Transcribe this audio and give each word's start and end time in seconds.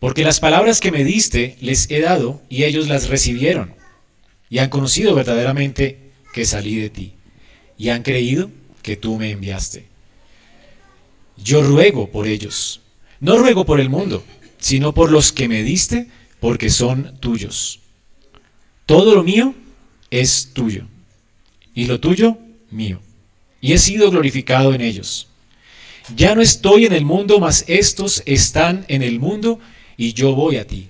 Porque 0.00 0.24
las 0.24 0.40
palabras 0.40 0.80
que 0.80 0.92
me 0.92 1.04
diste 1.04 1.56
les 1.60 1.90
he 1.90 2.00
dado 2.00 2.42
y 2.48 2.64
ellos 2.64 2.88
las 2.88 3.08
recibieron. 3.08 3.74
Y 4.50 4.58
han 4.58 4.70
conocido 4.70 5.14
verdaderamente 5.14 6.12
que 6.32 6.44
salí 6.44 6.76
de 6.76 6.90
ti. 6.90 7.14
Y 7.76 7.90
han 7.90 8.02
creído 8.02 8.50
que 8.82 8.96
tú 8.96 9.16
me 9.16 9.30
enviaste. 9.30 9.86
Yo 11.36 11.62
ruego 11.62 12.10
por 12.10 12.26
ellos. 12.26 12.80
No 13.20 13.38
ruego 13.38 13.64
por 13.64 13.80
el 13.80 13.90
mundo, 13.90 14.24
sino 14.58 14.94
por 14.94 15.10
los 15.10 15.32
que 15.32 15.48
me 15.48 15.62
diste, 15.62 16.08
porque 16.40 16.70
son 16.70 17.18
tuyos. 17.20 17.80
Todo 18.86 19.14
lo 19.14 19.24
mío 19.24 19.54
es 20.10 20.50
tuyo. 20.54 20.86
Y 21.74 21.86
lo 21.86 22.00
tuyo, 22.00 22.38
mío 22.70 23.00
y 23.60 23.72
he 23.72 23.78
sido 23.78 24.10
glorificado 24.10 24.74
en 24.74 24.80
ellos. 24.80 25.26
Ya 26.14 26.34
no 26.34 26.40
estoy 26.40 26.86
en 26.86 26.92
el 26.92 27.04
mundo, 27.04 27.38
mas 27.38 27.64
estos 27.66 28.22
están 28.24 28.84
en 28.88 29.02
el 29.02 29.18
mundo 29.18 29.58
y 29.98 30.14
yo 30.14 30.34
voy 30.34 30.56
a 30.56 30.66
ti. 30.66 30.88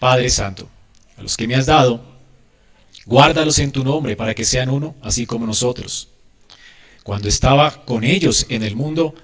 Padre 0.00 0.28
Santo, 0.28 0.68
a 1.16 1.22
los 1.22 1.36
que 1.36 1.46
me 1.46 1.54
has 1.54 1.66
dado, 1.66 2.04
guárdalos 3.06 3.60
en 3.60 3.70
tu 3.70 3.84
nombre 3.84 4.16
para 4.16 4.34
que 4.34 4.44
sean 4.44 4.68
uno, 4.70 4.96
así 5.02 5.26
como 5.26 5.46
nosotros. 5.46 6.08
Cuando 7.04 7.28
estaba 7.28 7.84
con 7.84 8.02
ellos 8.02 8.46
en 8.48 8.64
el 8.64 8.74
mundo, 8.74 9.14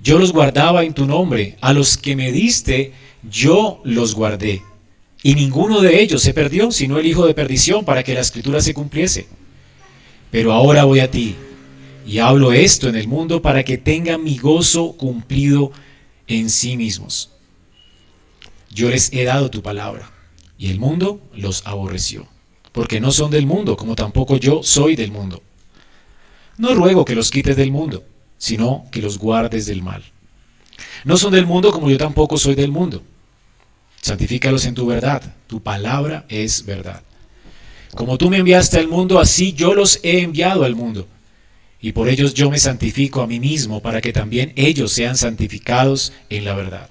yo 0.00 0.18
los 0.18 0.32
guardaba 0.32 0.84
en 0.84 0.94
tu 0.94 1.04
nombre. 1.04 1.58
A 1.60 1.74
los 1.74 1.98
que 1.98 2.16
me 2.16 2.32
diste, 2.32 2.92
yo 3.28 3.82
los 3.84 4.14
guardé. 4.14 4.62
Y 5.22 5.34
ninguno 5.34 5.80
de 5.80 6.00
ellos 6.00 6.22
se 6.22 6.32
perdió, 6.32 6.70
sino 6.70 6.98
el 6.98 7.06
Hijo 7.06 7.26
de 7.26 7.34
perdición, 7.34 7.84
para 7.84 8.02
que 8.02 8.14
la 8.14 8.20
escritura 8.20 8.60
se 8.60 8.72
cumpliese. 8.72 9.26
Pero 10.30 10.52
ahora 10.52 10.84
voy 10.84 11.00
a 11.00 11.10
ti 11.10 11.34
y 12.06 12.18
hablo 12.18 12.52
esto 12.52 12.88
en 12.88 12.94
el 12.94 13.08
mundo 13.08 13.42
para 13.42 13.64
que 13.64 13.78
tengan 13.78 14.22
mi 14.22 14.38
gozo 14.38 14.92
cumplido 14.92 15.72
en 16.28 16.48
sí 16.48 16.76
mismos. 16.76 17.30
Yo 18.76 18.90
les 18.90 19.10
he 19.14 19.24
dado 19.24 19.50
tu 19.50 19.62
palabra, 19.62 20.12
y 20.58 20.70
el 20.70 20.78
mundo 20.78 21.18
los 21.34 21.66
aborreció, 21.66 22.28
porque 22.72 23.00
no 23.00 23.10
son 23.10 23.30
del 23.30 23.46
mundo, 23.46 23.74
como 23.74 23.96
tampoco 23.96 24.36
yo 24.36 24.62
soy 24.62 24.96
del 24.96 25.10
mundo. 25.10 25.42
No 26.58 26.74
ruego 26.74 27.06
que 27.06 27.14
los 27.14 27.30
quites 27.30 27.56
del 27.56 27.72
mundo, 27.72 28.04
sino 28.36 28.84
que 28.92 29.00
los 29.00 29.16
guardes 29.16 29.64
del 29.64 29.82
mal. 29.82 30.04
No 31.04 31.16
son 31.16 31.32
del 31.32 31.46
mundo 31.46 31.72
como 31.72 31.88
yo 31.88 31.96
tampoco 31.96 32.36
soy 32.36 32.54
del 32.54 32.70
mundo. 32.70 33.02
Santifícalos 34.02 34.66
en 34.66 34.74
tu 34.74 34.84
verdad, 34.84 35.22
tu 35.46 35.62
palabra 35.62 36.26
es 36.28 36.66
verdad. 36.66 37.02
Como 37.94 38.18
tú 38.18 38.28
me 38.28 38.36
enviaste 38.36 38.78
al 38.78 38.88
mundo, 38.88 39.18
así 39.18 39.54
yo 39.54 39.72
los 39.72 40.00
he 40.02 40.20
enviado 40.20 40.64
al 40.64 40.74
mundo 40.74 41.08
y 41.80 41.92
por 41.92 42.10
ellos 42.10 42.34
yo 42.34 42.50
me 42.50 42.58
santifico 42.58 43.22
a 43.22 43.26
mí 43.26 43.40
mismo, 43.40 43.80
para 43.80 44.02
que 44.02 44.12
también 44.12 44.52
ellos 44.56 44.92
sean 44.92 45.16
santificados 45.16 46.12
en 46.28 46.44
la 46.44 46.54
verdad. 46.54 46.90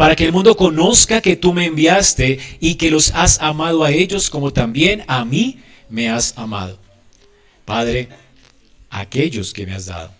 para 0.00 0.16
que 0.16 0.24
el 0.24 0.32
mundo 0.32 0.56
conozca 0.56 1.20
que 1.20 1.36
tú 1.36 1.52
me 1.52 1.66
enviaste 1.66 2.38
y 2.58 2.76
que 2.76 2.90
los 2.90 3.10
has 3.10 3.38
amado 3.42 3.84
a 3.84 3.90
ellos 3.90 4.30
como 4.30 4.50
también 4.50 5.04
a 5.08 5.26
mí 5.26 5.60
me 5.90 6.08
has 6.08 6.38
amado. 6.38 6.78
Padre, 7.66 8.08
aquellos 8.88 9.52
que 9.52 9.66
me 9.66 9.74
has 9.74 9.84
dado, 9.84 10.10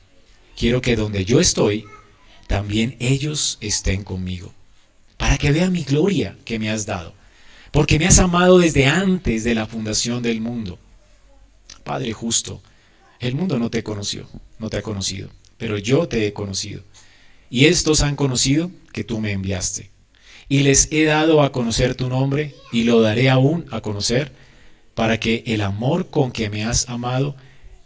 quiero 0.55 0.83
que 0.83 0.97
donde 0.97 1.25
yo 1.25 1.41
estoy, 1.41 1.87
también 2.47 2.95
ellos 3.01 3.57
estén 3.63 4.05
conmigo, 4.05 4.53
para 5.17 5.39
que 5.39 5.51
vean 5.51 5.73
mi 5.73 5.83
gloria 5.83 6.37
que 6.45 6.59
me 6.59 6.69
has 6.69 6.85
dado, 6.85 7.15
porque 7.71 7.99
me 7.99 8.07
has 8.07 8.19
amado 8.19 8.59
desde 8.59 8.85
antes 8.85 9.45
de 9.45 9.55
la 9.55 9.65
fundación 9.65 10.23
del 10.23 10.43
mundo. 10.43 10.79
Padre 11.85 12.13
justo, 12.13 12.61
el 13.19 13.35
mundo 13.35 13.59
no 13.59 13.71
te 13.71 13.83
conoció, 13.83 14.29
no 14.59 14.69
te 14.69 14.77
ha 14.77 14.83
conocido, 14.83 15.31
pero 15.57 15.79
yo 15.79 16.07
te 16.07 16.27
he 16.27 16.35
conocido. 16.35 16.83
Y 17.51 17.67
estos 17.67 18.01
han 18.01 18.17
conocido 18.17 18.71
que 18.93 19.05
tú 19.05 19.21
me 19.21 19.33
enviaste. 19.33 19.91
Y 20.49 20.61
les 20.61 20.91
he 20.93 21.05
dado 21.05 21.43
a 21.43 21.53
conocer 21.53 21.97
tu 21.97 22.09
nombre 22.09 22.55
y 22.73 22.85
lo 22.85 23.01
daré 23.01 23.29
aún 23.29 23.67
a 23.71 23.81
conocer 23.81 24.33
para 24.95 25.19
que 25.19 25.43
el 25.47 25.61
amor 25.61 26.11
con 26.11 26.33
que 26.33 26.49
me 26.49 26.65
has 26.65 26.89
amado 26.89 27.37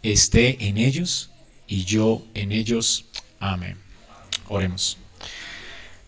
esté 0.03 0.67
en 0.67 0.77
ellos 0.77 1.31
y 1.67 1.83
yo 1.83 2.23
en 2.33 2.51
ellos. 2.51 3.05
Amén. 3.39 3.77
Oremos. 4.47 4.97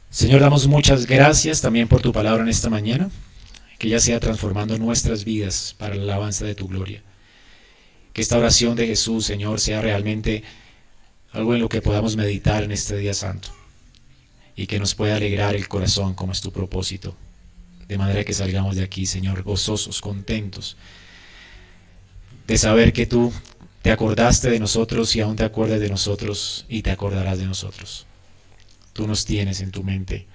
Señor, 0.10 0.42
damos 0.42 0.68
muchas 0.68 1.06
gracias 1.06 1.62
también 1.62 1.88
por 1.88 2.02
tu 2.02 2.12
palabra 2.12 2.44
en 2.44 2.50
esta 2.50 2.70
mañana, 2.70 3.10
que 3.78 3.90
ya 3.90 4.00
sea 4.00 4.20
transformando 4.20 4.78
nuestras 4.78 5.26
vidas 5.26 5.76
para 5.78 5.96
la 5.96 6.04
alabanza 6.04 6.46
de 6.46 6.56
tu 6.56 6.68
gloria. 6.68 7.04
Que 8.14 8.22
esta 8.22 8.38
oración 8.38 8.76
de 8.76 8.88
Jesús, 8.88 9.26
Señor, 9.26 9.60
sea 9.60 9.82
realmente 9.82 10.44
algo 11.38 11.54
en 11.54 11.62
lo 11.62 11.70
que 11.70 11.82
podamos 11.82 12.16
meditar 12.16 12.64
en 12.64 12.72
este 12.72 12.98
día 12.98 13.14
santo 13.14 13.50
y 14.56 14.66
que 14.66 14.80
nos 14.80 14.96
pueda 14.96 15.16
alegrar 15.16 15.56
el 15.56 15.68
corazón 15.68 16.16
como 16.16 16.32
es 16.32 16.42
tu 16.42 16.52
propósito. 16.52 17.16
De 17.88 17.98
manera 17.98 18.24
que 18.24 18.34
salgamos 18.34 18.76
de 18.76 18.84
aquí, 18.84 19.06
Señor, 19.06 19.44
gozosos, 19.44 20.02
contentos 20.02 20.76
de 22.48 22.58
saber 22.58 22.92
que 22.94 23.06
tú 23.06 23.32
te 23.82 23.92
acordaste 23.92 24.50
de 24.50 24.60
nosotros 24.60 25.16
y 25.16 25.22
aún 25.22 25.36
te 25.36 25.44
acuerdas 25.44 25.80
de 25.80 25.90
nosotros 25.90 26.66
y 26.68 26.82
te 26.82 26.92
acordarás 26.92 27.40
de 27.40 27.46
nosotros. 27.46 28.08
Tú 28.94 29.08
nos 29.08 29.26
tienes 29.26 29.62
en 29.62 29.72
tu 29.72 29.84
mente 29.84 30.26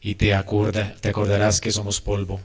y 0.00 0.14
te, 0.14 0.34
acorda, 0.34 0.94
te 1.00 1.10
acordarás 1.10 1.60
que 1.60 1.72
somos 1.72 2.00
polvo 2.00 2.40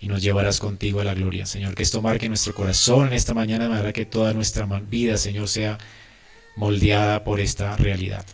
y 0.00 0.08
nos 0.08 0.22
llevarás 0.22 0.58
contigo 0.58 1.00
a 1.00 1.04
la 1.04 1.14
gloria. 1.14 1.46
Señor, 1.46 1.74
que 1.74 1.82
esto 1.82 2.02
marque 2.02 2.28
nuestro 2.28 2.54
corazón 2.54 3.12
esta 3.12 3.32
mañana, 3.32 3.64
de 3.64 3.70
manera 3.70 3.92
que 3.92 4.06
toda 4.06 4.32
nuestra 4.32 4.66
vida, 4.66 5.16
Señor, 5.16 5.48
sea 5.48 5.78
moldeada 6.56 7.24
por 7.24 7.40
esta 7.40 7.76
realidad. 7.76 8.24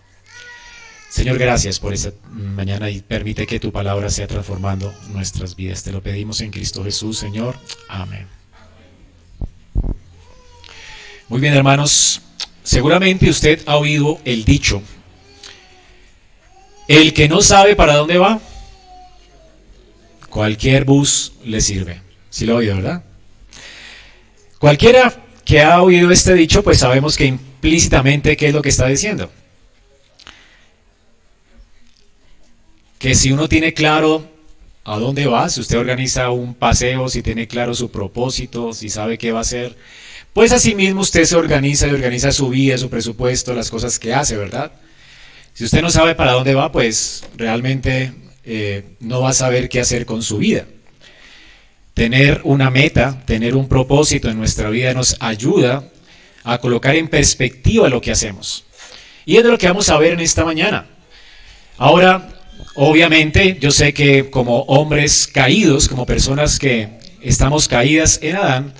Señor, 1.10 1.38
gracias 1.38 1.80
por 1.80 1.94
esta 1.94 2.12
mañana 2.30 2.90
y 2.90 3.00
permite 3.00 3.46
que 3.46 3.58
tu 3.58 3.72
palabra 3.72 4.10
sea 4.10 4.26
transformando 4.26 4.92
nuestras 5.08 5.56
vidas. 5.56 5.82
Te 5.82 5.92
lo 5.92 6.02
pedimos 6.02 6.40
en 6.40 6.50
Cristo 6.50 6.84
Jesús, 6.84 7.18
Señor. 7.18 7.56
Amén. 7.88 8.26
Muy 11.28 11.40
bien, 11.40 11.54
hermanos. 11.54 12.20
Seguramente 12.62 13.30
usted 13.30 13.62
ha 13.66 13.76
oído 13.76 14.20
el 14.24 14.44
dicho, 14.44 14.82
el 16.86 17.14
que 17.14 17.28
no 17.28 17.40
sabe 17.40 17.74
para 17.74 17.96
dónde 17.96 18.18
va, 18.18 18.40
Cualquier 20.28 20.84
bus 20.84 21.32
le 21.44 21.60
sirve. 21.60 22.00
Si 22.30 22.44
lo 22.44 22.56
oído, 22.56 22.76
¿verdad? 22.76 23.02
Cualquiera 24.58 25.24
que 25.44 25.62
ha 25.62 25.80
oído 25.82 26.10
este 26.10 26.34
dicho, 26.34 26.62
pues 26.62 26.78
sabemos 26.78 27.16
que 27.16 27.38
implícitamente 27.58 28.36
qué 28.36 28.48
es 28.48 28.54
lo 28.54 28.62
que 28.62 28.68
está 28.68 28.86
diciendo. 28.86 29.30
Que 32.98 33.14
si 33.14 33.32
uno 33.32 33.48
tiene 33.48 33.74
claro 33.74 34.24
a 34.84 34.98
dónde 34.98 35.26
va, 35.26 35.48
si 35.48 35.60
usted 35.60 35.78
organiza 35.78 36.30
un 36.30 36.54
paseo, 36.54 37.08
si 37.08 37.22
tiene 37.22 37.48
claro 37.48 37.74
su 37.74 37.90
propósito, 37.90 38.72
si 38.72 38.88
sabe 38.88 39.18
qué 39.18 39.32
va 39.32 39.38
a 39.38 39.42
hacer, 39.42 39.76
pues 40.32 40.52
asimismo 40.52 41.00
usted 41.00 41.24
se 41.24 41.36
organiza 41.36 41.88
y 41.88 41.90
organiza 41.90 42.30
su 42.30 42.48
vida, 42.48 42.78
su 42.78 42.88
presupuesto, 42.88 43.54
las 43.54 43.70
cosas 43.70 43.98
que 43.98 44.14
hace, 44.14 44.36
¿verdad? 44.36 44.70
Si 45.52 45.64
usted 45.64 45.82
no 45.82 45.90
sabe 45.90 46.14
para 46.14 46.32
dónde 46.32 46.54
va, 46.54 46.70
pues 46.70 47.24
realmente 47.36 48.12
eh, 48.44 48.84
no 49.00 49.20
va 49.20 49.30
a 49.30 49.34
saber 49.34 49.68
qué 49.68 49.80
hacer 49.80 50.06
con 50.06 50.22
su 50.22 50.38
vida. 50.38 50.64
Tener 51.94 52.40
una 52.44 52.70
meta, 52.70 53.20
tener 53.26 53.56
un 53.56 53.68
propósito 53.68 54.30
en 54.30 54.38
nuestra 54.38 54.70
vida 54.70 54.94
nos 54.94 55.16
ayuda 55.18 55.90
a 56.44 56.58
colocar 56.58 56.96
en 56.96 57.08
perspectiva 57.08 57.88
lo 57.88 58.00
que 58.00 58.10
hacemos. 58.10 58.64
Y 59.24 59.36
es 59.36 59.44
de 59.44 59.50
lo 59.50 59.58
que 59.58 59.68
vamos 59.68 59.88
a 59.90 59.98
ver 59.98 60.14
en 60.14 60.20
esta 60.20 60.44
mañana. 60.44 60.86
Ahora, 61.76 62.28
obviamente, 62.74 63.58
yo 63.60 63.70
sé 63.70 63.92
que 63.92 64.30
como 64.30 64.60
hombres 64.62 65.26
caídos, 65.26 65.88
como 65.88 66.06
personas 66.06 66.58
que 66.58 66.88
estamos 67.20 67.68
caídas 67.68 68.18
en 68.22 68.36
Adán, 68.36 68.74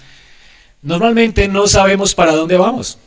normalmente 0.82 1.48
no 1.48 1.66
sabemos 1.66 2.14
para 2.14 2.32
dónde 2.32 2.56
vamos. 2.56 2.98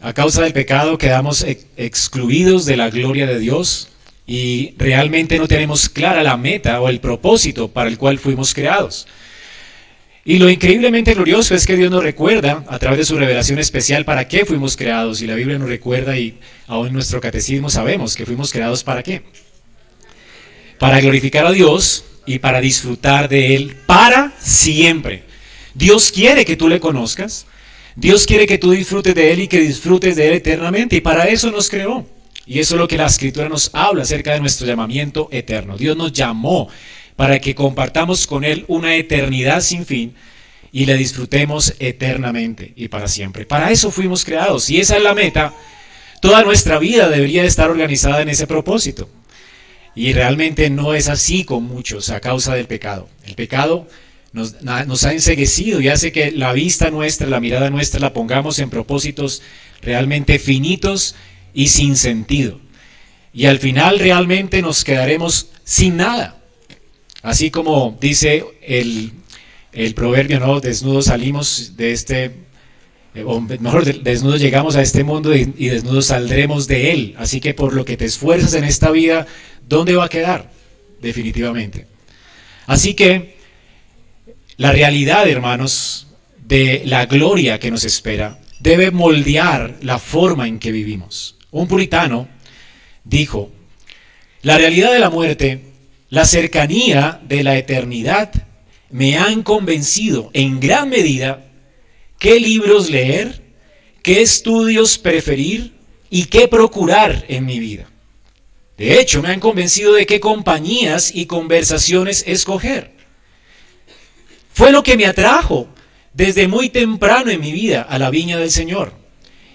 A 0.00 0.14
causa 0.14 0.42
del 0.42 0.52
pecado 0.52 0.96
quedamos 0.96 1.44
excluidos 1.76 2.64
de 2.64 2.76
la 2.76 2.88
gloria 2.88 3.26
de 3.26 3.38
Dios 3.38 3.88
y 4.26 4.74
realmente 4.78 5.38
no 5.38 5.48
tenemos 5.48 5.88
clara 5.88 6.22
la 6.22 6.36
meta 6.36 6.80
o 6.80 6.88
el 6.88 7.00
propósito 7.00 7.68
para 7.68 7.90
el 7.90 7.98
cual 7.98 8.18
fuimos 8.18 8.54
creados. 8.54 9.06
Y 10.24 10.38
lo 10.38 10.50
increíblemente 10.50 11.14
glorioso 11.14 11.54
es 11.54 11.66
que 11.66 11.76
Dios 11.76 11.90
nos 11.90 12.02
recuerda 12.02 12.64
a 12.68 12.78
través 12.78 12.98
de 12.98 13.04
su 13.04 13.16
revelación 13.16 13.58
especial 13.58 14.04
para 14.04 14.28
qué 14.28 14.44
fuimos 14.44 14.76
creados. 14.76 15.22
Y 15.22 15.26
la 15.26 15.34
Biblia 15.34 15.58
nos 15.58 15.68
recuerda 15.68 16.18
y 16.18 16.38
aún 16.66 16.88
en 16.88 16.92
nuestro 16.92 17.20
catecismo 17.20 17.70
sabemos 17.70 18.16
que 18.16 18.26
fuimos 18.26 18.52
creados 18.52 18.84
para 18.84 19.02
qué. 19.02 19.22
Para 20.78 21.00
glorificar 21.00 21.46
a 21.46 21.52
Dios 21.52 22.04
y 22.26 22.38
para 22.38 22.60
disfrutar 22.60 23.28
de 23.28 23.54
Él 23.56 23.76
para 23.86 24.34
siempre. 24.38 25.24
Dios 25.74 26.12
quiere 26.12 26.44
que 26.44 26.56
tú 26.56 26.68
le 26.68 26.80
conozcas. 26.80 27.46
Dios 27.96 28.26
quiere 28.26 28.46
que 28.46 28.58
tú 28.58 28.72
disfrutes 28.72 29.14
de 29.14 29.32
Él 29.32 29.40
y 29.40 29.48
que 29.48 29.60
disfrutes 29.60 30.16
de 30.16 30.28
Él 30.28 30.34
eternamente. 30.34 30.96
Y 30.96 31.00
para 31.00 31.24
eso 31.24 31.50
nos 31.50 31.70
creó. 31.70 32.06
Y 32.44 32.58
eso 32.58 32.74
es 32.74 32.80
lo 32.80 32.88
que 32.88 32.98
la 32.98 33.06
Escritura 33.06 33.48
nos 33.48 33.70
habla 33.72 34.02
acerca 34.02 34.34
de 34.34 34.40
nuestro 34.40 34.66
llamamiento 34.66 35.28
eterno. 35.32 35.78
Dios 35.78 35.96
nos 35.96 36.12
llamó 36.12 36.68
para 37.20 37.38
que 37.38 37.54
compartamos 37.54 38.26
con 38.26 38.44
Él 38.44 38.64
una 38.66 38.94
eternidad 38.94 39.60
sin 39.60 39.84
fin 39.84 40.14
y 40.72 40.86
le 40.86 40.96
disfrutemos 40.96 41.74
eternamente 41.78 42.72
y 42.76 42.88
para 42.88 43.08
siempre. 43.08 43.44
Para 43.44 43.70
eso 43.70 43.90
fuimos 43.90 44.24
creados 44.24 44.70
y 44.70 44.80
esa 44.80 44.96
es 44.96 45.02
la 45.02 45.12
meta. 45.12 45.52
Toda 46.22 46.42
nuestra 46.44 46.78
vida 46.78 47.10
debería 47.10 47.44
estar 47.44 47.68
organizada 47.68 48.22
en 48.22 48.30
ese 48.30 48.46
propósito. 48.46 49.10
Y 49.94 50.14
realmente 50.14 50.70
no 50.70 50.94
es 50.94 51.10
así 51.10 51.44
con 51.44 51.64
muchos 51.64 52.08
a 52.08 52.20
causa 52.20 52.54
del 52.54 52.66
pecado. 52.66 53.06
El 53.26 53.34
pecado 53.34 53.86
nos, 54.32 54.62
nos, 54.62 55.04
ha 55.04 55.12
enseguecido 55.12 55.82
y 55.82 55.88
hace 55.88 56.12
que 56.12 56.30
la 56.30 56.54
vista 56.54 56.90
nuestra, 56.90 57.26
la 57.26 57.38
mirada 57.38 57.68
nuestra 57.68 58.00
la 58.00 58.14
pongamos 58.14 58.58
en 58.60 58.70
propósitos 58.70 59.42
realmente 59.82 60.38
finitos 60.38 61.16
y 61.52 61.68
sin 61.68 61.96
sentido. 61.96 62.58
Y 63.34 63.44
al 63.44 63.58
final 63.58 63.98
realmente 63.98 64.62
nos 64.62 64.84
quedaremos 64.84 65.50
sin 65.64 65.98
nada. 65.98 66.39
Así 67.22 67.50
como 67.50 67.98
dice 68.00 68.44
el, 68.62 69.94
proverbio, 69.94 70.40
¿no? 70.40 70.60
Desnudos 70.60 71.06
salimos 71.06 71.76
de 71.76 71.92
este, 71.92 72.24
eh, 73.14 73.24
o 73.24 73.40
mejor, 73.40 73.84
desnudos 74.02 74.40
llegamos 74.40 74.76
a 74.76 74.82
este 74.82 75.04
mundo 75.04 75.34
y, 75.34 75.52
y 75.56 75.68
desnudos 75.68 76.06
saldremos 76.06 76.66
de 76.66 76.92
él. 76.92 77.14
Así 77.18 77.40
que 77.40 77.54
por 77.54 77.74
lo 77.74 77.84
que 77.84 77.96
te 77.96 78.06
esfuerzas 78.06 78.54
en 78.54 78.64
esta 78.64 78.90
vida, 78.90 79.26
¿dónde 79.68 79.94
va 79.94 80.06
a 80.06 80.08
quedar? 80.08 80.50
Definitivamente. 81.00 81.86
Así 82.66 82.94
que 82.94 83.36
la 84.56 84.72
realidad, 84.72 85.28
hermanos, 85.28 86.06
de 86.50 86.82
la 86.84 87.06
gloria 87.06 87.58
que 87.58 87.70
nos 87.70 87.84
espera 87.84 88.40
debe 88.58 88.90
moldear 88.90 89.78
la 89.82 89.98
forma 89.98 90.46
en 90.46 90.58
que 90.58 90.72
vivimos. 90.72 91.36
Un 91.50 91.66
puritano 91.66 92.28
dijo, 93.04 93.50
la 94.42 94.58
realidad 94.58 94.92
de 94.92 94.98
la 94.98 95.10
muerte 95.10 95.69
la 96.10 96.24
cercanía 96.24 97.20
de 97.26 97.44
la 97.44 97.56
eternidad 97.56 98.32
me 98.90 99.16
han 99.16 99.44
convencido 99.44 100.30
en 100.34 100.58
gran 100.58 100.88
medida 100.88 101.46
qué 102.18 102.40
libros 102.40 102.90
leer, 102.90 103.40
qué 104.02 104.20
estudios 104.20 104.98
preferir 104.98 105.72
y 106.10 106.24
qué 106.24 106.48
procurar 106.48 107.24
en 107.28 107.46
mi 107.46 107.60
vida. 107.60 107.88
De 108.76 108.98
hecho, 108.98 109.22
me 109.22 109.28
han 109.28 109.40
convencido 109.40 109.92
de 109.92 110.06
qué 110.06 110.18
compañías 110.18 111.14
y 111.14 111.26
conversaciones 111.26 112.24
escoger. 112.26 112.90
Fue 114.52 114.72
lo 114.72 114.82
que 114.82 114.96
me 114.96 115.06
atrajo 115.06 115.68
desde 116.12 116.48
muy 116.48 116.70
temprano 116.70 117.30
en 117.30 117.40
mi 117.40 117.52
vida 117.52 117.82
a 117.82 117.98
la 117.98 118.10
viña 118.10 118.36
del 118.36 118.50
Señor 118.50 118.92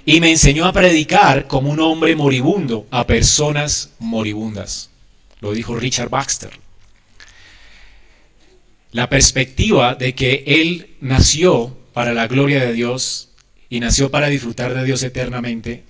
y 0.06 0.22
me 0.22 0.32
enseñó 0.32 0.66
a 0.66 0.74
predicar 0.74 1.48
como 1.48 1.70
un 1.70 1.82
hombre 1.82 2.16
moribundo 2.16 2.88
a 2.92 3.06
personas 3.06 3.92
moribundas. 4.00 4.92
Dijo 5.54 5.76
Richard 5.76 6.10
Baxter. 6.10 6.52
La 8.92 9.10
perspectiva 9.10 9.96
de 9.96 10.16
que 10.16 10.44
Él 10.48 10.96
nació 11.02 11.78
para 11.94 12.14
la 12.14 12.28
gloria 12.28 12.64
de 12.64 12.74
Dios 12.74 13.30
y 13.70 13.80
nació 13.80 14.12
para 14.12 14.28
disfrutar 14.28 14.74
de 14.74 14.84
Dios 14.84 15.04
eternamente. 15.04 15.84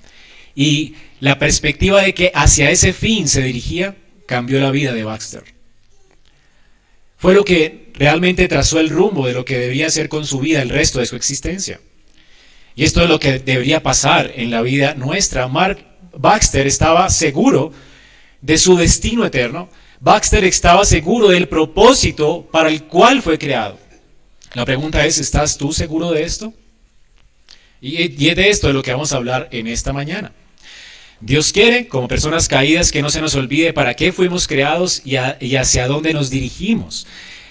Y 0.56 0.96
la 1.20 1.38
perspectiva 1.38 2.02
de 2.02 2.14
que 2.14 2.32
hacia 2.34 2.72
ese 2.72 2.94
fin 2.94 3.28
se 3.28 3.42
dirigía 3.42 3.96
cambió 4.26 4.60
la 4.60 4.72
vida 4.72 4.94
de 4.94 5.04
Baxter. 5.04 5.44
Fue 7.18 7.34
lo 7.34 7.44
que 7.46 7.92
realmente 7.94 8.48
trazó 8.48 8.80
el 8.80 8.90
rumbo 8.90 9.28
de 9.28 9.34
lo 9.34 9.46
que 9.46 9.58
debía 9.58 9.88
hacer 9.88 10.10
con 10.10 10.26
su 10.26 10.40
vida 10.40 10.62
el 10.62 10.70
resto 10.70 11.00
de 11.00 11.06
su 11.06 11.16
existencia. 11.16 11.80
Y 12.76 12.84
esto 12.84 13.02
es 13.02 13.10
lo 13.10 13.20
que 13.20 13.40
debería 13.40 13.82
pasar 13.82 14.34
en 14.36 14.52
la 14.52 14.62
vida 14.62 14.96
nuestra. 14.96 15.48
Mark 15.48 15.80
Baxter 16.18 16.68
estaba 16.68 17.10
seguro 17.10 17.72
de 18.46 18.60
su 18.60 18.78
destino 18.78 19.26
eterno, 19.26 19.70
Baxter 20.00 20.44
estaba 20.44 20.86
seguro 20.86 21.30
del 21.30 21.48
propósito 21.48 22.48
para 22.52 22.70
el 22.70 22.84
cual 22.84 23.24
fue 23.24 23.40
creado. 23.40 23.80
La 24.54 24.66
pregunta 24.66 25.04
es, 25.04 25.18
¿estás 25.18 25.58
tú 25.58 25.74
seguro 25.74 26.12
de 26.12 26.22
esto? 26.22 26.54
Y, 27.82 28.04
es 28.04 28.36
de 28.36 28.50
esto 28.50 28.68
de 28.68 28.74
lo 28.74 28.84
que 28.84 28.92
vamos 28.92 29.14
a 29.14 29.18
hablar 29.18 29.50
en 29.52 29.66
esta 29.66 29.94
mañana. 29.94 30.32
Dios 31.22 31.52
quiere, 31.52 31.88
como 31.88 32.08
personas 32.08 32.48
caídas, 32.48 32.92
que 32.92 33.02
no 33.02 33.10
se 33.10 33.20
nos 33.20 33.34
olvide 33.34 33.74
para 33.74 33.96
qué 33.96 34.12
fuimos 34.12 34.48
creados 34.48 35.02
y 35.04 35.16
hacia 35.56 35.88
dónde 35.88 36.14
nos 36.14 36.30
dirigimos. 36.30 37.08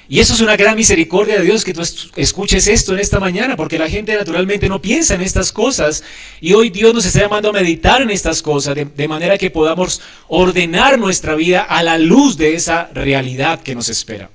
Y 0.09 0.21
eso 0.21 0.35
es 0.35 0.41
una 0.41 0.57
gran 0.57 0.77
misericordia 0.77 1.39
de 1.39 1.45
Dios 1.45 1.65
que 1.65 1.73
tú 1.73 1.81
escuches 2.17 2.67
esto 2.69 2.93
en 2.93 2.99
esta 2.99 3.19
mañana, 3.21 3.57
porque 3.57 3.79
la 3.79 3.89
gente 3.89 4.15
naturalmente 4.15 4.69
no 4.69 4.83
piensa 4.83 5.15
en 5.15 5.23
estas 5.23 5.51
cosas. 5.51 6.05
Y 6.41 6.53
hoy 6.53 6.69
Dios 6.69 6.93
nos 6.93 7.07
está 7.07 7.21
llamando 7.21 7.49
a 7.49 7.53
meditar 7.53 8.03
en 8.03 8.11
estas 8.11 8.43
cosas, 8.43 8.75
de, 8.75 9.09
manera 9.09 9.39
que 9.39 9.51
podamos 9.51 10.03
ordenar 10.29 10.99
nuestra 10.99 11.35
vida 11.35 11.63
a 11.63 11.83
la 11.83 11.97
luz 11.97 12.37
de 12.37 12.55
esa 12.55 12.91
realidad 12.93 13.63
que 13.63 13.75
nos 13.75 13.89
espera. 13.89 14.31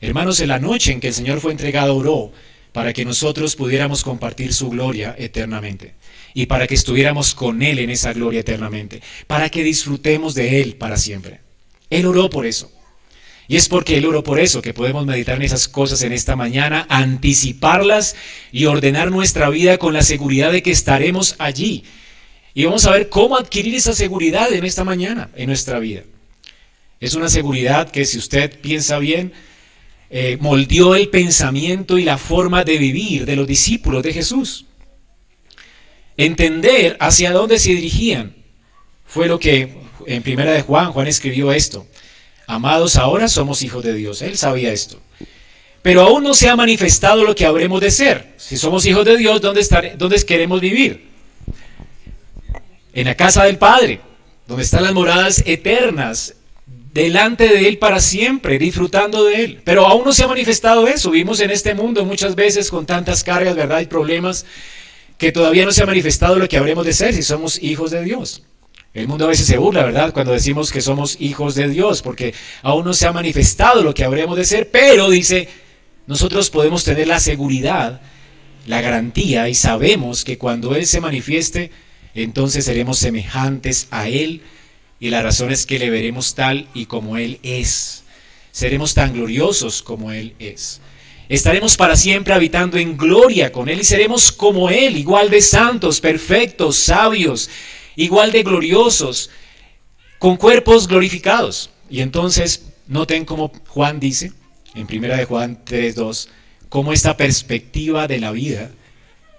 Hermanos, 0.00 0.40
en 0.40 0.48
la 0.48 0.58
noche 0.58 0.92
en 0.92 1.00
que 1.00 1.08
el 1.08 1.14
Señor 1.14 1.40
fue 1.40 1.52
entregado, 1.52 1.96
oró 1.96 2.32
para 2.72 2.92
que 2.92 3.04
nosotros 3.04 3.56
pudiéramos 3.56 4.02
compartir 4.04 4.52
su 4.52 4.68
gloria 4.70 5.14
eternamente 5.18 5.94
y 6.34 6.44
para 6.46 6.66
que 6.66 6.74
estuviéramos 6.74 7.34
con 7.34 7.62
Él 7.62 7.78
en 7.78 7.88
esa 7.88 8.12
gloria 8.12 8.40
eternamente, 8.40 9.02
para 9.26 9.48
que 9.48 9.62
disfrutemos 9.62 10.34
de 10.34 10.60
Él 10.60 10.76
para 10.76 10.96
siempre. 10.98 11.40
Él 11.88 12.06
oró 12.06 12.28
por 12.28 12.44
eso. 12.44 12.70
Y 13.48 13.56
es 13.56 13.68
porque 13.68 13.96
Él 13.96 14.06
oro 14.06 14.22
por 14.24 14.40
eso 14.40 14.60
que 14.60 14.74
podemos 14.74 15.06
meditar 15.06 15.36
en 15.36 15.42
esas 15.42 15.68
cosas 15.68 16.02
en 16.02 16.12
esta 16.12 16.34
mañana, 16.34 16.86
anticiparlas 16.88 18.16
y 18.50 18.66
ordenar 18.66 19.10
nuestra 19.10 19.48
vida 19.50 19.78
con 19.78 19.92
la 19.92 20.02
seguridad 20.02 20.50
de 20.50 20.62
que 20.62 20.72
estaremos 20.72 21.36
allí. 21.38 21.84
Y 22.54 22.64
vamos 22.64 22.86
a 22.86 22.92
ver 22.92 23.08
cómo 23.08 23.36
adquirir 23.36 23.74
esa 23.74 23.92
seguridad 23.92 24.52
en 24.52 24.64
esta 24.64 24.82
mañana, 24.82 25.30
en 25.36 25.46
nuestra 25.46 25.78
vida. 25.78 26.02
Es 27.00 27.14
una 27.14 27.28
seguridad 27.28 27.90
que 27.90 28.04
si 28.04 28.18
usted 28.18 28.58
piensa 28.60 28.98
bien, 28.98 29.32
eh, 30.08 30.38
moldeó 30.40 30.94
el 30.94 31.08
pensamiento 31.08 31.98
y 31.98 32.04
la 32.04 32.16
forma 32.16 32.64
de 32.64 32.78
vivir 32.78 33.26
de 33.26 33.36
los 33.36 33.46
discípulos 33.46 34.02
de 34.02 34.12
Jesús. 34.12 34.66
Entender 36.16 36.96
hacia 36.98 37.32
dónde 37.32 37.58
se 37.58 37.74
dirigían 37.74 38.34
fue 39.04 39.28
lo 39.28 39.38
que 39.38 39.76
en 40.06 40.22
primera 40.22 40.52
de 40.52 40.62
Juan, 40.62 40.92
Juan 40.92 41.06
escribió 41.06 41.52
esto. 41.52 41.86
Amados, 42.46 42.96
ahora 42.96 43.28
somos 43.28 43.62
hijos 43.62 43.82
de 43.82 43.94
Dios. 43.94 44.22
Él 44.22 44.36
sabía 44.36 44.72
esto. 44.72 45.00
Pero 45.82 46.02
aún 46.02 46.22
no 46.22 46.34
se 46.34 46.48
ha 46.48 46.56
manifestado 46.56 47.24
lo 47.24 47.34
que 47.34 47.46
habremos 47.46 47.80
de 47.80 47.90
ser. 47.90 48.34
Si 48.36 48.56
somos 48.56 48.86
hijos 48.86 49.04
de 49.04 49.16
Dios, 49.16 49.40
¿dónde, 49.40 49.60
estar, 49.60 49.96
dónde 49.96 50.22
queremos 50.24 50.60
vivir? 50.60 51.06
En 52.92 53.06
la 53.06 53.14
casa 53.14 53.44
del 53.44 53.58
Padre, 53.58 54.00
donde 54.46 54.64
están 54.64 54.84
las 54.84 54.94
moradas 54.94 55.42
eternas, 55.46 56.34
delante 56.92 57.48
de 57.48 57.68
Él 57.68 57.78
para 57.78 58.00
siempre, 58.00 58.58
disfrutando 58.58 59.24
de 59.24 59.44
Él. 59.44 59.60
Pero 59.64 59.86
aún 59.86 60.04
no 60.04 60.12
se 60.12 60.24
ha 60.24 60.28
manifestado 60.28 60.88
eso. 60.88 61.10
Vivimos 61.10 61.40
en 61.40 61.50
este 61.50 61.74
mundo 61.74 62.04
muchas 62.04 62.34
veces 62.34 62.70
con 62.70 62.86
tantas 62.86 63.22
cargas, 63.22 63.54
¿verdad? 63.54 63.80
Y 63.80 63.86
problemas 63.86 64.46
que 65.18 65.30
todavía 65.30 65.64
no 65.64 65.72
se 65.72 65.82
ha 65.82 65.86
manifestado 65.86 66.36
lo 66.36 66.48
que 66.48 66.56
habremos 66.56 66.86
de 66.86 66.92
ser 66.92 67.14
si 67.14 67.22
somos 67.22 67.62
hijos 67.62 67.90
de 67.90 68.02
Dios. 68.02 68.42
El 68.96 69.08
mundo 69.08 69.26
a 69.26 69.28
veces 69.28 69.46
se 69.46 69.58
burla, 69.58 69.84
¿verdad? 69.84 70.14
Cuando 70.14 70.32
decimos 70.32 70.72
que 70.72 70.80
somos 70.80 71.18
hijos 71.20 71.54
de 71.54 71.68
Dios, 71.68 72.00
porque 72.00 72.32
aún 72.62 72.86
no 72.86 72.94
se 72.94 73.06
ha 73.06 73.12
manifestado 73.12 73.82
lo 73.82 73.92
que 73.92 74.04
habremos 74.04 74.38
de 74.38 74.46
ser, 74.46 74.70
pero 74.70 75.10
dice, 75.10 75.50
nosotros 76.06 76.48
podemos 76.48 76.82
tener 76.82 77.06
la 77.06 77.20
seguridad, 77.20 78.00
la 78.66 78.80
garantía 78.80 79.50
y 79.50 79.54
sabemos 79.54 80.24
que 80.24 80.38
cuando 80.38 80.74
Él 80.74 80.86
se 80.86 81.02
manifieste, 81.02 81.70
entonces 82.14 82.64
seremos 82.64 82.98
semejantes 82.98 83.88
a 83.90 84.08
Él 84.08 84.40
y 84.98 85.10
la 85.10 85.20
razón 85.20 85.52
es 85.52 85.66
que 85.66 85.78
le 85.78 85.90
veremos 85.90 86.34
tal 86.34 86.66
y 86.72 86.86
como 86.86 87.18
Él 87.18 87.38
es. 87.42 88.02
Seremos 88.50 88.94
tan 88.94 89.12
gloriosos 89.12 89.82
como 89.82 90.10
Él 90.10 90.34
es. 90.38 90.80
Estaremos 91.28 91.76
para 91.76 91.96
siempre 91.96 92.32
habitando 92.32 92.78
en 92.78 92.96
gloria 92.96 93.52
con 93.52 93.68
Él 93.68 93.80
y 93.80 93.84
seremos 93.84 94.32
como 94.32 94.70
Él, 94.70 94.96
igual 94.96 95.28
de 95.28 95.42
santos, 95.42 96.00
perfectos, 96.00 96.76
sabios, 96.76 97.50
igual 97.96 98.32
de 98.32 98.42
gloriosos, 98.42 99.30
con 100.18 100.36
cuerpos 100.36 100.86
glorificados. 100.88 101.70
Y 101.90 102.00
entonces, 102.00 102.66
noten 102.86 103.24
como 103.24 103.52
Juan 103.68 104.00
dice, 104.00 104.32
en 104.74 104.86
primera 104.86 105.16
de 105.16 105.24
Juan 105.24 105.64
3.2, 105.64 106.28
cómo 106.68 106.92
esta 106.92 107.16
perspectiva 107.16 108.06
de 108.06 108.20
la 108.20 108.32
vida 108.32 108.70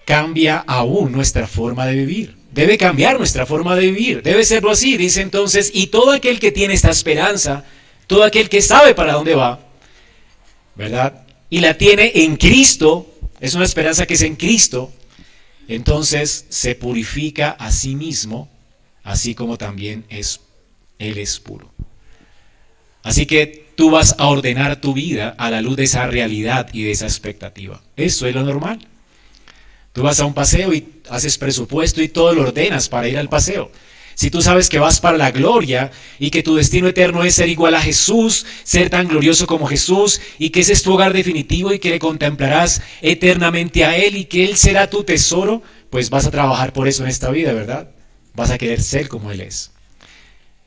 cambia 0.05 0.63
aún 0.67 1.11
nuestra 1.11 1.47
forma 1.47 1.85
de 1.85 1.95
vivir. 1.95 2.37
Debe 2.51 2.77
cambiar 2.77 3.17
nuestra 3.17 3.45
forma 3.45 3.75
de 3.75 3.91
vivir. 3.91 4.23
Debe 4.23 4.43
serlo 4.45 4.71
así. 4.71 4.97
Dice 4.97 5.21
entonces, 5.21 5.69
y 5.73 5.87
todo 5.87 6.11
aquel 6.11 6.39
que 6.39 6.51
tiene 6.51 6.73
esta 6.73 6.89
esperanza, 6.89 7.65
todo 8.07 8.23
aquel 8.23 8.49
que 8.49 8.61
sabe 8.61 8.95
para 8.95 9.13
dónde 9.13 9.35
va, 9.35 9.59
¿verdad? 10.75 11.25
Y 11.49 11.59
la 11.59 11.77
tiene 11.77 12.11
en 12.15 12.37
Cristo, 12.37 13.13
es 13.39 13.53
una 13.53 13.65
esperanza 13.65 14.05
que 14.05 14.15
es 14.15 14.21
en 14.21 14.37
Cristo, 14.37 14.91
entonces 15.67 16.45
se 16.49 16.75
purifica 16.75 17.51
a 17.51 17.71
sí 17.71 17.95
mismo, 17.95 18.49
así 19.03 19.35
como 19.35 19.57
también 19.57 20.05
es, 20.09 20.41
Él 20.99 21.17
es 21.17 21.39
puro. 21.39 21.71
Así 23.03 23.25
que 23.25 23.67
tú 23.75 23.91
vas 23.91 24.15
a 24.17 24.27
ordenar 24.27 24.81
tu 24.81 24.93
vida 24.93 25.35
a 25.37 25.49
la 25.49 25.61
luz 25.61 25.77
de 25.77 25.83
esa 25.83 26.07
realidad 26.07 26.69
y 26.73 26.83
de 26.83 26.91
esa 26.91 27.05
expectativa. 27.05 27.81
Eso 27.95 28.27
es 28.27 28.35
lo 28.35 28.43
normal. 28.43 28.85
Tú 29.93 30.03
vas 30.03 30.19
a 30.19 30.25
un 30.25 30.33
paseo 30.33 30.73
y 30.73 31.01
haces 31.09 31.37
presupuesto 31.37 32.01
y 32.01 32.09
todo 32.09 32.33
lo 32.33 32.43
ordenas 32.43 32.89
para 32.89 33.07
ir 33.07 33.17
al 33.17 33.29
paseo. 33.29 33.71
Si 34.17 34.31
tú 34.31 34.41
sabes 34.41 34.67
que 34.67 34.79
vas 34.79 34.99
para 34.99 35.15
la 35.15 35.29
gloria 35.29 35.91
y 36.17 36.31
que 36.31 36.41
tu 36.41 36.55
destino 36.55 36.87
eterno 36.87 37.23
es 37.23 37.35
ser 37.35 37.49
igual 37.49 37.75
a 37.75 37.81
Jesús, 37.81 38.47
ser 38.63 38.89
tan 38.89 39.07
glorioso 39.07 39.45
como 39.45 39.67
Jesús 39.67 40.19
y 40.39 40.49
que 40.49 40.61
ese 40.61 40.73
es 40.73 40.81
tu 40.81 40.91
hogar 40.91 41.13
definitivo 41.13 41.71
y 41.71 41.77
que 41.77 41.99
contemplarás 41.99 42.81
eternamente 43.03 43.85
a 43.85 43.95
Él 43.95 44.17
y 44.17 44.25
que 44.25 44.43
Él 44.43 44.57
será 44.57 44.89
tu 44.89 45.03
tesoro, 45.03 45.61
pues 45.91 46.09
vas 46.09 46.25
a 46.25 46.31
trabajar 46.31 46.73
por 46.73 46.87
eso 46.87 47.03
en 47.03 47.09
esta 47.09 47.29
vida, 47.29 47.53
¿verdad? 47.53 47.91
Vas 48.33 48.49
a 48.49 48.57
querer 48.57 48.81
ser 48.81 49.07
como 49.07 49.31
Él 49.31 49.41
es. 49.41 49.69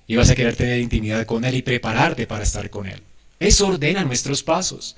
Y 0.07 0.15
vas 0.15 0.31
a 0.31 0.37
querer 0.37 0.55
tener 0.55 0.79
intimidad 0.79 1.27
con 1.27 1.45
Él 1.45 1.57
y 1.57 1.63
prepararte 1.63 2.29
para 2.29 2.45
estar 2.45 2.71
con 2.71 2.87
Él. 2.87 3.03
Eso 3.41 3.67
ordena 3.67 4.05
nuestros 4.05 4.45
pasos. 4.45 4.95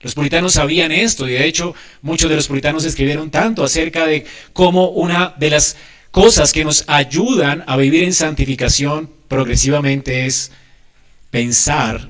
Los 0.00 0.14
puritanos 0.14 0.54
sabían 0.54 0.90
esto 0.90 1.28
y 1.28 1.32
de 1.32 1.46
hecho 1.46 1.74
muchos 2.02 2.28
de 2.28 2.36
los 2.36 2.48
puritanos 2.48 2.84
escribieron 2.84 3.30
tanto 3.30 3.62
acerca 3.62 4.04
de 4.04 4.26
cómo 4.52 4.88
una 4.88 5.32
de 5.38 5.50
las 5.50 5.76
cosas 6.14 6.52
que 6.52 6.62
nos 6.62 6.84
ayudan 6.86 7.64
a 7.66 7.76
vivir 7.76 8.04
en 8.04 8.14
santificación 8.14 9.10
progresivamente 9.26 10.26
es 10.26 10.52
pensar 11.32 12.08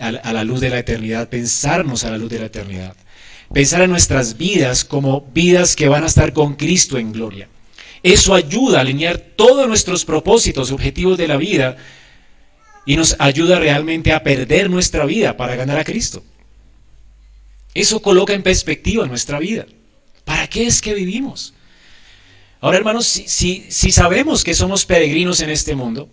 a 0.00 0.32
la 0.32 0.42
luz 0.42 0.60
de 0.60 0.68
la 0.68 0.80
eternidad, 0.80 1.28
pensarnos 1.28 2.02
a 2.02 2.10
la 2.10 2.18
luz 2.18 2.28
de 2.28 2.40
la 2.40 2.46
eternidad, 2.46 2.96
pensar 3.54 3.82
en 3.82 3.90
nuestras 3.90 4.36
vidas 4.36 4.84
como 4.84 5.20
vidas 5.32 5.76
que 5.76 5.88
van 5.88 6.02
a 6.02 6.08
estar 6.08 6.32
con 6.32 6.56
Cristo 6.56 6.98
en 6.98 7.12
gloria. 7.12 7.48
Eso 8.02 8.34
ayuda 8.34 8.78
a 8.78 8.80
alinear 8.80 9.18
todos 9.18 9.68
nuestros 9.68 10.04
propósitos 10.04 10.72
objetivos 10.72 11.16
de 11.16 11.28
la 11.28 11.36
vida 11.36 11.76
y 12.84 12.96
nos 12.96 13.14
ayuda 13.20 13.60
realmente 13.60 14.12
a 14.12 14.24
perder 14.24 14.68
nuestra 14.70 15.06
vida 15.06 15.36
para 15.36 15.54
ganar 15.54 15.78
a 15.78 15.84
Cristo. 15.84 16.24
Eso 17.74 18.02
coloca 18.02 18.32
en 18.32 18.42
perspectiva 18.42 19.06
nuestra 19.06 19.38
vida. 19.38 19.66
¿Para 20.24 20.48
qué 20.48 20.66
es 20.66 20.82
que 20.82 20.94
vivimos? 20.94 21.54
Ahora, 22.60 22.78
hermanos, 22.78 23.06
si, 23.06 23.66
si, 23.68 23.92
sabemos 23.92 24.42
que 24.42 24.54
somos 24.54 24.86
peregrinos 24.86 25.40
en 25.40 25.50
este 25.50 25.74
mundo, 25.74 26.08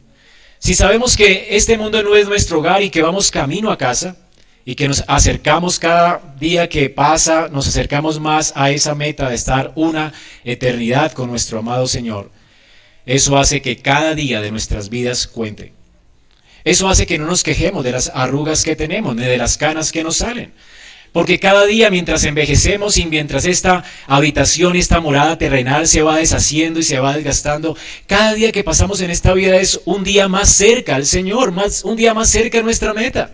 si 0.59 0.75
sabemos 0.75 1.15
que 1.15 1.47
este 1.51 1.77
mundo 1.77 2.03
no 2.03 2.15
es 2.15 2.27
nuestro 2.27 2.59
hogar 2.59 2.81
y 2.83 2.89
que 2.89 3.01
vamos 3.01 3.31
camino 3.31 3.71
a 3.71 3.77
casa, 3.77 4.17
y 4.65 4.75
que 4.75 4.87
nos 4.87 5.03
acercamos 5.07 5.79
cada 5.79 6.35
día 6.39 6.69
que 6.69 6.89
pasa, 6.89 7.49
nos 7.49 7.67
acercamos 7.67 8.19
más 8.19 8.53
a 8.55 8.71
esa 8.71 8.95
meta 8.95 9.29
de 9.29 9.35
estar 9.35 9.73
una 9.75 10.13
eternidad 10.43 11.11
con 11.11 11.29
nuestro 11.29 11.59
amado 11.59 11.87
Señor, 11.87 12.31
eso 13.05 13.37
hace 13.37 13.61
que 13.61 13.77
cada 13.77 14.15
día 14.15 14.41
de 14.41 14.51
nuestras 14.51 14.89
vidas 14.89 15.27
cuente. 15.27 15.73
Eso 16.63 16.87
hace 16.87 17.05
que 17.05 17.17
no 17.17 17.25
nos 17.25 17.43
quejemos 17.43 17.83
de 17.83 17.91
las 17.91 18.09
arrugas 18.13 18.63
que 18.63 18.77
tenemos, 18.77 19.15
ni 19.15 19.23
de 19.23 19.37
las 19.37 19.57
canas 19.57 19.91
que 19.91 20.03
nos 20.03 20.17
salen. 20.17 20.53
Porque 21.13 21.39
cada 21.39 21.67
día 21.67 21.91
mientras 21.91 22.23
envejecemos 22.23 22.97
y 22.97 23.05
mientras 23.05 23.45
esta 23.45 23.83
habitación, 24.07 24.75
esta 24.75 24.99
morada 24.99 25.37
terrenal 25.37 25.87
se 25.87 26.01
va 26.01 26.17
deshaciendo 26.17 26.79
y 26.79 26.83
se 26.83 26.99
va 26.99 27.15
desgastando, 27.15 27.77
cada 28.07 28.33
día 28.33 28.51
que 28.51 28.63
pasamos 28.63 28.99
en 28.99 29.11
esta 29.11 29.31
vida 29.33 29.57
es 29.57 29.79
un 29.85 30.03
día 30.03 30.27
más 30.27 30.49
cerca 30.49 30.95
al 30.95 31.05
Señor, 31.05 31.51
más, 31.51 31.83
un 31.83 31.95
día 31.95 32.15
más 32.15 32.31
cerca 32.31 32.59
a 32.59 32.63
nuestra 32.63 32.95
meta. 32.95 33.31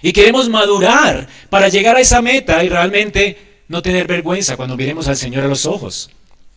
Y 0.00 0.12
queremos 0.12 0.48
madurar 0.48 1.26
para 1.50 1.68
llegar 1.68 1.96
a 1.96 2.00
esa 2.00 2.22
meta 2.22 2.62
y 2.62 2.68
realmente 2.68 3.36
no 3.66 3.82
tener 3.82 4.06
vergüenza 4.06 4.56
cuando 4.56 4.76
miremos 4.76 5.08
al 5.08 5.16
Señor 5.16 5.42
a 5.42 5.48
los 5.48 5.66
ojos 5.66 6.08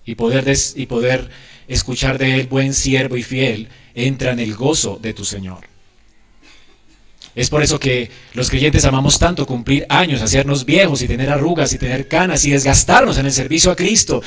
y 0.06 0.14
poder, 0.14 0.46
y 0.76 0.86
poder 0.86 1.28
escuchar 1.68 2.20
de 2.20 2.36
Él, 2.36 2.48
buen 2.48 2.76
siervo 2.76 3.18
y 3.18 3.24
fiel, 3.24 3.68
entra 3.96 4.32
en 4.32 4.40
el 4.40 4.54
gozo 4.54 5.00
de 5.02 5.16
tu 5.16 5.26
Señor. 5.26 5.75
Es 7.36 7.50
por 7.50 7.62
eso 7.62 7.80
que 7.80 8.10
los 8.34 8.50
creyentes 8.50 8.86
amamos 8.86 9.20
tanto 9.20 9.46
cumplir 9.46 9.86
años, 9.90 10.22
hacernos 10.22 10.64
viejos 10.64 11.02
y 11.02 11.08
tener 11.08 11.30
arrugas 11.30 11.74
y 11.74 11.78
tener 11.78 12.08
canas 12.08 12.46
y 12.46 12.52
desgastarnos 12.52 13.18
en 13.18 13.26
el 13.26 13.34
servicio 13.34 13.72
a 13.72 13.76
Cristo. 13.76 14.24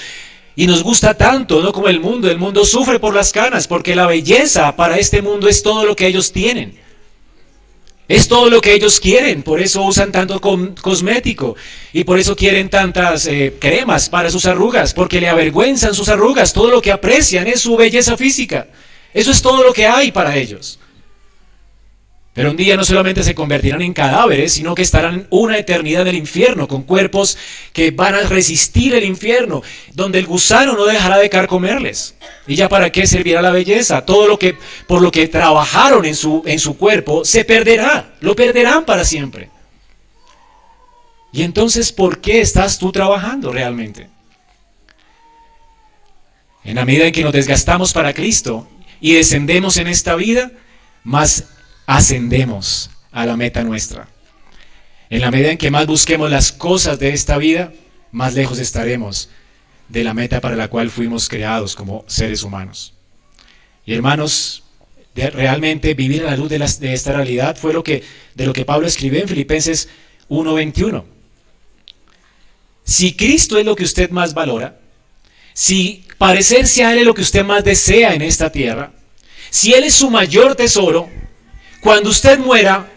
Y 0.55 0.67
nos 0.67 0.83
gusta 0.83 1.15
tanto, 1.15 1.63
no 1.63 1.73
como 1.73 1.89
el 1.89 2.01
mundo. 2.01 2.31
El 2.31 2.39
mundo 2.39 2.67
sufre 2.67 2.99
por 2.99 3.15
las 3.15 3.33
canas 3.33 3.67
porque 3.67 3.97
la 3.97 4.07
belleza 4.07 4.77
para 4.77 4.99
este 4.99 5.23
mundo 5.23 5.49
es 5.49 5.63
todo 5.63 5.87
lo 5.87 5.97
que 5.97 6.07
ellos 6.07 6.33
tienen. 6.33 6.79
Es 8.09 8.29
todo 8.29 8.51
lo 8.51 8.61
que 8.61 8.73
ellos 8.73 9.01
quieren, 9.01 9.43
por 9.43 9.61
eso 9.61 9.83
usan 9.83 10.11
tanto 10.11 10.41
cosmético 10.41 11.57
y 11.93 12.05
por 12.05 12.19
eso 12.19 12.35
quieren 12.35 12.71
tantas 12.71 13.27
eh, 13.27 13.55
cremas 13.59 14.09
para 14.09 14.31
sus 14.31 14.47
arrugas, 14.47 14.95
porque 14.95 15.21
le 15.21 15.29
avergüenzan 15.29 15.95
sus 15.95 16.09
arrugas, 16.09 16.55
todo 16.55 16.71
lo 16.71 16.81
que 16.81 16.91
aprecian 16.91 17.47
es 17.47 17.61
su 17.61 17.77
belleza 17.77 18.17
física. 18.17 18.69
Eso 19.13 19.31
es 19.31 19.43
todo 19.43 19.63
lo 19.63 19.75
que 19.75 19.87
hay 19.87 20.11
para 20.11 20.37
ellos. 20.37 20.79
Pero 22.39 22.53
un 22.53 22.57
día 22.57 22.77
no 22.77 22.85
solamente 22.85 23.25
se 23.25 23.35
convertirán 23.35 23.83
en 23.83 23.93
cadáveres, 23.93 24.53
sino 24.53 24.73
que 24.77 24.83
estarán 24.83 25.27
una 25.29 25.59
eternidad 25.59 26.03
en 26.03 26.07
el 26.07 26.15
infierno, 26.15 26.69
con 26.69 26.85
cuerpos 26.85 27.37
que 27.73 27.91
van 27.91 28.15
a 28.15 28.21
resistir 28.21 28.95
el 28.95 29.03
infierno, 29.03 29.61
donde 29.93 30.21
el 30.21 30.27
gusano 30.27 30.75
no 30.75 30.85
dejará 30.85 31.19
de 31.19 31.29
carcomerles. 31.31 32.15
¿Y 32.47 32.55
ya 32.55 32.69
para 32.69 32.93
qué 32.93 33.09
servirá 33.09 33.43
la 33.43 33.51
belleza? 33.51 34.05
Todo 34.05 34.29
lo 34.29 34.39
que 34.39 34.57
por 34.87 35.03
lo 35.03 35.11
que 35.11 35.27
trabajaron 35.27 36.05
en 36.05 36.15
su, 36.15 36.45
en 36.47 36.61
su 36.61 36.79
cuerpo 36.79 37.25
se 37.25 37.45
perderá, 37.45 38.15
lo 38.21 38.37
perderán 38.37 38.85
para 38.85 39.05
siempre. 39.05 39.51
Y 41.33 41.43
entonces, 41.43 41.91
¿por 41.91 42.21
qué 42.21 42.41
estás 42.41 42.79
tú 42.79 42.93
trabajando 42.93 43.53
realmente? 43.53 44.07
En 46.63 46.77
la 46.77 46.85
medida 46.85 47.07
en 47.07 47.13
que 47.13 47.25
nos 47.25 47.33
desgastamos 47.33 47.93
para 47.93 48.15
Cristo 48.15 48.69
y 49.01 49.15
descendemos 49.15 49.77
en 49.77 49.89
esta 49.89 50.15
vida, 50.15 50.53
más 51.03 51.58
ascendemos 51.89 52.91
a 53.13 53.25
la 53.25 53.35
meta 53.39 53.65
nuestra. 53.65 54.09
En 55.09 55.23
la 55.23 55.31
medida 55.31 55.51
en 55.51 55.57
que 55.57 55.71
más 55.71 55.87
busquemos 55.87 56.31
las 56.31 56.53
cosas 56.53 56.99
de 56.99 57.15
esta 57.15 57.39
vida, 57.39 57.73
más 58.13 58.35
lejos 58.35 58.59
estaremos 58.59 59.31
de 59.89 60.05
la 60.05 60.13
meta 60.13 60.43
para 60.43 60.55
la 60.55 60.69
cual 60.69 60.91
fuimos 60.91 61.31
creados 61.31 61.75
como 61.75 62.05
seres 62.07 62.43
humanos. 62.43 62.93
Y 63.87 63.95
hermanos, 63.95 64.65
realmente 65.15 65.95
vivir 65.95 66.25
a 66.25 66.33
la 66.33 66.37
luz 66.37 66.51
de, 66.51 66.59
de, 66.59 66.93
esta 66.93 67.13
realidad 67.15 67.57
fue 67.57 67.73
lo 67.73 67.83
que, 67.83 68.05
de 68.35 68.45
lo 68.45 68.53
que 68.53 68.67
Pablo 68.67 68.87
escribió 68.87 69.23
en 69.23 69.29
Filipenses 69.29 69.89
1.21. 70.29 71.05
Si 72.85 73.15
Cristo 73.15 73.57
es 73.57 73.65
lo 73.65 73.75
que 73.75 73.85
usted 73.85 74.11
más 74.11 74.35
valora, 74.35 74.79
si 75.55 76.05
parecerse 76.19 76.85
a 76.85 76.93
Él 76.93 76.99
es 76.99 77.07
lo 77.07 77.15
que 77.15 77.23
usted 77.23 77.47
más 77.47 77.65
desea 77.65 78.13
en 78.13 78.21
esta 78.21 78.53
tierra, 78.53 78.93
si 79.49 79.73
Él 79.73 79.85
es 79.85 79.95
su 79.95 80.11
mayor 80.11 80.55
tesoro, 80.55 81.09
cuando 81.81 82.11
usted 82.11 82.39
muera, 82.39 82.89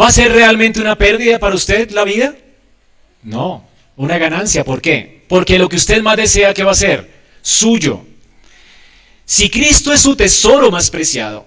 ¿va 0.00 0.08
a 0.08 0.12
ser 0.12 0.32
realmente 0.32 0.80
una 0.80 0.96
pérdida 0.96 1.38
para 1.38 1.54
usted 1.54 1.90
la 1.90 2.04
vida? 2.04 2.34
No, 3.22 3.64
una 3.96 4.18
ganancia. 4.18 4.64
¿Por 4.64 4.80
qué? 4.80 5.24
Porque 5.28 5.58
lo 5.58 5.68
que 5.68 5.76
usted 5.76 6.02
más 6.02 6.16
desea, 6.16 6.54
¿qué 6.54 6.64
va 6.64 6.72
a 6.72 6.76
ser? 6.76 7.10
Suyo. 7.42 8.04
Si 9.24 9.48
Cristo 9.50 9.92
es 9.92 10.00
su 10.00 10.16
tesoro 10.16 10.70
más 10.70 10.90
preciado, 10.90 11.46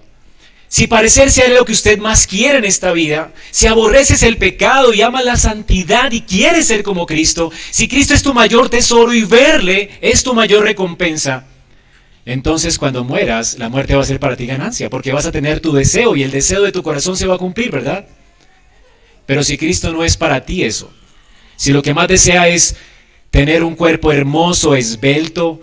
si 0.68 0.86
parecerse 0.86 1.42
a 1.42 1.48
lo 1.48 1.64
que 1.64 1.72
usted 1.72 1.98
más 1.98 2.26
quiere 2.26 2.58
en 2.58 2.64
esta 2.64 2.92
vida, 2.92 3.32
si 3.50 3.66
aborreces 3.66 4.22
el 4.22 4.36
pecado 4.36 4.92
y 4.92 5.02
amas 5.02 5.24
la 5.24 5.36
santidad 5.36 6.10
y 6.10 6.22
quieres 6.22 6.66
ser 6.66 6.82
como 6.82 7.06
Cristo, 7.06 7.52
si 7.70 7.86
Cristo 7.86 8.14
es 8.14 8.22
tu 8.22 8.34
mayor 8.34 8.68
tesoro 8.68 9.12
y 9.12 9.24
verle 9.24 9.90
es 10.00 10.22
tu 10.24 10.34
mayor 10.34 10.64
recompensa, 10.64 11.46
entonces 12.26 12.76
cuando 12.76 13.04
mueras, 13.04 13.56
la 13.56 13.68
muerte 13.68 13.94
va 13.94 14.02
a 14.02 14.06
ser 14.06 14.18
para 14.18 14.36
ti 14.36 14.46
ganancia, 14.46 14.90
porque 14.90 15.12
vas 15.12 15.26
a 15.26 15.32
tener 15.32 15.60
tu 15.60 15.72
deseo 15.72 16.16
y 16.16 16.24
el 16.24 16.32
deseo 16.32 16.62
de 16.62 16.72
tu 16.72 16.82
corazón 16.82 17.16
se 17.16 17.28
va 17.28 17.36
a 17.36 17.38
cumplir, 17.38 17.70
¿verdad? 17.70 18.04
Pero 19.26 19.44
si 19.44 19.56
Cristo 19.56 19.92
no 19.92 20.04
es 20.04 20.16
para 20.16 20.44
ti 20.44 20.64
eso, 20.64 20.92
si 21.54 21.72
lo 21.72 21.82
que 21.82 21.94
más 21.94 22.08
desea 22.08 22.48
es 22.48 22.76
tener 23.30 23.62
un 23.62 23.76
cuerpo 23.76 24.10
hermoso, 24.10 24.74
esbelto, 24.74 25.60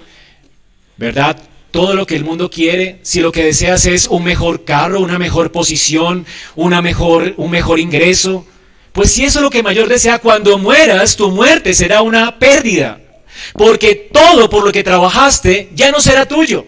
¿verdad? 0.96 1.38
Todo 1.72 1.96
lo 1.96 2.06
que 2.06 2.16
el 2.16 2.24
mundo 2.24 2.50
quiere, 2.50 3.00
si 3.02 3.20
lo 3.20 3.34
que 3.34 3.44
deseas 3.44 3.86
es 3.86 4.08
un 4.08 4.24
mejor 4.24 4.64
carro, 4.64 5.02
una 5.02 5.20
mejor 5.20 5.52
posición, 5.52 6.26
una 6.56 6.82
mejor, 6.82 7.34
un 7.36 7.52
mejor 7.52 7.80
ingreso, 7.82 8.46
pues 8.94 9.12
si 9.12 9.26
eso 9.26 9.40
es 9.40 9.44
lo 9.44 9.50
que 9.50 9.64
mayor 9.64 9.90
desea, 9.90 10.20
cuando 10.20 10.58
mueras, 10.58 11.18
tu 11.18 11.30
muerte 11.30 11.74
será 11.74 12.04
una 12.04 12.40
pérdida. 12.40 13.03
Porque 13.54 14.10
todo 14.12 14.50
por 14.50 14.66
lo 14.66 14.72
que 14.72 14.84
trabajaste 14.84 15.70
ya 15.74 15.92
no 15.92 16.00
será 16.00 16.26
tuyo. 16.26 16.66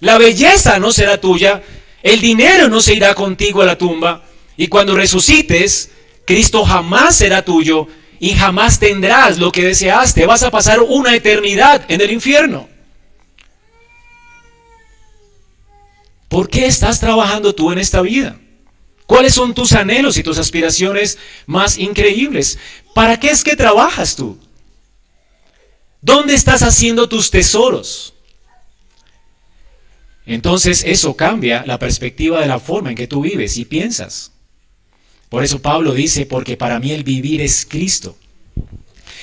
La 0.00 0.18
belleza 0.18 0.78
no 0.78 0.92
será 0.92 1.20
tuya. 1.20 1.62
El 2.02 2.20
dinero 2.20 2.68
no 2.68 2.80
se 2.80 2.94
irá 2.94 3.14
contigo 3.14 3.62
a 3.62 3.66
la 3.66 3.78
tumba. 3.78 4.24
Y 4.56 4.68
cuando 4.68 4.94
resucites, 4.94 5.90
Cristo 6.24 6.64
jamás 6.64 7.16
será 7.16 7.44
tuyo 7.44 7.86
y 8.20 8.34
jamás 8.34 8.78
tendrás 8.78 9.38
lo 9.38 9.52
que 9.52 9.64
deseaste. 9.64 10.26
Vas 10.26 10.42
a 10.42 10.50
pasar 10.50 10.80
una 10.80 11.14
eternidad 11.14 11.84
en 11.88 12.00
el 12.00 12.12
infierno. 12.12 12.68
¿Por 16.28 16.48
qué 16.48 16.66
estás 16.66 17.00
trabajando 17.00 17.54
tú 17.54 17.72
en 17.72 17.78
esta 17.78 18.02
vida? 18.02 18.38
¿Cuáles 19.06 19.32
son 19.32 19.54
tus 19.54 19.72
anhelos 19.72 20.18
y 20.18 20.22
tus 20.22 20.38
aspiraciones 20.38 21.18
más 21.46 21.78
increíbles? 21.78 22.58
¿Para 22.94 23.18
qué 23.18 23.30
es 23.30 23.42
que 23.42 23.56
trabajas 23.56 24.16
tú? 24.16 24.38
¿Dónde 26.00 26.34
estás 26.34 26.62
haciendo 26.62 27.08
tus 27.08 27.30
tesoros? 27.30 28.14
Entonces 30.26 30.84
eso 30.86 31.16
cambia 31.16 31.64
la 31.66 31.78
perspectiva 31.78 32.40
de 32.40 32.46
la 32.46 32.60
forma 32.60 32.90
en 32.90 32.96
que 32.96 33.06
tú 33.06 33.22
vives 33.22 33.56
y 33.56 33.64
piensas. 33.64 34.30
Por 35.28 35.42
eso 35.42 35.60
Pablo 35.60 35.94
dice, 35.94 36.26
porque 36.26 36.56
para 36.56 36.78
mí 36.78 36.92
el 36.92 37.02
vivir 37.02 37.40
es 37.40 37.66
Cristo. 37.68 38.16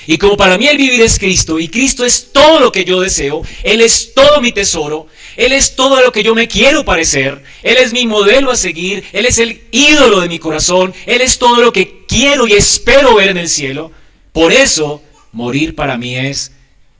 Y 0.08 0.18
como 0.18 0.38
para 0.38 0.58
mí 0.58 0.68
el 0.68 0.78
vivir 0.78 1.02
es 1.02 1.18
Cristo, 1.18 1.60
y 1.60 1.68
Cristo 1.68 2.06
es 2.06 2.32
todo 2.32 2.60
lo 2.60 2.72
que 2.72 2.86
yo 2.86 3.02
deseo, 3.02 3.42
Él 3.64 3.82
es 3.82 4.14
todo 4.14 4.40
mi 4.40 4.52
tesoro, 4.52 5.08
Él 5.36 5.52
es 5.52 5.76
todo 5.76 6.02
lo 6.02 6.12
que 6.12 6.22
yo 6.22 6.36
me 6.36 6.48
quiero 6.48 6.86
parecer, 6.86 7.44
Él 7.64 7.78
es 7.78 7.92
mi 7.92 8.06
modelo 8.06 8.52
a 8.52 8.56
seguir, 8.56 9.04
Él 9.14 9.26
es 9.26 9.40
el 9.40 9.64
ídolo 9.72 10.22
de 10.22 10.30
mi 10.30 10.38
corazón, 10.38 10.94
Él 11.08 11.22
es 11.22 11.40
todo 11.40 11.62
lo 11.62 11.74
que 11.74 12.06
quiero 12.08 12.48
y 12.48 12.54
espero 12.54 13.16
ver 13.16 13.30
en 13.30 13.38
el 13.38 13.50
cielo. 13.50 13.92
Por 14.32 14.54
eso, 14.54 15.02
morir 15.32 15.74
para 15.74 15.98
mí 15.98 16.16
es 16.16 16.52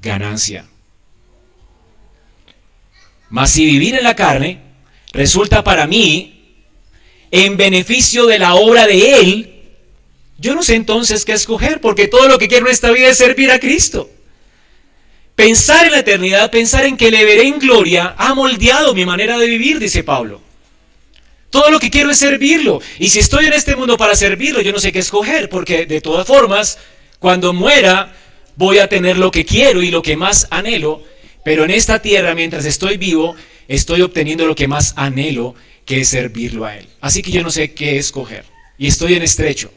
ganancia. 0.06 0.66
Mas 3.30 3.52
si 3.52 3.66
vivir 3.66 3.96
en 3.96 4.04
la 4.04 4.16
carne 4.16 4.62
resulta 5.12 5.64
para 5.64 5.88
mí 5.88 6.62
en 7.32 7.58
beneficio 7.58 8.28
de 8.28 8.40
la 8.40 8.56
obra 8.56 8.88
de 8.88 9.20
Él, 9.20 9.52
yo 10.38 10.56
no 10.56 10.64
sé 10.64 10.76
entonces 10.76 11.26
qué 11.26 11.34
escoger, 11.34 11.82
porque 11.82 12.08
todo 12.08 12.28
lo 12.28 12.38
que 12.38 12.48
quiero 12.48 12.68
en 12.68 12.72
esta 12.72 12.92
vida 12.92 13.10
es 13.10 13.18
servir 13.18 13.52
a 13.52 13.60
Cristo. 13.60 14.10
Pensar 15.36 15.86
en 15.86 15.92
la 15.92 16.00
eternidad, 16.00 16.52
pensar 16.52 16.86
en 16.86 16.96
que 16.96 17.12
le 17.12 17.26
veré 17.26 17.48
en 17.48 17.60
gloria, 17.60 18.16
ha 18.18 18.34
moldeado 18.34 18.94
mi 18.94 19.06
manera 19.06 19.38
de 19.38 19.48
vivir, 19.48 19.80
dice 19.80 20.04
Pablo. 20.04 20.42
Todo 21.50 21.72
lo 21.72 21.80
que 21.80 21.90
quiero 21.90 22.12
es 22.12 22.18
servirlo. 22.20 22.82
Y 23.00 23.10
si 23.10 23.20
estoy 23.20 23.46
en 23.46 23.54
este 23.54 23.76
mundo 23.76 23.98
para 23.98 24.16
servirlo, 24.16 24.62
yo 24.62 24.72
no 24.72 24.80
sé 24.80 24.92
qué 24.92 25.00
escoger, 25.00 25.50
porque 25.50 25.86
de 25.86 26.00
todas 26.00 26.28
formas, 26.28 26.78
cuando 27.20 27.54
muera, 27.54 28.14
voy 28.56 28.80
a 28.80 28.88
tener 28.88 29.18
lo 29.18 29.32
que 29.32 29.46
quiero 29.46 29.82
y 29.82 29.92
lo 29.92 30.02
que 30.02 30.18
más 30.18 30.48
anhelo. 30.50 31.04
Pero 31.44 31.64
en 31.64 31.72
esta 31.72 32.02
tierra, 32.02 32.34
mientras 32.34 32.66
estoy 32.66 32.98
vivo, 32.98 33.36
estoy 33.68 34.02
obteniendo 34.02 34.48
lo 34.48 34.56
que 34.56 34.68
más 34.68 34.94
anhelo, 34.96 35.56
que 35.86 36.02
es 36.02 36.10
servirlo 36.10 36.66
a 36.66 36.78
Él. 36.78 36.88
Así 37.02 37.22
que 37.22 37.32
yo 37.32 37.44
no 37.44 37.52
sé 37.52 37.74
qué 37.74 37.98
escoger. 37.98 38.46
Y 38.78 38.88
estoy 38.88 39.14
en 39.14 39.24
estrecho. 39.24 39.72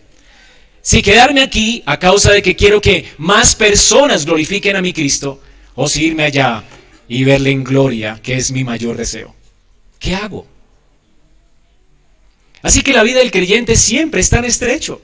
Si 0.80 1.02
quedarme 1.02 1.42
aquí 1.42 1.82
a 1.84 1.98
causa 1.98 2.32
de 2.32 2.40
que 2.40 2.56
quiero 2.56 2.80
que 2.80 3.04
más 3.18 3.54
personas 3.54 4.24
glorifiquen 4.24 4.76
a 4.76 4.80
mi 4.80 4.92
Cristo, 4.92 5.40
o 5.74 5.88
si 5.88 6.06
irme 6.06 6.24
allá 6.24 6.64
y 7.08 7.24
verle 7.24 7.50
en 7.50 7.62
gloria, 7.62 8.18
que 8.22 8.34
es 8.34 8.50
mi 8.50 8.64
mayor 8.64 8.96
deseo. 8.96 9.34
¿Qué 9.98 10.14
hago? 10.14 10.46
Así 12.62 12.82
que 12.82 12.92
la 12.92 13.02
vida 13.02 13.18
del 13.18 13.30
creyente 13.30 13.76
siempre 13.76 14.20
está 14.20 14.38
en 14.38 14.46
estrecho. 14.46 15.00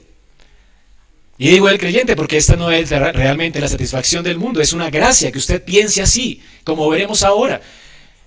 Y 1.36 1.48
digo 1.48 1.68
el 1.68 1.78
creyente 1.78 2.14
porque 2.14 2.36
esta 2.36 2.54
no 2.56 2.70
es 2.70 2.90
realmente 2.90 3.60
la 3.60 3.68
satisfacción 3.68 4.22
del 4.22 4.38
mundo, 4.38 4.60
es 4.60 4.72
una 4.72 4.90
gracia 4.90 5.32
que 5.32 5.38
usted 5.38 5.64
piense 5.64 6.00
así, 6.00 6.40
como 6.62 6.88
veremos 6.88 7.22
ahora. 7.22 7.60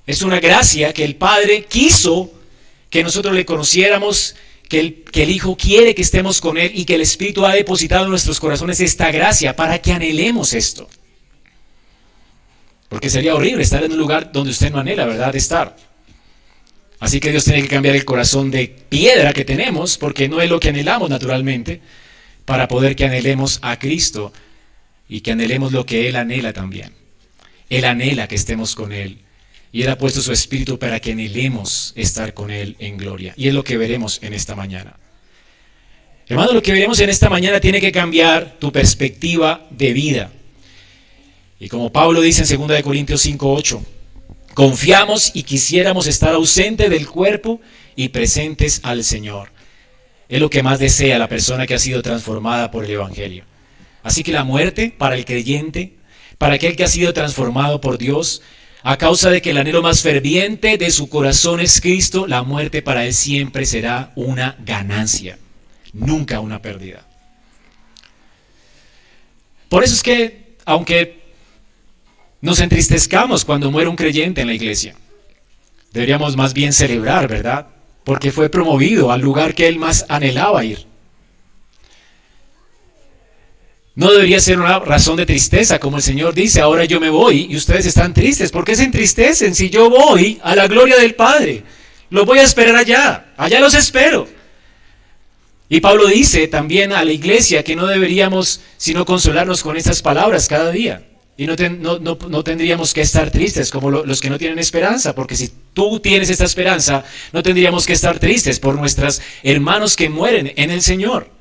Es 0.05 0.21
una 0.21 0.39
gracia 0.39 0.93
que 0.93 1.05
el 1.05 1.15
Padre 1.15 1.65
quiso 1.65 2.31
que 2.89 3.03
nosotros 3.03 3.33
le 3.33 3.45
conociéramos, 3.45 4.35
que 4.67 4.79
el, 4.79 5.03
que 5.03 5.23
el 5.23 5.31
Hijo 5.31 5.55
quiere 5.55 5.95
que 5.95 6.01
estemos 6.01 6.41
con 6.41 6.57
Él 6.57 6.71
y 6.73 6.85
que 6.85 6.95
el 6.95 7.01
Espíritu 7.01 7.45
ha 7.45 7.53
depositado 7.53 8.03
en 8.05 8.09
nuestros 8.09 8.39
corazones 8.39 8.79
esta 8.79 9.11
gracia 9.11 9.55
para 9.55 9.79
que 9.79 9.93
anhelemos 9.93 10.53
esto. 10.53 10.89
Porque 12.89 13.09
sería 13.09 13.35
horrible 13.35 13.63
estar 13.63 13.83
en 13.83 13.91
un 13.91 13.97
lugar 13.97 14.31
donde 14.31 14.51
usted 14.51 14.71
no 14.71 14.79
anhela, 14.79 15.05
¿verdad? 15.05 15.35
Estar. 15.35 15.75
Así 16.99 17.19
que 17.19 17.31
Dios 17.31 17.43
tiene 17.43 17.61
que 17.61 17.67
cambiar 17.67 17.95
el 17.95 18.05
corazón 18.05 18.49
de 18.49 18.67
piedra 18.67 19.33
que 19.33 19.45
tenemos, 19.45 19.97
porque 19.97 20.27
no 20.29 20.41
es 20.41 20.49
lo 20.49 20.59
que 20.59 20.69
anhelamos 20.69 21.09
naturalmente, 21.09 21.81
para 22.47 22.69
poder 22.69 22.95
que 22.95 23.03
anhelemos 23.03 23.59
a 23.61 23.77
Cristo 23.77 24.31
y 25.09 25.19
que 25.19 25.33
anhelemos 25.33 25.73
lo 25.73 25.85
que 25.85 26.07
Él 26.07 26.15
anhela 26.15 26.53
también. 26.53 26.93
Él 27.69 27.83
anhela 27.83 28.29
que 28.29 28.35
estemos 28.35 28.73
con 28.73 28.93
Él 28.93 29.19
y 29.73 29.81
Él 29.81 29.89
ha 29.89 29.97
puesto 29.97 30.21
su 30.21 30.31
espíritu 30.31 30.79
para 30.79 31.01
que 31.01 31.11
anhelemos 31.11 31.91
estar 31.97 32.33
con 32.33 32.49
Él 32.49 32.77
en 32.79 32.95
gloria. 32.95 33.33
Y 33.35 33.49
es 33.49 33.53
lo 33.53 33.65
que 33.65 33.75
veremos 33.75 34.19
en 34.23 34.33
esta 34.33 34.55
mañana. 34.55 34.95
Hermano, 36.25 36.53
lo 36.53 36.63
que 36.63 36.71
veremos 36.71 37.01
en 37.01 37.09
esta 37.09 37.29
mañana 37.29 37.59
tiene 37.59 37.81
que 37.81 37.91
cambiar 37.91 38.57
tu 38.59 38.71
perspectiva 38.71 39.67
de 39.69 39.91
vida. 39.91 40.31
Y 41.59 41.67
como 41.67 41.91
Pablo 41.91 42.21
dice 42.21 42.43
en 42.53 42.65
2 42.65 42.81
Corintios 42.81 43.25
5:8, 43.25 43.83
confiamos 44.53 45.31
y 45.33 45.43
quisiéramos 45.43 46.07
estar 46.07 46.33
ausentes 46.33 46.89
del 46.89 47.07
cuerpo 47.07 47.59
y 47.97 48.07
presentes 48.07 48.79
al 48.83 49.03
Señor. 49.03 49.56
Es 50.29 50.39
lo 50.39 50.49
que 50.49 50.63
más 50.63 50.79
desea 50.79 51.17
la 51.17 51.29
persona 51.29 51.65
que 51.65 51.73
ha 51.73 51.79
sido 51.79 52.01
transformada 52.01 52.71
por 52.71 52.83
el 52.83 52.91
Evangelio. 52.91 53.45
Así 54.03 54.23
que 54.23 54.31
la 54.31 54.43
muerte 54.43 54.93
para 54.97 55.15
el 55.15 55.25
creyente, 55.25 55.93
para 56.37 56.55
aquel 56.55 56.75
que 56.75 56.83
ha 56.83 56.87
sido 56.87 57.13
transformado 57.13 57.81
por 57.81 57.97
Dios, 57.97 58.41
a 58.83 58.97
causa 58.97 59.29
de 59.29 59.41
que 59.41 59.49
el 59.49 59.57
anhelo 59.57 59.81
más 59.81 60.01
ferviente 60.01 60.77
de 60.77 60.91
su 60.91 61.09
corazón 61.09 61.59
es 61.59 61.81
Cristo, 61.81 62.27
la 62.27 62.43
muerte 62.43 62.81
para 62.81 63.05
él 63.05 63.13
siempre 63.13 63.65
será 63.65 64.11
una 64.15 64.55
ganancia, 64.59 65.37
nunca 65.93 66.39
una 66.39 66.61
pérdida. 66.61 67.05
Por 69.69 69.83
eso 69.83 69.93
es 69.93 70.03
que, 70.03 70.55
aunque 70.65 71.21
nos 72.39 72.59
entristezcamos 72.59 73.43
cuando 73.43 73.71
muere 73.71 73.89
un 73.89 73.95
creyente 73.95 74.41
en 74.41 74.47
la 74.47 74.53
iglesia, 74.53 74.95
deberíamos 75.91 76.37
más 76.37 76.53
bien 76.53 76.71
celebrar, 76.71 77.27
¿verdad? 77.27 77.67
Porque 78.07 78.31
fue 78.31 78.47
promovido 78.47 79.11
al 79.11 79.19
lugar 79.19 79.53
que 79.53 79.67
él 79.67 79.79
más 79.79 80.05
anhelaba 80.07 80.63
ir. 80.63 80.85
No 83.95 84.13
debería 84.13 84.39
ser 84.39 84.61
una 84.61 84.79
razón 84.79 85.17
de 85.17 85.25
tristeza, 85.25 85.77
como 85.77 85.97
el 85.97 86.03
Señor 86.03 86.33
dice, 86.33 86.61
ahora 86.61 86.85
yo 86.85 87.01
me 87.01 87.09
voy 87.09 87.47
y 87.49 87.57
ustedes 87.57 87.85
están 87.85 88.13
tristes. 88.13 88.49
¿Por 88.49 88.63
qué 88.63 88.77
se 88.77 88.85
entristecen 88.85 89.53
si 89.53 89.69
yo 89.69 89.89
voy 89.89 90.39
a 90.41 90.55
la 90.55 90.67
gloria 90.69 90.95
del 90.95 91.15
Padre? 91.15 91.65
Los 92.09 92.25
voy 92.25 92.39
a 92.39 92.43
esperar 92.43 92.77
allá, 92.77 93.33
allá 93.35 93.59
los 93.59 93.73
espero. 93.73 94.25
Y 95.67 95.81
Pablo 95.81 96.07
dice 96.07 96.47
también 96.47 96.93
a 96.93 97.03
la 97.03 97.11
iglesia 97.11 97.61
que 97.61 97.75
no 97.75 97.87
deberíamos 97.87 98.61
sino 98.77 99.03
consolarnos 99.03 99.63
con 99.63 99.75
estas 99.75 100.01
palabras 100.01 100.47
cada 100.47 100.71
día. 100.71 101.05
Y 101.37 101.45
no, 101.45 101.55
no, 101.99 102.43
tendríamos 102.43 102.93
que 102.93 103.01
estar 103.01 103.29
tristes 103.29 103.69
como 103.69 103.91
los 103.91 104.21
que 104.21 104.29
no 104.29 104.39
tienen 104.39 104.57
esperanza, 104.57 105.13
porque 105.13 105.35
si 105.35 105.51
tú 105.73 105.99
tienes 105.99 106.31
esta 106.31 106.45
esperanza, 106.45 107.03
no 107.31 107.43
tendríamos 107.43 107.85
que 107.85 107.93
estar 107.93 108.17
tristes 108.17 108.59
por 108.59 108.75
nuestros 108.75 109.21
hermanos 109.43 109.95
que 109.95 110.09
mueren 110.09 110.51
en 110.55 110.71
el 110.71 110.81
Señor 110.81 111.37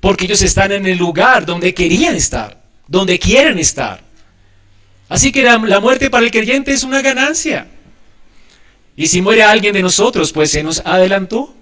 porque 0.00 0.24
ellos 0.24 0.42
están 0.42 0.72
en 0.72 0.86
el 0.86 0.98
lugar 0.98 1.46
donde 1.46 1.74
querían 1.74 2.16
estar, 2.16 2.60
donde 2.88 3.18
quieren 3.18 3.58
estar. 3.58 4.00
Así 5.08 5.30
que 5.30 5.42
la, 5.42 5.58
muerte 5.58 6.08
para 6.08 6.24
el 6.24 6.30
creyente 6.30 6.72
es 6.72 6.82
una 6.82 7.02
ganancia. 7.02 7.66
Y 8.96 9.06
si 9.06 9.20
muere 9.20 9.42
alguien 9.42 9.74
de 9.74 9.82
nosotros, 9.82 10.32
pues 10.32 10.50
se 10.50 10.62
nos 10.62 10.80
adelantó. 10.84 11.54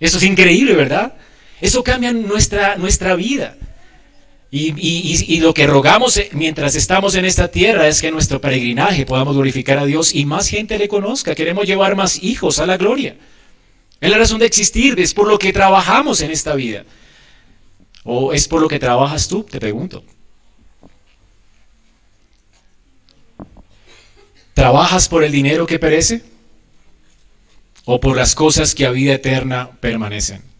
Eso 0.00 0.16
es 0.18 0.24
increíble, 0.24 0.74
¿verdad? 0.74 1.14
Eso 1.60 1.84
cambia 1.84 2.12
nuestra, 2.12 2.76
nuestra 2.76 3.14
vida. 3.14 3.56
Y, 4.54 4.74
y, 4.76 5.40
lo 5.40 5.54
que 5.54 5.66
rogamos 5.66 6.18
eh, 6.18 6.28
mientras 6.32 6.74
estamos 6.74 7.14
en 7.14 7.24
esta 7.24 7.50
tierra 7.50 7.88
es 7.88 8.02
que 8.02 8.08
en 8.08 8.12
nuestro 8.12 8.38
peregrinaje 8.38 9.06
podamos 9.06 9.34
glorificar 9.34 9.78
a 9.78 9.86
Dios 9.86 10.14
y 10.14 10.26
más 10.26 10.46
gente 10.46 10.76
le 10.76 10.88
conozca. 10.88 11.34
Queremos 11.34 11.66
llevar 11.66 11.96
más 11.96 12.22
hijos 12.22 12.58
a 12.58 12.66
la 12.66 12.76
gloria. 12.76 13.16
Es 13.98 14.10
la 14.10 14.18
razón 14.18 14.40
de 14.40 14.44
existir, 14.44 15.00
es 15.00 15.14
por 15.14 15.26
lo 15.26 15.38
que 15.38 15.54
trabajamos 15.54 16.20
en 16.20 16.30
esta 16.30 16.54
vida. 16.54 16.84
¿O 18.04 18.34
es 18.34 18.46
por 18.46 18.60
lo 18.60 18.68
que 18.68 18.78
trabajas 18.78 19.26
tú? 19.26 19.42
Te 19.42 19.58
pregunto. 19.58 20.04
¿Trabajas 24.52 25.08
por 25.08 25.24
el 25.24 25.32
dinero 25.32 25.66
que 25.66 25.78
perece? 25.78 26.22
¿O 27.86 28.00
por 28.00 28.18
las 28.18 28.34
cosas 28.34 28.74
que 28.74 28.84
a 28.84 28.90
vida 28.90 29.14
eterna 29.14 29.70
permanecen? 29.80 30.51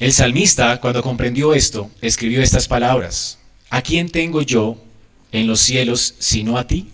El 0.00 0.14
salmista, 0.14 0.80
cuando 0.80 1.02
comprendió 1.02 1.52
esto, 1.52 1.90
escribió 2.00 2.40
estas 2.40 2.66
palabras. 2.66 3.38
¿A 3.68 3.82
quién 3.82 4.08
tengo 4.08 4.40
yo 4.40 4.78
en 5.30 5.46
los 5.46 5.60
cielos 5.60 6.14
sino 6.18 6.56
a 6.56 6.66
ti? 6.66 6.88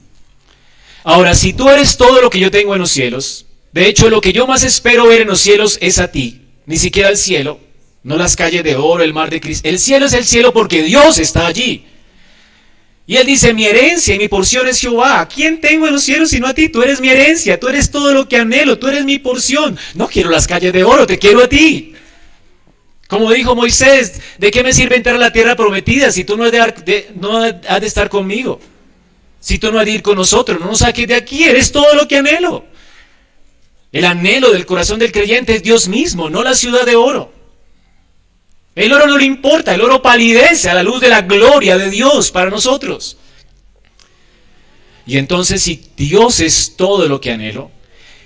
Ahora, 1.05 1.37
si 1.37 1.53
tú 1.53 1.71
eres 1.71 1.97
todo 1.97 2.21
lo 2.21 2.31
que 2.31 2.41
yo 2.41 2.51
tengo 2.51 2.75
en 2.75 2.81
los 2.81 2.91
cielos, 2.91 3.47
de 3.71 3.87
hecho 3.87 4.11
lo 4.11 4.21
que 4.21 4.33
yo 4.33 4.49
más 4.49 4.65
espero 4.65 5.07
ver 5.07 5.21
en 5.21 5.29
los 5.29 5.41
cielos 5.41 5.79
es 5.81 6.01
a 6.01 6.11
ti, 6.11 6.43
ni 6.67 6.79
siquiera 6.79 7.09
el 7.09 7.17
cielo, 7.17 7.61
no 8.03 8.17
las 8.17 8.35
calles 8.35 8.65
de 8.65 8.75
oro, 8.75 9.05
el 9.05 9.15
mar 9.15 9.31
de 9.31 9.41
Cristo. 9.41 9.69
El 9.69 9.79
cielo 9.79 10.07
es 10.07 10.13
el 10.13 10.25
cielo 10.25 10.53
porque 10.53 10.83
Dios 10.83 11.19
está 11.19 11.47
allí. 11.47 11.85
Y 13.07 13.19
él 13.19 13.27
dice, 13.29 13.55
mi 13.55 13.67
herencia 13.67 14.17
y 14.17 14.19
mi 14.19 14.27
porción 14.27 14.67
es 14.67 14.81
Jehová. 14.81 15.21
¿A 15.21 15.29
quién 15.29 15.61
tengo 15.61 15.87
en 15.87 15.93
los 15.93 16.03
cielos 16.03 16.31
sino 16.31 16.49
a 16.49 16.55
ti? 16.55 16.69
Tú 16.71 16.83
eres 16.83 17.01
mi 17.01 17.09
herencia, 17.09 17.61
tú 17.61 17.69
eres 17.69 17.89
todo 17.89 18.13
lo 18.13 18.29
que 18.29 18.37
anhelo, 18.37 18.81
tú 18.81 18.89
eres 18.89 19.05
mi 19.05 19.21
porción. 19.21 19.79
No 19.95 20.09
quiero 20.09 20.29
las 20.29 20.49
calles 20.49 20.73
de 20.73 20.83
oro, 20.83 21.07
te 21.07 21.21
quiero 21.21 21.45
a 21.45 21.49
ti. 21.49 21.93
Como 23.09 23.31
dijo 23.31 23.55
Moisés, 23.55 24.21
¿de 24.39 24.51
qué 24.51 24.65
me 24.65 24.73
sirve 24.73 24.97
entrar 24.97 25.15
a 25.15 25.19
la 25.19 25.33
tierra 25.33 25.55
prometida 25.55 26.11
si 26.11 26.25
tú 26.25 26.37
no 26.37 26.45
has 26.45 26.53
de, 26.85 27.87
estar 27.87 28.09
conmigo? 28.09 28.61
Si 29.39 29.59
tú 29.59 29.71
no 29.71 29.79
has 29.79 29.87
de 29.87 29.93
ir 29.93 30.03
con 30.03 30.17
nosotros, 30.17 30.59
no 30.59 30.67
nos 30.67 30.81
saques 30.81 31.07
de 31.07 31.15
aquí, 31.15 31.45
eres 31.45 31.71
todo 31.71 31.95
lo 31.95 32.09
que 32.09 32.17
anhelo. 32.17 32.65
El 33.93 34.05
anhelo 34.05 34.51
del 34.51 34.67
corazón 34.67 34.99
del 34.99 35.13
creyente 35.13 35.55
es 35.55 35.63
Dios 35.63 35.87
mismo, 35.87 36.29
no 36.29 36.43
la 36.43 36.55
ciudad 36.55 36.85
de 36.85 36.97
oro. 36.97 37.33
El 38.75 38.93
oro 38.93 39.07
no 39.07 39.17
le 39.17 39.25
importa, 39.25 39.73
el 39.73 39.81
oro 39.81 40.03
palidece 40.03 40.69
a 40.69 40.75
la 40.75 40.83
luz 40.83 41.01
de 41.01 41.09
la 41.09 41.23
gloria 41.23 41.79
de 41.79 41.91
Dios 41.91 42.31
para 42.33 42.51
nosotros. 42.51 43.17
Y 45.07 45.19
entonces 45.19 45.63
si 45.63 45.81
Dios 45.97 46.41
es 46.41 46.75
todo 46.77 47.07
lo 47.07 47.21
que 47.21 47.31
anhelo, 47.31 47.71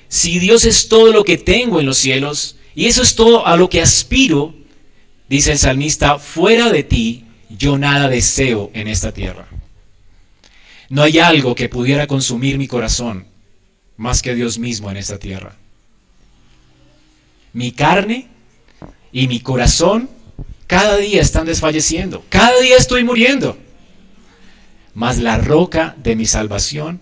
si 0.09 0.39
Dios 0.39 0.65
es 0.65 0.89
todo 0.89 1.13
lo 1.13 1.23
que 1.23 1.37
tengo 1.37 1.79
en 1.79 1.87
los 1.87 1.99
cielos, 1.99 2.57
y 2.75 2.87
eso 2.87 3.03
es 3.03 3.15
todo 3.15 3.47
a 3.47 3.57
lo 3.57 3.69
que 3.69 3.83
aspiro, 3.83 4.55
dice 5.31 5.53
el 5.53 5.59
salmista, 5.59 6.19
fuera 6.19 6.71
de 6.71 6.83
ti 6.83 7.25
yo 7.49 7.79
nada 7.79 8.09
deseo 8.09 8.71
en 8.75 8.89
esta 8.89 9.13
tierra. 9.13 9.47
No 10.91 11.03
hay 11.03 11.21
algo 11.21 11.55
que 11.55 11.69
pudiera 11.69 12.09
consumir 12.09 12.59
mi 12.59 12.67
corazón 12.67 13.27
más 13.97 14.23
que 14.23 14.35
Dios 14.35 14.59
mismo 14.59 14.91
en 14.91 14.97
esta 14.97 15.19
tierra. 15.19 15.55
Mi 17.53 17.71
carne 17.71 18.27
y 19.13 19.29
mi 19.29 19.41
corazón 19.41 20.11
cada 20.67 20.97
día 20.97 21.21
están 21.21 21.47
desfalleciendo, 21.47 22.25
cada 22.29 22.61
día 22.61 22.77
estoy 22.77 23.05
muriendo. 23.05 23.57
Mas 24.95 25.19
la 25.19 25.39
roca 25.39 25.95
de 26.03 26.17
mi 26.17 26.27
salvación 26.27 27.01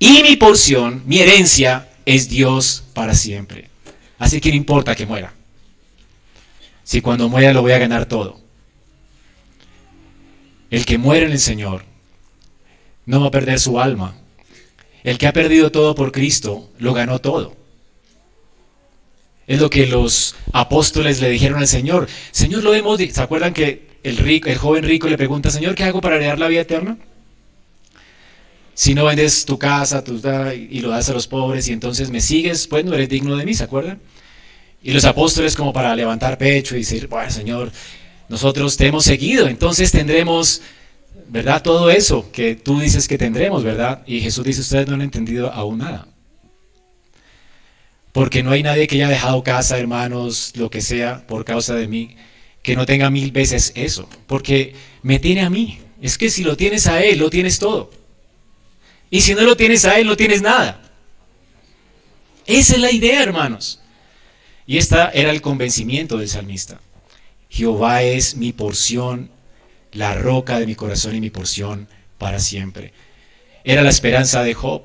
y 0.00 0.22
mi 0.24 0.36
porción, 0.36 1.02
mi 1.06 1.20
herencia, 1.20 1.88
es 2.06 2.28
Dios 2.28 2.82
para 2.92 3.14
siempre. 3.14 3.68
Así 4.18 4.40
que 4.40 4.50
no 4.50 4.56
importa 4.56 4.96
que 4.96 5.06
muera. 5.06 5.32
Si 6.90 7.02
cuando 7.02 7.28
muera 7.28 7.52
lo 7.52 7.62
voy 7.62 7.70
a 7.70 7.78
ganar 7.78 8.06
todo. 8.06 8.40
El 10.72 10.84
que 10.84 10.98
muere 10.98 11.26
en 11.26 11.30
el 11.30 11.38
Señor 11.38 11.84
no 13.06 13.20
va 13.20 13.28
a 13.28 13.30
perder 13.30 13.60
su 13.60 13.78
alma. 13.78 14.16
El 15.04 15.16
que 15.16 15.28
ha 15.28 15.32
perdido 15.32 15.70
todo 15.70 15.94
por 15.94 16.10
Cristo 16.10 16.68
lo 16.80 16.92
ganó 16.92 17.20
todo. 17.20 17.54
Es 19.46 19.60
lo 19.60 19.70
que 19.70 19.86
los 19.86 20.34
apóstoles 20.52 21.20
le 21.20 21.30
dijeron 21.30 21.60
al 21.60 21.68
Señor. 21.68 22.08
Señor, 22.32 22.64
lo 22.64 22.74
hemos 22.74 22.98
¿Se 22.98 23.22
acuerdan 23.22 23.54
que 23.54 23.86
el, 24.02 24.58
joven 24.58 24.82
rico 24.82 25.06
le 25.06 25.16
pregunta, 25.16 25.52
Señor, 25.52 25.76
¿qué 25.76 25.84
hago 25.84 26.00
para 26.00 26.16
heredar 26.16 26.40
la 26.40 26.48
vida 26.48 26.62
eterna? 26.62 26.98
Si 28.74 28.94
no 28.94 29.04
vendes 29.04 29.44
tu 29.44 29.60
casa 29.60 30.02
tu, 30.02 30.20
y 30.52 30.80
lo 30.80 30.90
das 30.90 31.08
a 31.08 31.12
los 31.12 31.28
pobres 31.28 31.68
y 31.68 31.72
entonces 31.72 32.10
me 32.10 32.20
sigues, 32.20 32.66
pues 32.66 32.84
no 32.84 32.94
eres 32.94 33.08
digno 33.08 33.36
de 33.36 33.44
mí, 33.44 33.54
¿se 33.54 33.62
acuerdan? 33.62 34.00
Y 34.82 34.92
los 34.92 35.04
apóstoles 35.04 35.56
como 35.56 35.72
para 35.72 35.94
levantar 35.94 36.38
pecho 36.38 36.74
y 36.74 36.80
decir, 36.80 37.06
bueno, 37.06 37.30
Señor, 37.30 37.70
nosotros 38.28 38.76
te 38.76 38.86
hemos 38.86 39.04
seguido, 39.04 39.48
entonces 39.48 39.92
tendremos, 39.92 40.62
¿verdad? 41.28 41.62
Todo 41.62 41.90
eso 41.90 42.30
que 42.32 42.54
tú 42.54 42.80
dices 42.80 43.06
que 43.08 43.18
tendremos, 43.18 43.62
¿verdad? 43.62 44.02
Y 44.06 44.20
Jesús 44.20 44.44
dice, 44.44 44.60
ustedes 44.60 44.88
no 44.88 44.94
han 44.94 45.02
entendido 45.02 45.52
aún 45.52 45.78
nada. 45.78 46.06
Porque 48.12 48.42
no 48.42 48.50
hay 48.50 48.62
nadie 48.62 48.86
que 48.86 48.96
haya 48.96 49.08
dejado 49.08 49.42
casa, 49.42 49.78
hermanos, 49.78 50.52
lo 50.56 50.70
que 50.70 50.80
sea, 50.80 51.26
por 51.26 51.44
causa 51.44 51.74
de 51.74 51.86
mí, 51.86 52.16
que 52.62 52.74
no 52.74 52.86
tenga 52.86 53.10
mil 53.10 53.32
veces 53.32 53.72
eso. 53.74 54.08
Porque 54.26 54.74
me 55.02 55.18
tiene 55.18 55.42
a 55.42 55.50
mí. 55.50 55.80
Es 56.00 56.18
que 56.18 56.30
si 56.30 56.42
lo 56.42 56.56
tienes 56.56 56.86
a 56.86 57.02
Él, 57.02 57.18
lo 57.18 57.30
tienes 57.30 57.58
todo. 57.58 57.90
Y 59.10 59.20
si 59.20 59.34
no 59.34 59.42
lo 59.42 59.56
tienes 59.56 59.84
a 59.84 59.98
Él, 59.98 60.06
no 60.06 60.16
tienes 60.16 60.40
nada. 60.42 60.80
Esa 62.46 62.74
es 62.74 62.80
la 62.80 62.90
idea, 62.90 63.22
hermanos. 63.22 63.79
Y 64.70 64.78
esta 64.78 65.10
era 65.12 65.32
el 65.32 65.42
convencimiento 65.42 66.16
del 66.16 66.28
salmista. 66.28 66.80
Jehová 67.48 68.04
es 68.04 68.36
mi 68.36 68.52
porción, 68.52 69.28
la 69.90 70.14
roca 70.14 70.60
de 70.60 70.66
mi 70.66 70.76
corazón 70.76 71.16
y 71.16 71.20
mi 71.20 71.28
porción 71.28 71.88
para 72.18 72.38
siempre. 72.38 72.92
Era 73.64 73.82
la 73.82 73.90
esperanza 73.90 74.44
de 74.44 74.54
Job. 74.54 74.82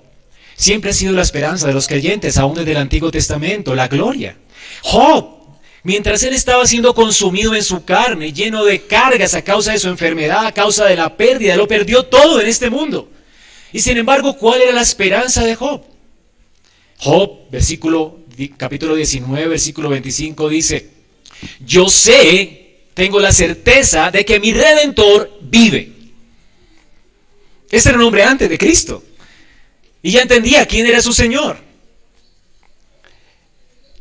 Siempre 0.55 0.89
ha 0.89 0.93
sido 0.95 1.13
la 1.13 1.21
esperanza 1.21 1.67
de 1.67 1.75
los 1.75 1.87
creyentes, 1.87 2.39
aún 2.39 2.55
desde 2.55 2.71
el 2.71 2.77
Antiguo 2.77 3.11
Testamento, 3.11 3.75
la 3.75 3.87
gloria. 3.87 4.35
Job, 4.81 5.59
mientras 5.83 6.23
él 6.23 6.33
estaba 6.33 6.65
siendo 6.65 6.95
consumido 6.95 7.53
en 7.53 7.61
su 7.61 7.85
carne, 7.85 8.33
lleno 8.33 8.65
de 8.65 8.87
cargas 8.87 9.35
a 9.35 9.43
causa 9.43 9.73
de 9.73 9.77
su 9.77 9.89
enfermedad, 9.89 10.47
a 10.47 10.51
causa 10.51 10.85
de 10.85 10.95
la 10.95 11.15
pérdida, 11.15 11.55
lo 11.55 11.67
perdió 11.67 12.07
todo 12.07 12.41
en 12.41 12.47
este 12.47 12.71
mundo. 12.71 13.11
Y 13.71 13.81
sin 13.81 13.97
embargo, 13.97 14.35
¿cuál 14.35 14.63
era 14.63 14.71
la 14.71 14.81
esperanza 14.81 15.43
de 15.43 15.53
Job? 15.53 15.83
Job, 16.97 17.51
versículo, 17.51 18.24
capítulo 18.57 18.95
19, 18.95 19.47
versículo 19.47 19.89
25 19.89 20.49
dice, 20.49 20.89
yo 21.65 21.89
sé, 21.89 22.79
tengo 22.93 23.19
la 23.19 23.31
certeza 23.31 24.11
de 24.11 24.25
que 24.25 24.39
mi 24.39 24.53
redentor 24.53 25.39
vive. 25.41 25.91
Este 27.69 27.89
era 27.89 27.97
un 27.97 28.05
hombre 28.05 28.23
antes 28.23 28.49
de 28.49 28.57
Cristo. 28.57 29.03
Y 30.01 30.11
ya 30.11 30.21
entendía 30.21 30.65
quién 30.65 30.85
era 30.85 31.01
su 31.01 31.13
Señor. 31.13 31.57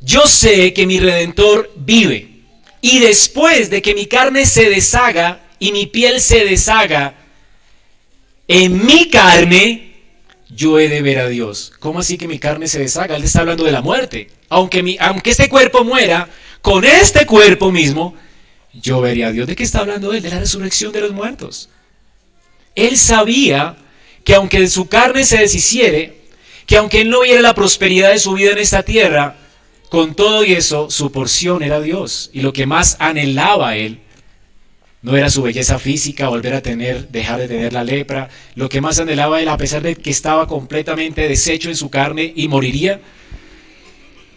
Yo 0.01 0.27
sé 0.27 0.73
que 0.75 0.87
mi 0.87 1.01
redentor 1.01 1.73
vive. 1.77 2.29
Y 2.83 2.99
después 2.99 3.71
de 3.71 3.81
que 3.81 3.95
mi 3.95 4.07
carne 4.07 4.45
se 4.45 4.69
deshaga 4.69 5.41
y 5.59 5.73
mi 5.73 5.87
piel 5.87 6.21
se 6.21 6.45
deshaga, 6.45 7.15
en 8.47 8.85
mi 8.85 9.09
carne 9.09 9.94
yo 10.55 10.79
he 10.79 10.89
de 10.89 11.03
ver 11.03 11.19
a 11.19 11.29
Dios. 11.29 11.73
¿Cómo 11.81 11.99
así 11.99 12.17
que 12.17 12.29
mi 12.29 12.39
carne 12.39 12.69
se 12.69 12.79
deshaga? 12.79 13.17
Él 13.17 13.25
está 13.25 13.41
hablando 13.41 13.65
de 13.65 13.73
la 13.73 13.83
muerte. 13.83 14.31
Aunque, 14.49 14.83
mi, 14.83 14.97
aunque 15.01 15.31
este 15.31 15.49
cuerpo 15.49 15.85
muera, 15.85 16.29
con 16.63 16.85
este 16.85 17.27
cuerpo 17.27 17.73
mismo, 17.73 18.15
yo 18.73 19.01
vería 19.01 19.29
a 19.29 19.33
Dios. 19.33 19.47
¿De 19.47 19.57
qué 19.57 19.65
está 19.65 19.81
hablando 19.81 20.13
él? 20.13 20.23
De 20.23 20.31
la 20.31 20.39
resurrección 20.39 20.93
de 20.93 21.01
los 21.01 21.13
muertos. 21.13 21.69
Él 22.75 22.97
sabía 22.97 23.77
que 24.25 24.35
aunque 24.35 24.67
su 24.69 24.89
carne 24.89 25.25
se 25.25 25.39
deshiciere, 25.39 26.23
que 26.67 26.77
aunque 26.77 27.03
él 27.03 27.11
no 27.11 27.21
viera 27.21 27.43
la 27.43 27.55
prosperidad 27.55 28.11
de 28.11 28.19
su 28.19 28.33
vida 28.35 28.53
en 28.53 28.59
esta 28.59 28.83
tierra, 28.83 29.37
con 29.91 30.15
todo 30.15 30.45
y 30.45 30.53
eso, 30.53 30.91
su 30.91 31.13
porción 31.13 31.63
era 31.63 31.81
Dios. 31.81 32.31
Y 32.33 32.41
lo 32.41 32.53
que 32.53 32.67
más 32.67 32.97
anhelaba 33.01 33.77
él 33.77 34.01
no 35.05 35.19
era 35.19 35.29
su 35.29 35.43
belleza 35.43 35.79
física, 35.79 36.31
volver 36.31 36.55
a 36.55 36.63
tener, 36.63 37.11
dejar 37.11 37.39
de 37.39 37.47
tener 37.47 37.75
la 37.75 37.85
lepra. 37.85 38.31
Lo 38.55 38.71
que 38.71 38.81
más 38.81 38.99
anhelaba 38.99 39.43
él, 39.43 39.49
a 39.49 39.59
pesar 39.59 39.83
de 39.83 39.97
que 39.97 40.09
estaba 40.09 40.49
completamente 40.49 41.29
deshecho 41.29 41.69
en 41.69 41.77
su 41.77 41.91
carne 41.91 42.33
y 42.35 42.49
moriría, 42.49 43.03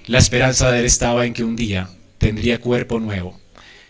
la 0.08 0.18
esperanza 0.18 0.70
de 0.70 0.80
él 0.80 0.86
estaba 0.86 1.26
en 1.26 1.34
que 1.34 1.46
un 1.46 1.56
día 1.56 1.90
tendría 2.18 2.60
cuerpo 2.60 3.00
nuevo, 3.00 3.40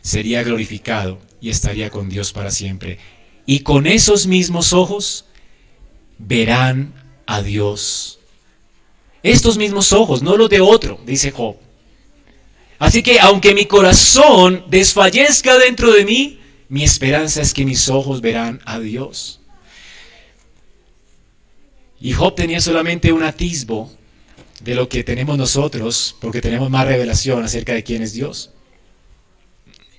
sería 0.02 0.44
glorificado 0.44 1.18
y 1.42 1.50
estaría 1.50 1.90
con 1.90 2.10
Dios 2.10 2.32
para 2.32 2.52
siempre. 2.52 3.00
Y 3.48 3.62
con 3.62 3.88
esos 3.88 4.28
mismos 4.28 4.72
ojos 4.72 5.26
verán 6.20 6.94
a 7.26 7.42
Dios. 7.42 8.20
Estos 9.24 9.58
mismos 9.58 9.94
ojos, 9.94 10.22
no 10.22 10.38
los 10.38 10.52
de 10.52 10.62
otro, 10.62 11.00
dice 11.08 11.32
Job. 11.32 11.56
Así 12.78 13.02
que 13.02 13.20
aunque 13.20 13.56
mi 13.56 13.66
corazón 13.66 14.64
desfallezca 14.70 15.58
dentro 15.58 15.92
de 15.92 16.06
mí, 16.06 16.40
mi 16.70 16.84
esperanza 16.84 17.42
es 17.42 17.54
que 17.54 17.66
mis 17.66 17.90
ojos 17.90 18.22
verán 18.22 18.60
a 18.66 18.80
Dios. 18.80 19.40
Y 22.00 22.14
Job 22.14 22.36
tenía 22.36 22.60
solamente 22.62 23.12
un 23.12 23.24
atisbo 23.24 23.92
de 24.62 24.76
lo 24.76 24.90
que 24.90 25.04
tenemos 25.04 25.38
nosotros, 25.38 26.16
porque 26.20 26.42
tenemos 26.42 26.70
más 26.70 26.88
revelación 26.88 27.44
acerca 27.44 27.74
de 27.74 27.84
quién 27.84 28.02
es 28.02 28.14
Dios. 28.14 28.52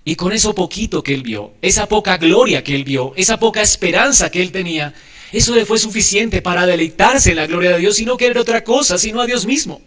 Y 0.05 0.17
con 0.17 0.33
eso 0.33 0.55
poquito 0.55 1.03
que 1.03 1.15
él 1.15 1.23
vio, 1.23 1.53
esa 1.61 1.87
poca 1.87 2.17
gloria 2.17 2.65
que 2.65 2.75
él 2.75 2.85
vio, 2.85 3.13
esa 3.17 3.39
poca 3.39 3.63
esperanza 3.63 4.31
que 4.31 4.41
él 4.41 4.53
tenía, 4.53 4.95
eso 5.33 5.55
le 5.55 5.67
fue 5.67 5.79
suficiente 5.79 6.41
para 6.41 6.67
deleitarse 6.67 7.31
en 7.31 7.37
la 7.37 7.47
gloria 7.47 7.73
de 7.73 7.81
Dios 7.81 8.01
y 8.01 8.05
no 8.05 8.17
querer 8.17 8.39
otra 8.39 8.65
cosa, 8.65 8.97
sino 8.97 9.21
a 9.21 9.27
Dios 9.27 9.45
mismo. 9.45 9.83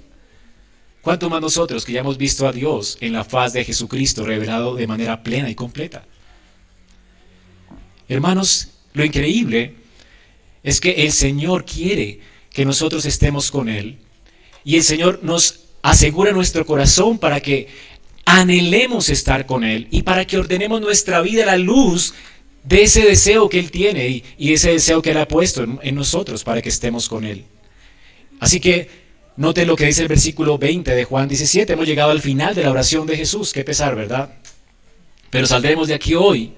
¿Cuánto 1.01 1.29
más 1.29 1.41
nosotros 1.41 1.83
que 1.83 1.93
ya 1.93 2.01
hemos 2.01 2.17
visto 2.17 2.47
a 2.47 2.51
Dios 2.51 2.97
en 3.01 3.13
la 3.13 3.23
faz 3.23 3.53
de 3.53 3.65
Jesucristo 3.65 4.23
revelado 4.23 4.75
de 4.75 4.85
manera 4.85 5.23
plena 5.23 5.49
y 5.49 5.55
completa? 5.55 6.05
Hermanos, 8.11 8.67
lo 8.91 9.05
increíble 9.05 9.73
es 10.63 10.81
que 10.81 11.05
el 11.05 11.13
Señor 11.13 11.63
quiere 11.63 12.19
que 12.49 12.65
nosotros 12.65 13.05
estemos 13.05 13.49
con 13.49 13.69
Él. 13.69 13.99
Y 14.65 14.75
el 14.75 14.83
Señor 14.83 15.21
nos 15.23 15.61
asegura 15.81 16.33
nuestro 16.33 16.65
corazón 16.65 17.19
para 17.19 17.39
que 17.39 17.69
anhelemos 18.25 19.07
estar 19.07 19.45
con 19.45 19.63
Él 19.63 19.87
y 19.91 20.01
para 20.01 20.25
que 20.25 20.37
ordenemos 20.37 20.81
nuestra 20.81 21.21
vida 21.21 21.43
a 21.43 21.45
la 21.45 21.57
luz 21.57 22.13
de 22.65 22.83
ese 22.83 23.05
deseo 23.05 23.47
que 23.47 23.59
Él 23.59 23.71
tiene 23.71 24.23
y, 24.37 24.53
ese 24.53 24.73
deseo 24.73 25.01
que 25.01 25.11
Él 25.11 25.17
ha 25.17 25.27
puesto 25.27 25.65
en, 25.81 25.95
nosotros 25.95 26.43
para 26.43 26.61
que 26.61 26.67
estemos 26.67 27.07
con 27.07 27.23
Él. 27.23 27.45
Así 28.41 28.59
que 28.59 28.89
note 29.37 29.65
lo 29.65 29.77
que 29.77 29.85
dice 29.85 30.01
el 30.01 30.09
versículo 30.09 30.57
20 30.57 30.93
de 30.93 31.05
Juan 31.05 31.29
17. 31.29 31.71
Hemos 31.71 31.87
llegado 31.87 32.11
al 32.11 32.19
final 32.19 32.55
de 32.55 32.63
la 32.63 32.71
oración 32.71 33.07
de 33.07 33.15
Jesús. 33.15 33.53
Qué 33.53 33.63
pesar, 33.63 33.95
¿verdad? 33.95 34.33
Pero 35.29 35.47
saldremos 35.47 35.87
de 35.87 35.93
aquí 35.93 36.13
hoy. 36.13 36.51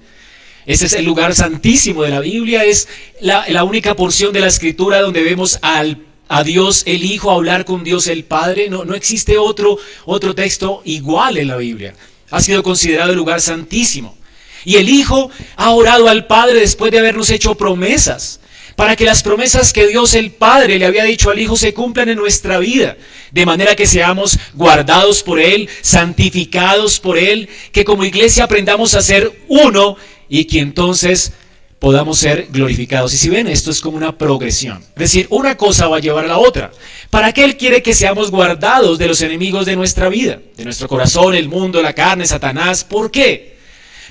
Este 0.66 0.86
es 0.86 0.94
el 0.94 1.04
lugar 1.04 1.34
santísimo 1.34 2.02
de 2.02 2.10
la 2.10 2.20
Biblia. 2.20 2.64
Es 2.64 2.88
la, 3.20 3.64
única 3.64 3.94
porción 3.94 4.32
de 4.32 4.40
la 4.40 4.46
escritura 4.48 5.00
donde 5.00 5.22
vemos 5.22 5.58
a 5.62 6.42
Dios 6.42 6.82
el 6.86 7.04
Hijo, 7.04 7.30
hablar 7.30 7.64
con 7.64 7.84
Dios 7.84 8.06
el 8.06 8.24
Padre. 8.24 8.68
No, 8.70 8.84
no 8.84 8.94
existe 8.94 9.36
otro, 9.36 9.78
otro 10.06 10.34
texto 10.34 10.80
igual 10.84 11.36
en 11.36 11.48
la 11.48 11.56
Biblia. 11.56 11.94
Ha 12.30 12.40
sido 12.40 12.62
considerado 12.62 13.10
el 13.10 13.16
lugar 13.16 13.40
santísimo. 13.40 14.16
Y 14.64 14.76
el 14.76 14.88
Hijo 14.88 15.30
ha 15.56 15.70
orado 15.70 16.08
al 16.08 16.26
Padre 16.26 16.60
después 16.60 16.90
de 16.90 16.98
habernos 16.98 17.28
hecho 17.28 17.54
promesas, 17.54 18.40
para 18.76 18.96
que 18.96 19.04
las 19.04 19.22
promesas 19.22 19.72
que 19.72 19.86
Dios 19.86 20.14
el 20.14 20.30
Padre 20.30 20.78
le 20.78 20.86
había 20.86 21.04
dicho 21.04 21.30
al 21.30 21.38
Hijo 21.38 21.56
se 21.56 21.74
cumplan 21.74 22.08
en 22.08 22.16
nuestra 22.16 22.58
vida, 22.58 22.96
de 23.30 23.46
manera 23.46 23.76
que 23.76 23.86
seamos 23.86 24.38
guardados 24.54 25.22
por 25.22 25.38
Él, 25.38 25.68
santificados 25.82 26.98
por 26.98 27.18
Él, 27.18 27.48
que 27.72 27.84
como 27.84 28.04
iglesia 28.04 28.44
aprendamos 28.44 28.94
a 28.94 29.02
ser 29.02 29.30
uno 29.48 29.96
y 30.28 30.44
que 30.44 30.60
entonces 30.60 31.32
podamos 31.78 32.18
ser 32.18 32.48
glorificados. 32.50 33.12
Y 33.12 33.18
si 33.18 33.28
ven, 33.28 33.46
esto 33.46 33.70
es 33.70 33.80
como 33.80 33.96
una 33.96 34.16
progresión. 34.16 34.78
Es 34.94 35.00
decir, 35.00 35.26
una 35.28 35.56
cosa 35.56 35.86
va 35.86 35.98
a 35.98 36.00
llevar 36.00 36.24
a 36.24 36.28
la 36.28 36.38
otra. 36.38 36.70
¿Para 37.10 37.32
qué 37.32 37.44
Él 37.44 37.58
quiere 37.58 37.82
que 37.82 37.94
seamos 37.94 38.30
guardados 38.30 38.98
de 38.98 39.06
los 39.06 39.20
enemigos 39.20 39.66
de 39.66 39.76
nuestra 39.76 40.08
vida? 40.08 40.40
De 40.56 40.64
nuestro 40.64 40.88
corazón, 40.88 41.34
el 41.34 41.48
mundo, 41.48 41.82
la 41.82 41.92
carne, 41.92 42.26
Satanás. 42.26 42.84
¿Por 42.84 43.10
qué? 43.10 43.58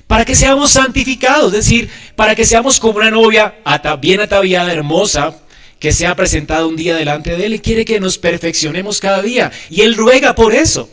Para 0.05 0.23
que 0.23 0.35
seamos 0.35 0.71
santificados, 0.71 1.47
es 1.53 1.65
decir, 1.65 1.89
para 2.15 2.35
que 2.35 2.45
seamos 2.45 2.79
como 2.79 2.99
una 2.99 3.09
novia 3.09 3.55
bien 3.99 4.21
ataviada, 4.21 4.71
hermosa, 4.71 5.35
que 5.79 5.91
se 5.91 6.05
ha 6.05 6.15
presentado 6.15 6.67
un 6.67 6.75
día 6.75 6.95
delante 6.95 7.35
de 7.35 7.45
Él 7.45 7.55
y 7.55 7.59
quiere 7.59 7.85
que 7.85 7.99
nos 7.99 8.19
perfeccionemos 8.19 8.99
cada 8.99 9.23
día. 9.23 9.51
Y 9.71 9.81
Él 9.81 9.95
ruega 9.95 10.35
por 10.35 10.53
eso. 10.53 10.89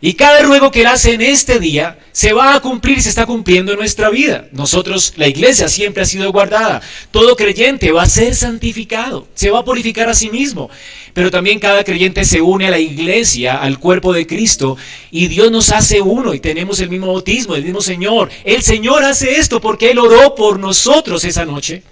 Y 0.00 0.12
cada 0.14 0.42
ruego 0.42 0.70
que 0.70 0.82
Él 0.82 0.88
hace 0.88 1.14
en 1.14 1.22
este 1.22 1.58
día 1.58 1.98
se 2.12 2.34
va 2.34 2.54
a 2.54 2.60
cumplir 2.60 2.98
y 2.98 3.00
se 3.00 3.08
está 3.08 3.24
cumpliendo 3.24 3.72
en 3.72 3.78
nuestra 3.78 4.10
vida. 4.10 4.46
Nosotros, 4.52 5.14
la 5.16 5.26
iglesia 5.26 5.68
siempre 5.68 6.02
ha 6.02 6.06
sido 6.06 6.30
guardada. 6.32 6.82
Todo 7.10 7.34
creyente 7.34 7.92
va 7.92 8.02
a 8.02 8.06
ser 8.06 8.34
santificado, 8.34 9.26
se 9.34 9.50
va 9.50 9.60
a 9.60 9.64
purificar 9.64 10.08
a 10.08 10.14
sí 10.14 10.28
mismo. 10.28 10.68
Pero 11.14 11.30
también 11.30 11.58
cada 11.58 11.82
creyente 11.82 12.26
se 12.26 12.42
une 12.42 12.66
a 12.66 12.70
la 12.70 12.78
iglesia, 12.78 13.56
al 13.56 13.78
cuerpo 13.78 14.12
de 14.12 14.26
Cristo, 14.26 14.76
y 15.10 15.28
Dios 15.28 15.50
nos 15.50 15.70
hace 15.70 16.02
uno 16.02 16.34
y 16.34 16.40
tenemos 16.40 16.78
el 16.80 16.90
mismo 16.90 17.06
bautismo, 17.06 17.54
el 17.54 17.64
mismo 17.64 17.80
Señor. 17.80 18.30
El 18.44 18.62
Señor 18.62 19.02
hace 19.02 19.38
esto 19.38 19.62
porque 19.62 19.90
Él 19.90 19.98
oró 19.98 20.34
por 20.34 20.58
nosotros 20.58 21.24
esa 21.24 21.46
noche. 21.46 21.82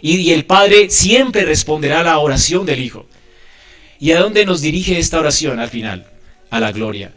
Y, 0.00 0.32
el 0.32 0.44
Padre 0.46 0.90
siempre 0.90 1.44
responderá 1.44 2.00
a 2.00 2.02
la 2.02 2.18
oración 2.18 2.66
del 2.66 2.82
Hijo. 2.82 3.06
¿Y 4.00 4.10
a 4.10 4.18
dónde 4.18 4.44
nos 4.44 4.60
dirige 4.60 4.98
esta 4.98 5.20
oración 5.20 5.60
al 5.60 5.70
final? 5.70 6.10
A 6.50 6.58
la 6.58 6.72
gloria. 6.72 7.12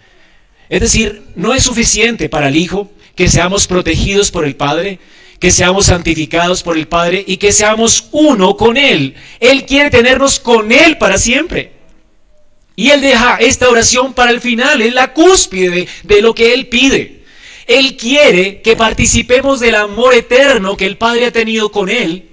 Es 0.70 0.82
decir, 0.82 1.24
no 1.36 1.54
es 1.54 1.64
suficiente 1.64 2.30
para 2.30 2.48
el 2.48 2.56
Hijo 2.56 2.92
que 3.16 3.30
seamos 3.30 3.68
protegidos 3.68 4.32
por 4.32 4.46
el 4.46 4.56
Padre, 4.56 5.00
que 5.40 5.52
seamos 5.52 5.88
santificados 5.88 6.64
por 6.64 6.78
el 6.78 6.88
Padre 6.88 7.24
y 7.26 7.38
que 7.38 7.52
seamos 7.52 8.10
uno 8.12 8.58
con 8.58 8.78
Él. 8.78 9.16
Él 9.40 9.66
quiere 9.66 9.90
tenernos 9.90 10.40
con 10.40 10.72
Él 10.72 10.98
para 10.98 11.18
siempre. 11.18 11.72
Y 12.76 12.90
Él 12.90 13.02
deja 13.02 13.38
esta 13.38 13.70
oración 13.70 14.14
para 14.14 14.32
el 14.32 14.42
final, 14.42 14.82
es 14.82 14.94
la 14.94 15.14
cúspide 15.14 15.88
de, 16.04 16.22
lo 16.22 16.36
que 16.36 16.54
Él 16.54 16.68
pide. 16.68 17.24
Él 17.68 17.96
quiere 17.96 18.62
que 18.62 18.76
participemos 18.76 19.60
del 19.60 19.76
amor 19.76 20.14
eterno 20.14 20.76
que 20.78 20.86
el 20.86 20.98
Padre 20.98 21.28
ha 21.28 21.32
tenido 21.32 21.72
con 21.72 21.90
Él 21.90 22.30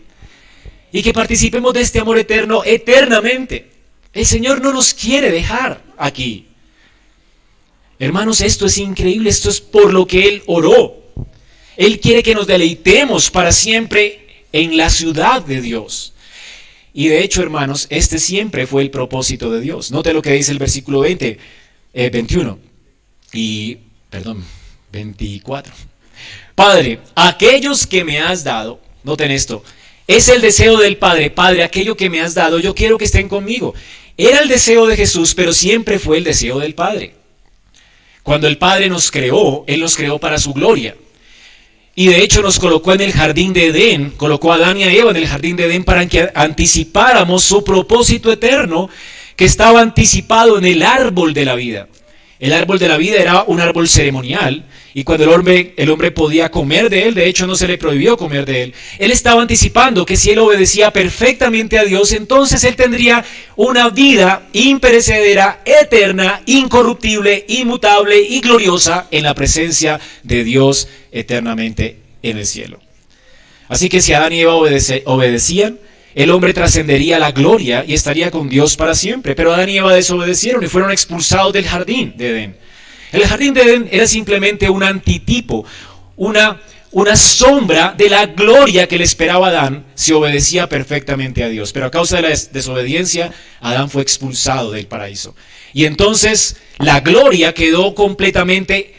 y 0.90 1.03
que 1.03 1.12
participemos 1.12 1.73
de 1.73 1.81
este 1.81 2.01
amor 2.01 2.18
eterno 2.18 2.62
eternamente. 2.64 3.71
El 4.12 4.27
Señor 4.27 4.61
no 4.61 4.73
nos 4.73 4.92
quiere 4.92 5.31
dejar 5.31 5.81
aquí. 5.97 6.49
Hermanos, 8.03 8.41
esto 8.41 8.67
es 8.67 8.79
increíble, 8.79 9.31
esto 9.31 9.49
es 9.49 9.61
por 9.61 9.93
lo 9.93 10.09
que 10.09 10.27
Él 10.27 10.43
oró. 10.47 11.05
Él 11.77 12.01
quiere 12.01 12.25
que 12.25 12.35
nos 12.35 12.49
deleitemos 12.49 13.31
para 13.31 13.53
siempre 13.53 14.45
en 14.51 14.77
la 14.77 14.91
ciudad 14.91 15.41
de 15.41 15.61
Dios. 15.61 16.12
Y 16.93 17.07
de 17.07 17.23
hecho, 17.23 17.43
hermanos, 17.43 17.87
este 17.91 18.19
siempre 18.19 18.67
fue 18.67 18.83
el 18.83 18.91
propósito 18.91 19.53
de 19.53 19.61
Dios. 19.61 19.93
Note 19.93 20.12
lo 20.12 20.21
que 20.21 20.33
dice 20.33 20.51
el 20.51 20.59
versículo 20.59 20.99
20, 20.99 21.38
21 22.11 22.51
eh, 22.61 22.69
y, 23.35 23.79
perdón, 24.11 24.45
24. 24.91 25.73
Padre, 26.57 26.99
aquellos 27.15 27.87
que 27.87 28.03
me 28.03 28.19
has 28.19 28.43
dado, 28.43 28.81
noten 29.05 29.31
esto, 29.31 29.62
es 30.09 30.27
el 30.27 30.41
deseo 30.41 30.77
del 30.77 30.97
Padre. 30.97 31.31
Padre, 31.31 31.62
aquello 31.62 31.97
que 31.97 32.11
me 32.11 32.21
has 32.21 32.35
dado, 32.35 32.59
yo 32.59 32.75
quiero 32.75 32.99
que 32.99 33.05
estén 33.05 33.29
conmigo. 33.29 33.75
Era 34.17 34.41
el 34.41 34.49
deseo 34.49 34.88
de 34.88 34.97
Jesús, 34.97 35.37
pero 35.37 35.53
siempre 35.53 36.01
fue 36.01 36.19
el 36.19 36.25
deseo 36.25 36.59
del 36.59 36.75
Padre. 36.75 37.22
Cuando 38.23 38.47
el 38.47 38.59
Padre 38.59 38.89
nos 38.89 39.11
creó, 39.11 39.65
Él 39.67 39.81
nos 39.81 39.97
creó 39.97 40.19
para 40.19 40.39
su 40.39 40.53
gloria. 40.53 40.97
Y 41.95 42.07
de 42.07 42.23
hecho 42.23 42.41
nos 42.41 42.59
colocó 42.59 42.95
en 42.95 43.03
el 43.03 43.13
jardín 43.13 43.53
de 43.53 43.67
Edén, 43.67 44.11
colocó 44.17 44.53
a 44.53 44.57
Adán 44.57 44.79
y 44.79 44.85
a 44.85 44.93
Eva 44.93 45.11
en 45.11 45.17
el 45.17 45.27
jardín 45.27 45.57
de 45.57 45.67
Edén 45.67 45.85
para 45.85 46.07
que 46.07 46.31
anticipáramos 46.35 47.45
su 47.45 47.63
propósito 47.65 48.33
eterno 48.33 48.89
que 49.37 49.45
estaba 49.45 49.81
anticipado 49.81 50.57
en 50.57 50.65
el 50.65 50.83
árbol 50.83 51.35
de 51.35 51.45
la 51.45 51.55
vida. 51.55 51.89
El 52.39 52.55
árbol 52.55 52.79
de 52.79 52.89
la 52.89 52.97
vida 52.97 53.19
era 53.19 53.43
un 53.43 53.61
árbol 53.61 53.89
ceremonial 53.89 54.65
y 54.94 55.05
cuando 55.05 55.24
el 55.24 55.31
hombre, 55.31 55.74
el 55.76 55.90
hombre 55.90 56.11
podía 56.11 56.50
comer 56.50 56.90
de 56.90 57.09
él, 57.09 57.14
de 57.14 57.26
hecho 57.26 57.46
no 57.46 57.55
se 57.55 57.66
le 57.66 57.78
prohibió 57.78 58.16
comer 58.16 58.44
de 58.44 58.62
él, 58.64 58.74
él 58.98 59.11
estaba 59.11 59.42
anticipando 59.42 60.05
que 60.05 60.16
si 60.16 60.31
él 60.31 60.38
obedecía 60.38 60.90
perfectamente 60.92 61.78
a 61.78 61.85
Dios, 61.85 62.12
entonces 62.12 62.62
él 62.64 62.76
tendría 62.76 63.24
una 63.57 63.90
vida 63.90 64.48
imperecedera, 64.52 65.62
eterna, 65.64 66.42
incorruptible, 66.46 67.44
inmutable 67.48 68.20
y 68.20 68.40
gloriosa 68.40 69.07
en 69.11 69.24
la 69.24 69.35
presencia 69.35 70.00
de 70.22 70.44
Dios 70.44 70.88
eternamente 71.11 71.96
en 72.22 72.38
el 72.38 72.46
cielo. 72.46 72.81
Así 73.68 73.88
que 73.88 74.02
si 74.02 74.12
Adán 74.12 74.33
y 74.33 74.40
Eva 74.40 74.55
obedecían, 74.55 75.78
el 76.14 76.31
hombre 76.31 76.52
trascendería 76.52 77.18
la 77.18 77.33
gloria 77.33 77.85
y 77.87 77.94
estaría 77.94 78.31
con 78.31 78.48
Dios 78.48 78.76
para 78.76 78.94
siempre. 78.94 79.35
Pero 79.35 79.52
Adán 79.52 79.70
y 79.70 79.78
Eva 79.78 79.94
desobedecieron 79.94 80.62
y 80.62 80.68
fueron 80.68 80.90
expulsados 80.90 81.52
del 81.52 81.64
jardín 81.64 82.14
de 82.16 82.31
Edén. 82.31 82.57
El 83.12 83.27
jardín 83.27 83.55
de 83.55 83.62
Edén 83.62 83.88
era 83.90 84.07
simplemente 84.07 84.68
un 84.70 84.83
antitipo, 84.83 85.64
una, 86.16 86.61
una 86.90 87.14
sombra 87.14 87.94
de 87.96 88.09
la 88.09 88.27
gloria 88.27 88.88
que 88.88 88.98
le 88.98 89.05
esperaba 89.05 89.48
a 89.48 89.51
Adán 89.51 89.85
si 89.94 90.12
obedecía 90.12 90.68
perfectamente 90.68 91.44
a 91.44 91.48
Dios. 91.48 91.72
Pero 91.72 91.87
a 91.87 91.90
causa 91.90 92.16
de 92.16 92.22
la 92.22 92.29
desobediencia, 92.29 93.33
Adán 93.61 93.90
fue 93.90 94.03
expulsado 94.03 94.72
del 94.72 94.87
paraíso. 94.87 95.37
Y 95.72 95.85
entonces 95.85 96.57
la 96.79 97.01
gloria 97.01 97.55
quedó 97.55 97.94
completamente 97.94 98.94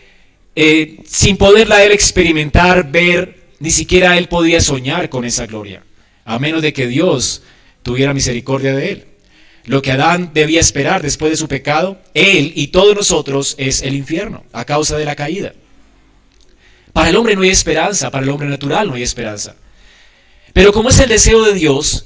eh, 0.56 0.98
sin 1.06 1.38
poderla 1.38 1.84
él 1.84 1.92
experimentar, 1.92 2.92
ver, 2.92 3.44
ni 3.60 3.72
siquiera 3.72 4.18
él 4.18 4.28
podía 4.28 4.62
soñar 4.62 5.10
con 5.10 5.26
esa 5.26 5.48
gloria 5.48 5.84
a 6.26 6.40
menos 6.40 6.62
de 6.62 6.74
que 6.74 6.88
Dios 6.88 7.42
tuviera 7.82 8.14
misericordia 8.14 8.76
de 8.76 8.92
él. 8.92 9.06
Lo 9.66 9.82
que 9.82 9.92
Adán 9.92 10.32
debía 10.34 10.60
esperar 10.60 11.02
después 11.02 11.32
de 11.32 11.38
su 11.38 11.48
pecado, 11.48 11.98
él 12.14 12.52
y 12.56 12.68
todos 12.68 12.96
nosotros, 12.96 13.56
es 13.58 13.82
el 13.82 13.96
infierno, 13.96 14.44
a 14.52 14.66
causa 14.66 14.98
de 14.98 15.06
la 15.06 15.16
caída. 15.16 15.54
Para 16.92 17.10
el 17.10 17.16
hombre 17.16 17.36
no 17.36 17.42
hay 17.42 17.50
esperanza, 17.50 18.12
para 18.12 18.24
el 18.24 18.30
hombre 18.30 18.48
natural 18.48 18.88
no 18.88 18.96
hay 18.96 19.04
esperanza. 19.04 19.56
Pero 20.52 20.72
como 20.74 20.90
es 20.90 21.00
el 21.00 21.10
deseo 21.10 21.44
de 21.44 21.54
Dios, 21.54 22.06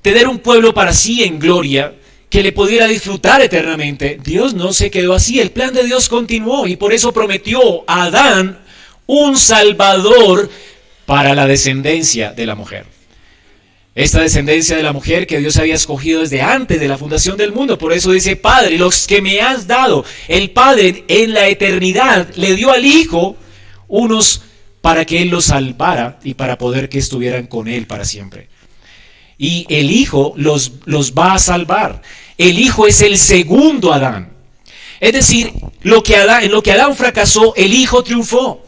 tener 0.00 0.28
un 0.28 0.38
pueblo 0.38 0.72
para 0.72 0.94
sí 0.94 1.22
en 1.24 1.38
gloria, 1.38 1.94
que 2.30 2.42
le 2.42 2.52
pudiera 2.52 2.86
disfrutar 2.86 3.42
eternamente, 3.42 4.18
Dios 4.24 4.54
no 4.54 4.72
se 4.72 4.90
quedó 4.90 5.12
así, 5.12 5.38
el 5.38 5.50
plan 5.50 5.74
de 5.74 5.84
Dios 5.84 6.08
continuó 6.08 6.66
y 6.66 6.76
por 6.76 6.94
eso 6.94 7.12
prometió 7.12 7.84
a 7.86 8.04
Adán 8.04 8.58
un 9.06 9.36
salvador 9.36 10.48
para 11.04 11.34
la 11.34 11.46
descendencia 11.46 12.32
de 12.32 12.46
la 12.46 12.54
mujer. 12.54 12.86
Esta 13.94 14.22
descendencia 14.22 14.74
de 14.74 14.82
la 14.82 14.94
mujer 14.94 15.26
que 15.26 15.38
Dios 15.38 15.58
había 15.58 15.74
escogido 15.74 16.22
desde 16.22 16.40
antes 16.40 16.80
de 16.80 16.88
la 16.88 16.96
fundación 16.96 17.36
del 17.36 17.52
mundo. 17.52 17.76
Por 17.76 17.92
eso 17.92 18.10
dice, 18.10 18.36
Padre, 18.36 18.78
los 18.78 19.06
que 19.06 19.20
me 19.20 19.40
has 19.42 19.66
dado, 19.66 20.04
el 20.28 20.50
Padre 20.50 21.04
en 21.08 21.34
la 21.34 21.48
eternidad 21.48 22.28
le 22.36 22.54
dio 22.54 22.70
al 22.70 22.86
Hijo 22.86 23.36
unos 23.88 24.42
para 24.80 25.04
que 25.04 25.20
Él 25.20 25.28
los 25.28 25.46
salvara 25.46 26.18
y 26.24 26.34
para 26.34 26.56
poder 26.56 26.88
que 26.88 26.98
estuvieran 26.98 27.46
con 27.46 27.68
Él 27.68 27.86
para 27.86 28.06
siempre. 28.06 28.48
Y 29.36 29.66
el 29.68 29.90
Hijo 29.90 30.32
los, 30.36 30.72
los 30.86 31.12
va 31.12 31.34
a 31.34 31.38
salvar. 31.38 32.00
El 32.38 32.58
Hijo 32.58 32.86
es 32.86 33.02
el 33.02 33.18
segundo 33.18 33.92
Adán. 33.92 34.32
Es 35.00 35.12
decir, 35.12 35.52
lo 35.82 36.02
que 36.02 36.16
Adán, 36.16 36.44
en 36.44 36.52
lo 36.52 36.62
que 36.62 36.72
Adán 36.72 36.96
fracasó, 36.96 37.54
el 37.56 37.74
Hijo 37.74 38.02
triunfó. 38.02 38.64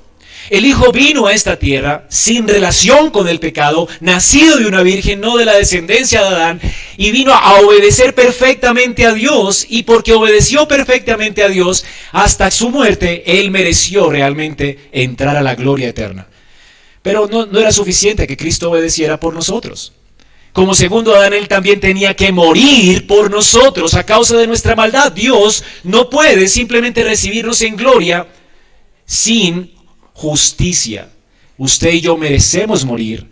El 0.50 0.66
Hijo 0.66 0.92
vino 0.92 1.26
a 1.26 1.32
esta 1.32 1.58
tierra 1.58 2.06
sin 2.08 2.46
relación 2.46 3.10
con 3.10 3.28
el 3.28 3.40
pecado, 3.40 3.88
nacido 4.00 4.58
de 4.58 4.66
una 4.66 4.82
virgen, 4.82 5.20
no 5.20 5.36
de 5.36 5.44
la 5.44 5.54
descendencia 5.54 6.20
de 6.20 6.26
Adán, 6.28 6.60
y 6.96 7.10
vino 7.10 7.32
a 7.32 7.60
obedecer 7.60 8.14
perfectamente 8.14 9.06
a 9.06 9.14
Dios, 9.14 9.66
y 9.68 9.84
porque 9.84 10.12
obedeció 10.12 10.68
perfectamente 10.68 11.42
a 11.42 11.48
Dios 11.48 11.84
hasta 12.12 12.50
su 12.50 12.70
muerte, 12.70 13.22
Él 13.40 13.50
mereció 13.50 14.10
realmente 14.10 14.90
entrar 14.92 15.36
a 15.36 15.42
la 15.42 15.54
gloria 15.54 15.88
eterna. 15.88 16.26
Pero 17.02 17.28
no, 17.28 17.58
era 17.58 17.72
suficiente 17.72 18.26
que 18.26 18.36
Cristo 18.36 18.70
obedeciera 18.70 19.20
por 19.20 19.34
nosotros. 19.34 19.92
Como 20.52 20.74
segundo 20.74 21.14
Adán, 21.14 21.34
Él 21.34 21.48
también 21.48 21.80
tenía 21.80 22.14
que 22.14 22.32
morir 22.32 23.06
por 23.06 23.30
nosotros 23.30 23.94
a 23.94 24.06
causa 24.06 24.36
de 24.36 24.46
nuestra 24.46 24.76
maldad. 24.76 25.12
Dios 25.12 25.64
no 25.82 26.08
puede 26.08 26.48
simplemente 26.48 27.02
recibirnos 27.02 27.60
en 27.62 27.76
gloria 27.76 28.26
sin 29.04 29.74
justicia. 30.14 31.10
Usted 31.58 31.92
y 31.92 32.00
yo 32.00 32.16
merecemos 32.16 32.84
morir. 32.84 33.28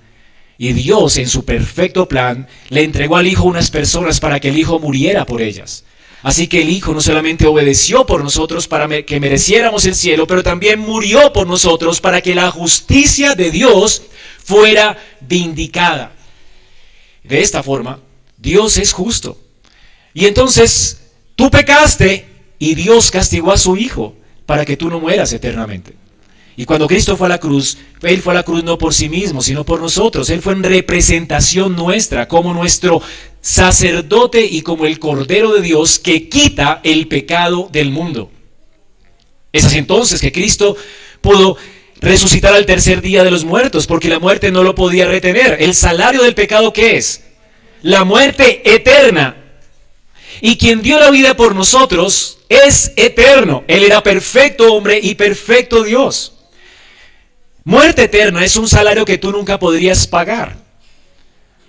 Y 0.58 0.74
Dios 0.74 1.16
en 1.16 1.28
su 1.28 1.44
perfecto 1.44 2.06
plan 2.06 2.46
le 2.68 2.84
entregó 2.84 3.16
al 3.16 3.26
Hijo 3.26 3.44
unas 3.44 3.70
personas 3.70 4.20
para 4.20 4.38
que 4.38 4.50
el 4.50 4.58
Hijo 4.58 4.78
muriera 4.78 5.24
por 5.24 5.40
ellas. 5.40 5.84
Así 6.22 6.46
que 6.46 6.62
el 6.62 6.70
Hijo 6.70 6.92
no 6.92 7.00
solamente 7.00 7.46
obedeció 7.46 8.06
por 8.06 8.22
nosotros 8.22 8.68
para 8.68 9.02
que 9.02 9.18
mereciéramos 9.18 9.86
el 9.86 9.94
cielo, 9.94 10.26
pero 10.26 10.42
también 10.42 10.78
murió 10.78 11.32
por 11.32 11.48
nosotros 11.48 12.00
para 12.00 12.20
que 12.20 12.34
la 12.34 12.50
justicia 12.50 13.34
de 13.34 13.50
Dios 13.50 14.02
fuera 14.44 14.96
vindicada. 15.20 16.12
De 17.24 17.40
esta 17.40 17.62
forma, 17.62 18.00
Dios 18.36 18.76
es 18.76 18.92
justo. 18.92 19.38
Y 20.14 20.26
entonces 20.26 21.00
tú 21.34 21.50
pecaste 21.50 22.26
y 22.58 22.74
Dios 22.76 23.10
castigó 23.10 23.50
a 23.50 23.58
su 23.58 23.76
Hijo 23.76 24.14
para 24.46 24.64
que 24.64 24.76
tú 24.76 24.90
no 24.90 25.00
mueras 25.00 25.32
eternamente. 25.32 26.01
Y 26.56 26.66
cuando 26.66 26.86
Cristo 26.86 27.16
fue 27.16 27.26
a 27.26 27.30
la 27.30 27.38
cruz, 27.38 27.78
Él 28.02 28.20
fue 28.20 28.34
a 28.34 28.36
la 28.36 28.42
cruz 28.42 28.62
no 28.62 28.76
por 28.76 28.92
sí 28.92 29.08
mismo, 29.08 29.40
sino 29.40 29.64
por 29.64 29.80
nosotros. 29.80 30.28
Él 30.28 30.42
fue 30.42 30.52
en 30.52 30.62
representación 30.62 31.74
nuestra, 31.74 32.28
como 32.28 32.52
nuestro 32.52 33.00
sacerdote 33.40 34.44
y 34.44 34.62
como 34.62 34.86
el 34.86 34.98
Cordero 34.98 35.54
de 35.54 35.62
Dios 35.62 35.98
que 35.98 36.28
quita 36.28 36.80
el 36.84 37.08
pecado 37.08 37.68
del 37.72 37.90
mundo. 37.90 38.30
Es 39.52 39.64
así 39.64 39.78
entonces 39.78 40.20
que 40.20 40.32
Cristo 40.32 40.76
pudo 41.20 41.56
resucitar 42.00 42.52
al 42.52 42.66
tercer 42.66 43.00
día 43.00 43.24
de 43.24 43.30
los 43.30 43.44
muertos, 43.44 43.86
porque 43.86 44.08
la 44.08 44.18
muerte 44.18 44.50
no 44.50 44.62
lo 44.62 44.74
podía 44.74 45.06
retener. 45.06 45.56
El 45.60 45.74
salario 45.74 46.22
del 46.22 46.34
pecado, 46.34 46.72
¿qué 46.72 46.96
es? 46.96 47.22
La 47.82 48.04
muerte 48.04 48.62
eterna. 48.64 49.36
Y 50.40 50.56
quien 50.56 50.82
dio 50.82 50.98
la 50.98 51.10
vida 51.10 51.34
por 51.36 51.54
nosotros 51.54 52.38
es 52.48 52.92
eterno. 52.96 53.64
Él 53.68 53.84
era 53.84 54.02
perfecto 54.02 54.74
hombre 54.74 54.98
y 55.02 55.14
perfecto 55.14 55.84
Dios. 55.84 56.32
Muerte 57.64 58.05
eterna 58.05 58.44
es 58.44 58.57
un 58.57 58.68
salario 58.68 59.05
que 59.05 59.18
tú 59.18 59.31
nunca 59.31 59.59
podrías 59.59 60.07
pagar. 60.07 60.57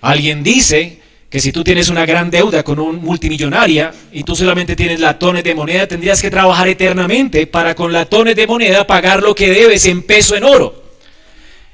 Alguien 0.00 0.42
dice 0.42 1.00
que 1.30 1.40
si 1.40 1.52
tú 1.52 1.62
tienes 1.64 1.88
una 1.88 2.04
gran 2.04 2.30
deuda 2.30 2.62
con 2.62 2.78
un 2.78 2.96
multimillonaria 2.96 3.92
y 4.12 4.24
tú 4.24 4.34
solamente 4.34 4.76
tienes 4.76 5.00
latones 5.00 5.44
de 5.44 5.54
moneda, 5.54 5.86
tendrías 5.86 6.20
que 6.20 6.30
trabajar 6.30 6.68
eternamente 6.68 7.46
para 7.46 7.74
con 7.74 7.92
latones 7.92 8.36
de 8.36 8.46
moneda 8.46 8.86
pagar 8.86 9.22
lo 9.22 9.34
que 9.34 9.50
debes 9.50 9.86
en 9.86 10.02
peso 10.02 10.36
en 10.36 10.44
oro. 10.44 10.82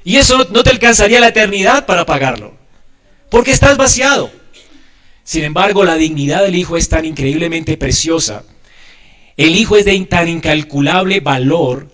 Y 0.03 0.17
eso 0.17 0.47
no 0.51 0.63
te 0.63 0.69
alcanzaría 0.69 1.19
la 1.19 1.27
eternidad 1.27 1.85
para 1.85 2.05
pagarlo, 2.05 2.55
porque 3.29 3.51
estás 3.51 3.77
vaciado. 3.77 4.31
Sin 5.23 5.43
embargo, 5.43 5.83
la 5.83 5.95
dignidad 5.95 6.43
del 6.43 6.55
Hijo 6.55 6.77
es 6.77 6.89
tan 6.89 7.05
increíblemente 7.05 7.77
preciosa. 7.77 8.43
El 9.37 9.55
Hijo 9.55 9.77
es 9.77 9.85
de 9.85 9.99
tan 10.05 10.27
incalculable 10.27 11.19
valor 11.19 11.87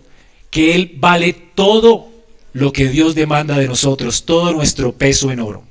que 0.49 0.75
Él 0.75 0.91
vale 0.95 1.33
todo 1.33 2.16
lo 2.53 2.73
que 2.73 2.87
Dios 2.87 3.15
demanda 3.15 3.57
de 3.57 3.67
nosotros, 3.67 4.25
todo 4.25 4.53
nuestro 4.53 4.93
peso 4.93 5.31
en 5.31 5.39
oro. 5.39 5.63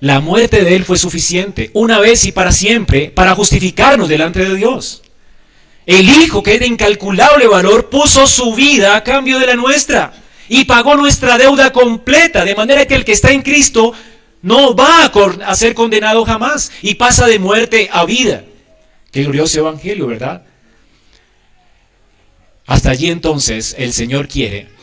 La 0.00 0.20
muerte 0.20 0.62
de 0.62 0.76
Él 0.76 0.84
fue 0.84 0.96
suficiente, 0.96 1.70
una 1.74 1.98
vez 1.98 2.24
y 2.24 2.32
para 2.32 2.52
siempre, 2.52 3.10
para 3.10 3.34
justificarnos 3.34 4.08
delante 4.08 4.44
de 4.44 4.54
Dios. 4.54 5.02
El 5.86 6.08
Hijo, 6.08 6.42
que 6.42 6.54
es 6.54 6.60
de 6.60 6.66
incalculable 6.66 7.46
valor, 7.48 7.88
puso 7.88 8.26
su 8.26 8.54
vida 8.54 8.94
a 8.94 9.02
cambio 9.02 9.38
de 9.38 9.46
la 9.46 9.56
nuestra 9.56 10.12
y 10.48 10.64
pagó 10.64 10.96
nuestra 10.96 11.36
deuda 11.36 11.72
completa, 11.72 12.44
de 12.44 12.54
manera 12.54 12.86
que 12.86 12.94
el 12.94 13.04
que 13.04 13.12
está 13.12 13.32
en 13.32 13.42
Cristo 13.42 13.92
no 14.42 14.74
va 14.76 15.10
a 15.46 15.54
ser 15.56 15.74
condenado 15.74 16.24
jamás 16.24 16.70
y 16.82 16.94
pasa 16.94 17.26
de 17.26 17.38
muerte 17.38 17.88
a 17.92 18.04
vida. 18.04 18.44
Qué 19.10 19.22
glorioso 19.22 19.58
evangelio, 19.60 20.06
¿verdad? 20.06 20.44
Hasta 22.66 22.90
allí 22.90 23.10
entonces 23.10 23.74
el 23.78 23.92
Señor 23.92 24.28
quiere 24.28 24.77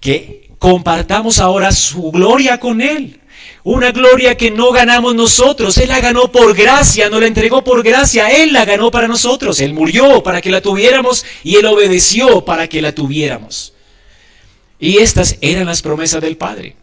que 0.00 0.50
compartamos 0.58 1.38
ahora 1.38 1.72
su 1.72 2.10
gloria 2.10 2.58
con 2.58 2.80
Él. 2.80 3.20
Una 3.62 3.92
gloria 3.92 4.36
que 4.36 4.50
no 4.50 4.72
ganamos 4.72 5.14
nosotros. 5.14 5.76
Él 5.78 5.88
la 5.88 6.00
ganó 6.00 6.32
por 6.32 6.54
gracia, 6.56 7.10
no 7.10 7.20
la 7.20 7.26
entregó 7.26 7.62
por 7.62 7.82
gracia. 7.82 8.28
Él 8.28 8.52
la 8.52 8.64
ganó 8.64 8.90
para 8.90 9.06
nosotros. 9.06 9.60
Él 9.60 9.74
murió 9.74 10.22
para 10.22 10.40
que 10.40 10.50
la 10.50 10.62
tuviéramos 10.62 11.24
y 11.44 11.56
Él 11.56 11.66
obedeció 11.66 12.44
para 12.44 12.68
que 12.68 12.80
la 12.80 12.94
tuviéramos. 12.94 13.74
Y 14.78 14.98
estas 14.98 15.36
eran 15.42 15.66
las 15.66 15.82
promesas 15.82 16.22
del 16.22 16.38
Padre. 16.38 16.76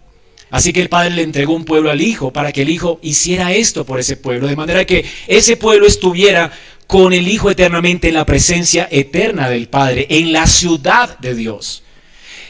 Así 0.49 0.71
que 0.71 0.81
el 0.81 0.89
Padre 0.89 1.09
le 1.11 1.23
entregó 1.23 1.53
un 1.53 1.65
pueblo 1.65 1.89
al 1.89 1.99
Hijo 1.99 2.31
para 2.31 2.51
que 2.51 2.61
el 2.61 2.69
Hijo 2.69 2.99
hiciera 3.01 3.53
esto 3.53 3.85
por 3.85 3.99
ese 3.99 4.15
pueblo, 4.15 4.47
de 4.47 4.55
manera 4.55 4.85
que 4.85 5.03
ese 5.27 5.57
pueblo 5.57 5.87
estuviera 5.87 6.51
con 6.85 7.11
el 7.11 7.27
Hijo 7.27 7.49
eternamente 7.49 8.07
en 8.07 8.13
la 8.13 8.25
presencia 8.25 8.87
eterna 8.89 9.49
del 9.49 9.67
Padre, 9.67 10.07
en 10.09 10.31
la 10.31 10.47
ciudad 10.47 11.17
de 11.19 11.35
Dios. 11.35 11.83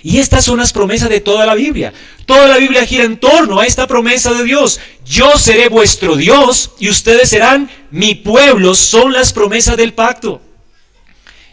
Y 0.07 0.19
estas 0.19 0.45
son 0.45 0.59
las 0.59 0.71
promesas 0.71 1.09
de 1.09 1.19
toda 1.19 1.45
la 1.45 1.53
Biblia. 1.53 1.91
Toda 2.25 2.47
la 2.47 2.55
Biblia 2.59 2.85
gira 2.85 3.03
en 3.03 3.17
torno 3.17 3.59
a 3.59 3.65
esta 3.65 3.87
promesa 3.87 4.33
de 4.33 4.45
Dios. 4.45 4.79
Yo 5.05 5.37
seré 5.37 5.67
vuestro 5.67 6.15
Dios 6.15 6.71
y 6.79 6.87
ustedes 6.87 7.27
serán 7.27 7.69
mi 7.91 8.15
pueblo. 8.15 8.73
Son 8.73 9.11
las 9.11 9.33
promesas 9.33 9.75
del 9.75 9.93
pacto. 9.93 10.41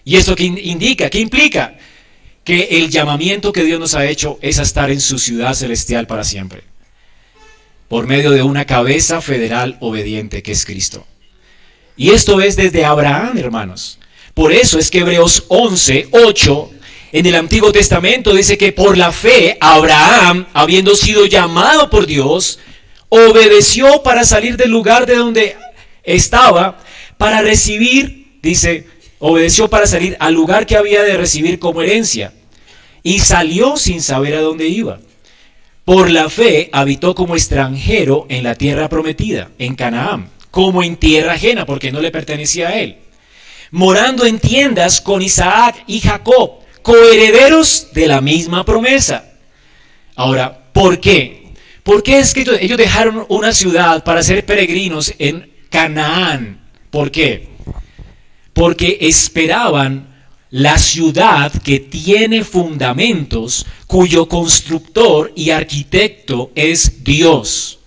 ¿Y 0.04 0.14
esto 0.14 0.36
qué 0.36 0.44
indica? 0.44 1.10
¿Qué 1.10 1.18
implica? 1.18 1.76
Que 2.44 2.68
el 2.78 2.90
llamamiento 2.90 3.52
que 3.52 3.64
Dios 3.64 3.80
nos 3.80 3.96
ha 3.96 4.06
hecho 4.06 4.38
es 4.40 4.60
a 4.60 4.62
estar 4.62 4.88
en 4.92 5.00
su 5.00 5.18
ciudad 5.18 5.54
celestial 5.54 6.06
para 6.06 6.22
siempre. 6.22 6.62
Por 7.88 8.06
medio 8.06 8.30
de 8.30 8.44
una 8.44 8.66
cabeza 8.66 9.20
federal 9.20 9.78
obediente 9.80 10.44
que 10.44 10.52
es 10.52 10.64
Cristo. 10.64 11.04
Y 11.96 12.10
esto 12.10 12.40
es 12.40 12.54
desde 12.54 12.84
Abraham, 12.84 13.36
hermanos. 13.36 13.98
Por 14.32 14.52
eso 14.52 14.78
es 14.78 14.92
que 14.92 15.00
Hebreos 15.00 15.42
11, 15.48 16.10
8 16.12 16.70
en 17.14 17.26
el 17.26 17.36
Antiguo 17.36 17.70
Testamento 17.70 18.34
dice 18.34 18.58
que 18.58 18.72
por 18.72 18.98
la 18.98 19.12
fe 19.12 19.56
Abraham, 19.60 20.46
habiendo 20.52 20.96
sido 20.96 21.26
llamado 21.26 21.88
por 21.88 22.06
Dios, 22.06 22.58
obedeció 23.08 24.02
para 24.02 24.24
salir 24.24 24.56
del 24.56 24.72
lugar 24.72 25.06
de 25.06 25.14
donde 25.14 25.56
estaba, 26.02 26.80
para 27.16 27.40
recibir, 27.40 28.40
dice, 28.42 28.88
obedeció 29.20 29.70
para 29.70 29.86
salir 29.86 30.16
al 30.18 30.34
lugar 30.34 30.66
que 30.66 30.76
había 30.76 31.04
de 31.04 31.16
recibir 31.16 31.60
como 31.60 31.82
herencia. 31.82 32.32
Y 33.04 33.20
salió 33.20 33.76
sin 33.76 34.02
saber 34.02 34.34
a 34.34 34.40
dónde 34.40 34.66
iba. 34.66 34.98
Por 35.84 36.10
la 36.10 36.28
fe 36.28 36.68
habitó 36.72 37.14
como 37.14 37.36
extranjero 37.36 38.26
en 38.28 38.42
la 38.42 38.56
tierra 38.56 38.88
prometida, 38.88 39.52
en 39.60 39.76
Canaán, 39.76 40.30
como 40.50 40.82
en 40.82 40.96
tierra 40.96 41.34
ajena, 41.34 41.64
porque 41.64 41.92
no 41.92 42.00
le 42.00 42.10
pertenecía 42.10 42.70
a 42.70 42.80
él. 42.80 42.96
Morando 43.70 44.26
en 44.26 44.40
tiendas 44.40 45.00
con 45.00 45.22
Isaac 45.22 45.84
y 45.86 46.00
Jacob 46.00 46.63
coherederos 46.84 47.88
de 47.94 48.06
la 48.06 48.20
misma 48.20 48.64
promesa. 48.64 49.24
Ahora, 50.14 50.70
¿por 50.72 51.00
qué? 51.00 51.54
¿Por 51.82 52.02
qué 52.02 52.18
es 52.18 52.34
que 52.34 52.44
ellos 52.60 52.78
dejaron 52.78 53.24
una 53.30 53.52
ciudad 53.52 54.04
para 54.04 54.22
ser 54.22 54.44
peregrinos 54.44 55.12
en 55.18 55.50
Canaán? 55.70 56.60
¿Por 56.90 57.10
qué? 57.10 57.48
Porque 58.52 58.98
esperaban 59.00 60.14
la 60.50 60.76
ciudad 60.76 61.50
que 61.62 61.80
tiene 61.80 62.44
fundamentos, 62.44 63.64
cuyo 63.86 64.28
constructor 64.28 65.32
y 65.34 65.50
arquitecto 65.50 66.52
es 66.54 67.02
Dios. 67.02 67.78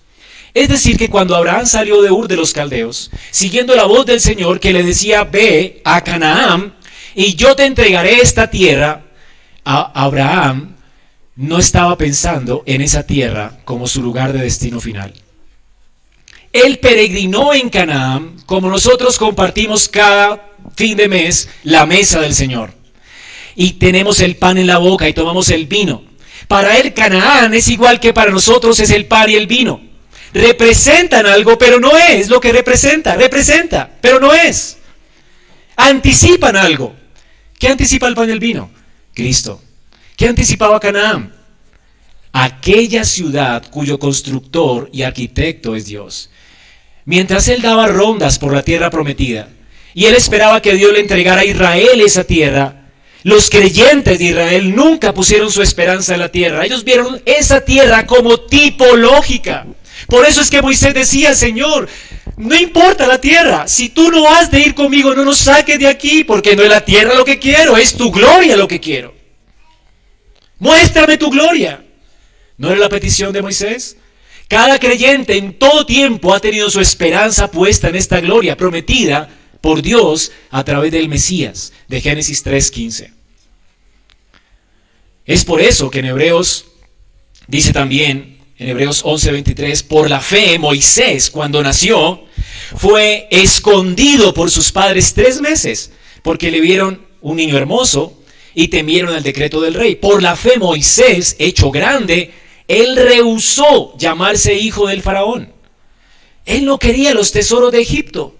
Es 0.52 0.68
decir, 0.68 0.98
que 0.98 1.08
cuando 1.08 1.36
Abraham 1.36 1.66
salió 1.66 2.02
de 2.02 2.10
Ur 2.10 2.26
de 2.26 2.36
los 2.36 2.52
Caldeos, 2.52 3.12
siguiendo 3.30 3.76
la 3.76 3.84
voz 3.84 4.06
del 4.06 4.20
Señor 4.20 4.58
que 4.58 4.72
le 4.72 4.82
decía, 4.82 5.22
ve 5.22 5.80
a 5.84 6.02
Canaán, 6.02 6.74
y 7.20 7.34
yo 7.34 7.56
te 7.56 7.64
entregaré 7.64 8.20
esta 8.20 8.48
tierra, 8.48 9.02
Abraham 9.64 10.76
no 11.34 11.58
estaba 11.58 11.98
pensando 11.98 12.62
en 12.64 12.80
esa 12.80 13.08
tierra 13.08 13.58
como 13.64 13.88
su 13.88 14.04
lugar 14.04 14.32
de 14.32 14.38
destino 14.38 14.78
final. 14.78 15.12
Él 16.52 16.78
peregrinó 16.78 17.52
en 17.54 17.70
Canaán 17.70 18.36
como 18.46 18.70
nosotros 18.70 19.18
compartimos 19.18 19.88
cada 19.88 20.52
fin 20.76 20.96
de 20.96 21.08
mes 21.08 21.48
la 21.64 21.86
mesa 21.86 22.20
del 22.20 22.36
Señor. 22.36 22.72
Y 23.56 23.72
tenemos 23.72 24.20
el 24.20 24.36
pan 24.36 24.56
en 24.56 24.68
la 24.68 24.78
boca 24.78 25.08
y 25.08 25.12
tomamos 25.12 25.50
el 25.50 25.66
vino. 25.66 26.04
Para 26.46 26.78
él 26.78 26.94
Canaán 26.94 27.52
es 27.52 27.66
igual 27.66 27.98
que 27.98 28.12
para 28.12 28.30
nosotros 28.30 28.78
es 28.78 28.90
el 28.90 29.06
pan 29.06 29.28
y 29.28 29.34
el 29.34 29.48
vino. 29.48 29.80
Representan 30.32 31.26
algo, 31.26 31.58
pero 31.58 31.80
no 31.80 31.96
es 31.96 32.28
lo 32.28 32.40
que 32.40 32.52
representa. 32.52 33.16
Representa, 33.16 33.90
pero 34.00 34.20
no 34.20 34.32
es. 34.32 34.78
Anticipan 35.74 36.54
algo. 36.54 36.94
¿Qué 37.58 37.68
anticipa 37.68 38.06
el 38.06 38.14
pan 38.14 38.28
y 38.28 38.32
el 38.32 38.38
vino? 38.38 38.70
Cristo. 39.14 39.60
¿Qué 40.16 40.28
anticipaba 40.28 40.80
Canaán? 40.80 41.34
Aquella 42.32 43.04
ciudad 43.04 43.64
cuyo 43.70 43.98
constructor 43.98 44.88
y 44.92 45.02
arquitecto 45.02 45.74
es 45.74 45.86
Dios. 45.86 46.30
Mientras 47.04 47.48
él 47.48 47.62
daba 47.62 47.88
rondas 47.88 48.38
por 48.38 48.52
la 48.52 48.62
tierra 48.62 48.90
prometida, 48.90 49.48
y 49.94 50.04
él 50.04 50.14
esperaba 50.14 50.62
que 50.62 50.74
Dios 50.74 50.92
le 50.92 51.00
entregara 51.00 51.40
a 51.40 51.44
Israel 51.44 52.00
esa 52.00 52.24
tierra, 52.24 52.78
los 53.24 53.50
creyentes 53.50 54.18
de 54.18 54.24
Israel 54.26 54.74
nunca 54.76 55.12
pusieron 55.12 55.50
su 55.50 55.62
esperanza 55.62 56.14
en 56.14 56.20
la 56.20 56.30
tierra. 56.30 56.64
Ellos 56.64 56.84
vieron 56.84 57.20
esa 57.24 57.60
tierra 57.64 58.06
como 58.06 58.38
tipológica. 58.38 59.66
Por 60.06 60.24
eso 60.24 60.40
es 60.40 60.50
que 60.50 60.62
Moisés 60.62 60.94
decía, 60.94 61.34
Señor, 61.34 61.88
no 62.38 62.54
importa 62.54 63.06
la 63.08 63.20
tierra, 63.20 63.66
si 63.66 63.88
tú 63.88 64.12
no 64.12 64.28
has 64.28 64.48
de 64.50 64.60
ir 64.60 64.74
conmigo, 64.74 65.12
no 65.12 65.24
nos 65.24 65.38
saques 65.38 65.76
de 65.76 65.88
aquí, 65.88 66.22
porque 66.22 66.54
no 66.54 66.62
es 66.62 66.68
la 66.68 66.84
tierra 66.84 67.14
lo 67.14 67.24
que 67.24 67.40
quiero, 67.40 67.76
es 67.76 67.94
tu 67.94 68.12
gloria 68.12 68.56
lo 68.56 68.68
que 68.68 68.78
quiero. 68.78 69.12
Muéstrame 70.60 71.18
tu 71.18 71.30
gloria. 71.30 71.84
¿No 72.56 72.70
era 72.70 72.78
la 72.78 72.88
petición 72.88 73.32
de 73.32 73.42
Moisés? 73.42 73.96
Cada 74.46 74.78
creyente 74.78 75.36
en 75.36 75.58
todo 75.58 75.84
tiempo 75.84 76.32
ha 76.32 76.38
tenido 76.38 76.70
su 76.70 76.80
esperanza 76.80 77.50
puesta 77.50 77.88
en 77.88 77.96
esta 77.96 78.20
gloria 78.20 78.56
prometida 78.56 79.28
por 79.60 79.82
Dios 79.82 80.30
a 80.50 80.62
través 80.62 80.92
del 80.92 81.08
Mesías, 81.08 81.72
de 81.88 82.00
Génesis 82.00 82.44
3.15. 82.46 83.12
Es 85.26 85.44
por 85.44 85.60
eso 85.60 85.90
que 85.90 85.98
en 85.98 86.06
Hebreos 86.06 86.66
dice 87.48 87.72
también, 87.72 88.38
en 88.58 88.68
Hebreos 88.68 89.04
11.23, 89.04 89.84
por 89.86 90.08
la 90.08 90.20
fe 90.20 90.56
Moisés 90.58 91.30
cuando 91.30 91.62
nació 91.62 92.27
fue 92.76 93.28
escondido 93.30 94.34
por 94.34 94.50
sus 94.50 94.72
padres 94.72 95.14
tres 95.14 95.40
meses, 95.40 95.92
porque 96.22 96.50
le 96.50 96.60
vieron 96.60 97.06
un 97.20 97.36
niño 97.36 97.56
hermoso 97.56 98.18
y 98.54 98.68
temieron 98.68 99.14
el 99.14 99.22
decreto 99.22 99.60
del 99.60 99.74
rey. 99.74 99.96
Por 99.96 100.22
la 100.22 100.36
fe 100.36 100.58
Moisés, 100.58 101.36
hecho 101.38 101.70
grande, 101.70 102.32
él 102.66 102.96
rehusó 102.96 103.96
llamarse 103.96 104.54
hijo 104.54 104.88
del 104.88 105.02
faraón. 105.02 105.52
Él 106.44 106.64
no 106.64 106.78
quería 106.78 107.14
los 107.14 107.32
tesoros 107.32 107.72
de 107.72 107.80
Egipto. 107.80 108.34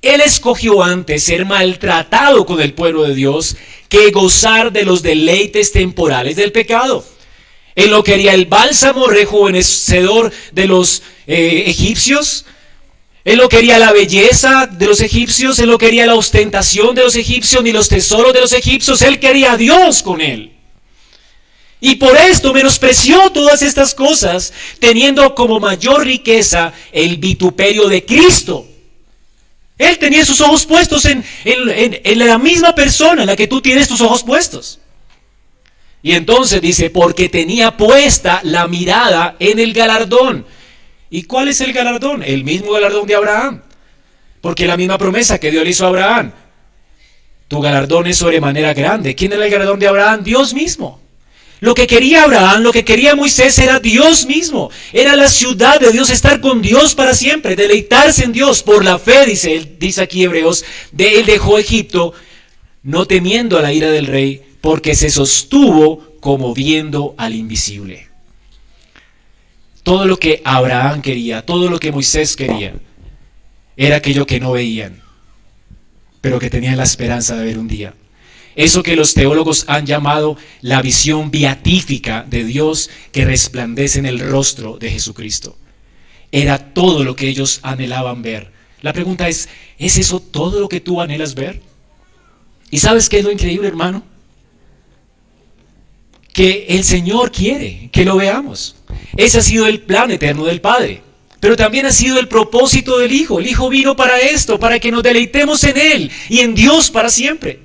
Él 0.00 0.20
escogió 0.20 0.82
antes 0.82 1.24
ser 1.24 1.44
maltratado 1.44 2.46
con 2.46 2.60
el 2.60 2.72
pueblo 2.72 3.02
de 3.02 3.14
Dios 3.14 3.56
que 3.88 4.10
gozar 4.10 4.72
de 4.72 4.84
los 4.84 5.02
deleites 5.02 5.72
temporales 5.72 6.36
del 6.36 6.52
pecado. 6.52 7.04
Él 7.74 7.90
no 7.90 8.02
quería 8.02 8.34
el 8.34 8.46
bálsamo 8.46 9.06
rejuvenecedor 9.06 10.32
de 10.52 10.66
los 10.66 11.02
eh, 11.26 11.64
egipcios. 11.66 12.44
Él 13.28 13.38
no 13.38 13.48
quería 13.48 13.78
la 13.78 13.92
belleza 13.92 14.66
de 14.66 14.86
los 14.86 15.00
egipcios. 15.00 15.58
Él 15.58 15.68
no 15.68 15.78
quería 15.78 16.06
la 16.06 16.14
ostentación 16.14 16.94
de 16.94 17.02
los 17.02 17.16
egipcios 17.16 17.62
ni 17.62 17.72
los 17.72 17.88
tesoros 17.88 18.32
de 18.32 18.40
los 18.40 18.52
egipcios. 18.52 19.02
Él 19.02 19.20
quería 19.20 19.52
a 19.52 19.56
Dios 19.56 20.02
con 20.02 20.20
él. 20.20 20.52
Y 21.80 21.96
por 21.96 22.16
esto 22.16 22.52
menospreció 22.52 23.30
todas 23.30 23.62
estas 23.62 23.94
cosas, 23.94 24.52
teniendo 24.80 25.34
como 25.34 25.60
mayor 25.60 26.04
riqueza 26.04 26.72
el 26.92 27.18
vituperio 27.18 27.88
de 27.88 28.04
Cristo 28.04 28.66
él 29.78 29.96
tenía 29.98 30.24
sus 30.24 30.40
ojos 30.40 30.66
puestos 30.66 31.04
en, 31.06 31.24
la 32.18 32.38
misma 32.38 32.74
persona 32.74 33.22
en 33.22 33.28
la 33.28 33.36
que 33.36 33.46
tú 33.46 33.60
tienes 33.62 33.86
tus 33.88 34.00
ojos 34.00 34.24
puestos. 34.24 34.80
Y 36.02 36.12
entonces 36.12 36.60
dice, 36.60 36.90
porque 36.90 37.28
tenía 37.28 37.76
puesta 37.76 38.40
la 38.42 38.66
mirada 38.66 39.36
en 39.38 39.60
el 39.60 39.72
galardón. 39.72 40.44
¿Y 41.10 41.22
cuál 41.22 41.48
es 41.48 41.60
el 41.60 41.72
galardón? 41.72 42.22
El 42.22 42.44
mismo 42.44 42.72
galardón 42.72 43.06
de 43.06 43.14
Abraham. 43.14 43.62
Porque 44.40 44.66
la 44.66 44.76
misma 44.76 44.98
promesa 44.98 45.38
que 45.38 45.50
Dios 45.50 45.64
le 45.64 45.70
hizo 45.70 45.84
a 45.84 45.88
Abraham. 45.88 46.32
Tu 47.48 47.60
galardón 47.60 48.06
es 48.06 48.18
sobremanera 48.18 48.74
grande. 48.74 49.14
¿Quién 49.14 49.32
era 49.32 49.44
el 49.44 49.50
galardón 49.50 49.78
de 49.78 49.88
Abraham? 49.88 50.22
Dios 50.22 50.52
mismo. 50.52 51.00
Lo 51.60 51.74
que 51.74 51.88
quería 51.88 52.22
Abraham, 52.22 52.62
lo 52.62 52.72
que 52.72 52.84
quería 52.84 53.16
Moisés 53.16 53.58
era 53.58 53.80
Dios 53.80 54.26
mismo. 54.26 54.70
Era 54.92 55.16
la 55.16 55.28
ciudad 55.28 55.80
de 55.80 55.90
Dios, 55.90 56.10
estar 56.10 56.40
con 56.40 56.62
Dios 56.62 56.94
para 56.94 57.14
siempre, 57.14 57.56
deleitarse 57.56 58.24
en 58.24 58.32
Dios. 58.32 58.62
Por 58.62 58.84
la 58.84 58.98
fe, 58.98 59.26
dice, 59.26 59.76
dice 59.78 60.02
aquí 60.02 60.22
Hebreos, 60.22 60.64
de 60.92 61.18
él 61.18 61.26
dejó 61.26 61.58
Egipto, 61.58 62.12
no 62.82 63.06
temiendo 63.06 63.58
a 63.58 63.62
la 63.62 63.72
ira 63.72 63.90
del 63.90 64.06
rey, 64.06 64.42
porque 64.60 64.94
se 64.94 65.10
sostuvo 65.10 66.16
como 66.20 66.54
viendo 66.54 67.14
al 67.18 67.34
invisible. 67.34 68.07
Todo 69.88 70.04
lo 70.04 70.18
que 70.18 70.42
Abraham 70.44 71.00
quería, 71.00 71.40
todo 71.40 71.70
lo 71.70 71.80
que 71.80 71.90
Moisés 71.90 72.36
quería, 72.36 72.74
era 73.74 73.96
aquello 73.96 74.26
que 74.26 74.38
no 74.38 74.52
veían, 74.52 75.00
pero 76.20 76.38
que 76.38 76.50
tenían 76.50 76.76
la 76.76 76.84
esperanza 76.84 77.36
de 77.36 77.46
ver 77.46 77.58
un 77.58 77.68
día. 77.68 77.94
Eso 78.54 78.82
que 78.82 78.96
los 78.96 79.14
teólogos 79.14 79.64
han 79.66 79.86
llamado 79.86 80.36
la 80.60 80.82
visión 80.82 81.30
beatífica 81.30 82.22
de 82.28 82.44
Dios 82.44 82.90
que 83.12 83.24
resplandece 83.24 83.98
en 83.98 84.04
el 84.04 84.20
rostro 84.20 84.76
de 84.76 84.90
Jesucristo. 84.90 85.56
Era 86.32 86.74
todo 86.74 87.02
lo 87.02 87.16
que 87.16 87.26
ellos 87.26 87.60
anhelaban 87.62 88.20
ver. 88.20 88.52
La 88.82 88.92
pregunta 88.92 89.26
es, 89.26 89.48
¿es 89.78 89.96
eso 89.96 90.20
todo 90.20 90.60
lo 90.60 90.68
que 90.68 90.80
tú 90.80 91.00
anhelas 91.00 91.34
ver? 91.34 91.62
¿Y 92.70 92.78
sabes 92.80 93.08
qué 93.08 93.20
es 93.20 93.24
lo 93.24 93.32
increíble, 93.32 93.66
hermano? 93.66 94.02
Que 96.34 96.66
el 96.68 96.84
Señor 96.84 97.32
quiere 97.32 97.88
que 97.90 98.04
lo 98.04 98.16
veamos. 98.16 98.74
Ese 99.16 99.38
ha 99.38 99.42
sido 99.42 99.66
el 99.66 99.80
plan 99.80 100.10
eterno 100.10 100.44
del 100.44 100.60
Padre. 100.60 101.02
Pero 101.40 101.56
también 101.56 101.86
ha 101.86 101.92
sido 101.92 102.18
el 102.18 102.28
propósito 102.28 102.98
del 102.98 103.12
Hijo. 103.12 103.38
El 103.38 103.46
Hijo 103.46 103.68
vino 103.68 103.94
para 103.94 104.18
esto, 104.18 104.58
para 104.58 104.78
que 104.80 104.90
nos 104.90 105.02
deleitemos 105.02 105.62
en 105.64 105.76
Él 105.78 106.10
y 106.28 106.40
en 106.40 106.54
Dios 106.54 106.90
para 106.90 107.08
siempre. 107.08 107.60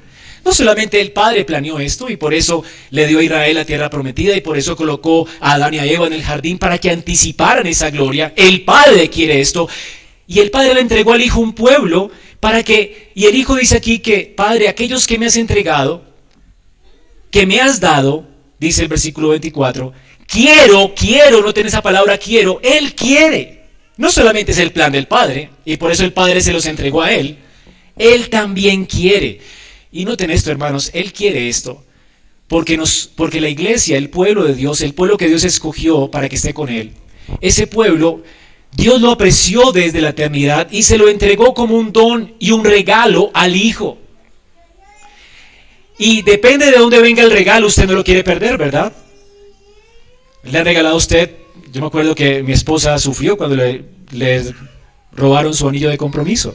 No 0.45 0.51
solamente 0.51 0.99
el 0.99 1.11
Padre 1.11 1.45
planeó 1.45 1.79
esto 1.79 2.09
y 2.09 2.17
por 2.17 2.33
eso 2.33 2.63
le 2.89 3.07
dio 3.07 3.19
a 3.19 3.23
Israel 3.23 3.55
la 3.55 3.65
tierra 3.65 3.89
prometida 3.89 4.35
y 4.35 4.41
por 4.41 4.57
eso 4.57 4.75
colocó 4.75 5.25
a 5.39 5.53
Adán 5.53 5.73
y 5.73 5.79
a 5.79 5.85
Eva 5.85 6.05
en 6.05 6.13
el 6.13 6.21
jardín 6.21 6.57
para 6.57 6.77
que 6.77 6.91
anticiparan 6.91 7.65
esa 7.65 7.89
gloria. 7.89 8.33
El 8.35 8.63
Padre 8.63 9.09
quiere 9.09 9.39
esto. 9.39 9.69
Y 10.27 10.39
el 10.39 10.51
Padre 10.51 10.73
le 10.73 10.81
entregó 10.81 11.13
al 11.13 11.21
Hijo 11.21 11.39
un 11.39 11.53
pueblo 11.53 12.11
para 12.39 12.61
que, 12.63 13.11
y 13.15 13.25
el 13.25 13.35
Hijo 13.35 13.55
dice 13.55 13.77
aquí 13.77 13.99
que, 13.99 14.33
Padre, 14.35 14.67
aquellos 14.67 15.07
que 15.07 15.17
me 15.17 15.27
has 15.27 15.37
entregado, 15.37 16.03
que 17.31 17.45
me 17.45 17.61
has 17.61 17.79
dado, 17.79 18.27
dice 18.59 18.81
el 18.83 18.89
versículo 18.89 19.29
24, 19.29 19.93
quiero, 20.27 20.93
quiero, 20.95 21.41
no 21.41 21.53
tiene 21.53 21.69
esa 21.69 21.81
palabra 21.81 22.17
quiero, 22.17 22.59
Él 22.63 22.93
quiere. 22.95 23.63
No 23.97 24.11
solamente 24.11 24.51
es 24.51 24.57
el 24.57 24.71
plan 24.71 24.91
del 24.91 25.07
Padre, 25.07 25.49
y 25.65 25.77
por 25.77 25.91
eso 25.91 26.03
el 26.03 26.13
Padre 26.13 26.41
se 26.41 26.53
los 26.53 26.65
entregó 26.65 27.01
a 27.01 27.11
Él, 27.11 27.37
Él 27.97 28.29
también 28.29 28.85
quiere. 28.85 29.39
Y 29.91 30.05
noten 30.05 30.31
esto, 30.31 30.49
hermanos, 30.49 30.89
Él 30.93 31.13
quiere 31.13 31.47
esto. 31.47 31.83
Porque, 32.47 32.75
nos, 32.75 33.09
porque 33.15 33.39
la 33.39 33.49
iglesia, 33.49 33.97
el 33.97 34.09
pueblo 34.09 34.43
de 34.43 34.55
Dios, 34.55 34.81
el 34.81 34.93
pueblo 34.93 35.17
que 35.17 35.27
Dios 35.27 35.43
escogió 35.43 36.09
para 36.09 36.27
que 36.27 36.35
esté 36.35 36.53
con 36.53 36.69
Él, 36.69 36.93
ese 37.39 37.67
pueblo, 37.67 38.23
Dios 38.75 38.99
lo 39.01 39.11
apreció 39.11 39.71
desde 39.71 40.01
la 40.01 40.09
eternidad 40.09 40.67
y 40.71 40.83
se 40.83 40.97
lo 40.97 41.07
entregó 41.07 41.53
como 41.53 41.77
un 41.77 41.93
don 41.93 42.33
y 42.39 42.51
un 42.51 42.65
regalo 42.65 43.31
al 43.33 43.55
Hijo. 43.55 43.99
Y 45.97 46.23
depende 46.23 46.65
de 46.65 46.77
dónde 46.77 46.99
venga 46.99 47.21
el 47.21 47.31
regalo, 47.31 47.67
usted 47.67 47.85
no 47.85 47.93
lo 47.93 48.03
quiere 48.03 48.23
perder, 48.23 48.57
¿verdad? 48.57 48.91
Le 50.43 50.59
ha 50.59 50.63
regalado 50.63 50.95
a 50.95 50.97
usted, 50.97 51.31
yo 51.71 51.81
me 51.81 51.87
acuerdo 51.87 52.15
que 52.15 52.43
mi 52.43 52.51
esposa 52.51 52.97
sufrió 52.99 53.37
cuando 53.37 53.55
le, 53.55 53.85
le 54.11 54.53
robaron 55.13 55.53
su 55.53 55.67
anillo 55.67 55.89
de 55.89 55.97
compromiso. 55.97 56.53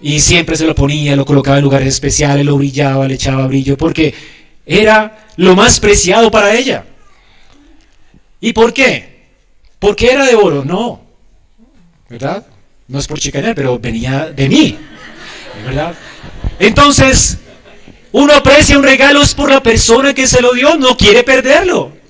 Y 0.00 0.18
siempre 0.18 0.56
se 0.56 0.66
lo 0.66 0.74
ponía, 0.74 1.14
lo 1.14 1.24
colocaba 1.24 1.58
en 1.58 1.64
lugares 1.64 1.88
especiales, 1.88 2.44
lo 2.44 2.56
brillaba, 2.56 3.06
le 3.06 3.14
echaba 3.14 3.46
brillo, 3.46 3.76
porque 3.76 4.12
era 4.66 5.26
lo 5.36 5.54
más 5.54 5.78
preciado 5.78 6.30
para 6.30 6.54
ella. 6.54 6.84
¿Y 8.40 8.52
por 8.52 8.72
qué? 8.72 9.12
Porque 9.78 10.10
era 10.10 10.26
de 10.26 10.34
oro, 10.34 10.64
no. 10.64 11.00
¿Verdad? 12.08 12.44
No 12.88 12.98
es 12.98 13.06
por 13.06 13.20
chicanear, 13.20 13.54
pero 13.54 13.78
venía 13.78 14.30
de 14.30 14.48
mí. 14.48 14.76
¿Verdad? 15.64 15.94
Entonces, 16.58 17.38
uno 18.10 18.34
aprecia 18.34 18.76
un 18.76 18.84
regalo 18.84 19.22
es 19.22 19.34
por 19.34 19.50
la 19.50 19.62
persona 19.62 20.12
que 20.12 20.26
se 20.26 20.42
lo 20.42 20.52
dio, 20.52 20.76
no 20.76 20.96
quiere 20.96 21.22
perderlo. 21.22 22.01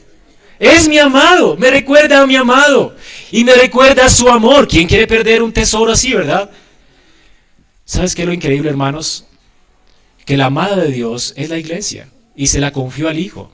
Es 0.62 0.86
mi 0.86 0.96
amado, 0.96 1.56
me 1.56 1.72
recuerda 1.72 2.20
a 2.20 2.26
mi 2.28 2.36
amado 2.36 2.94
y 3.32 3.42
me 3.42 3.52
recuerda 3.52 4.04
a 4.04 4.08
su 4.08 4.28
amor. 4.28 4.68
¿Quién 4.68 4.86
quiere 4.86 5.08
perder 5.08 5.42
un 5.42 5.52
tesoro 5.52 5.90
así, 5.90 6.12
verdad? 6.12 6.52
¿Sabes 7.84 8.14
qué 8.14 8.22
es 8.22 8.28
lo 8.28 8.32
increíble, 8.32 8.70
hermanos? 8.70 9.26
Que 10.24 10.36
la 10.36 10.46
amada 10.46 10.76
de 10.76 10.92
Dios 10.92 11.34
es 11.36 11.48
la 11.50 11.58
iglesia 11.58 12.06
y 12.36 12.46
se 12.46 12.60
la 12.60 12.70
confió 12.70 13.08
al 13.08 13.18
Hijo. 13.18 13.50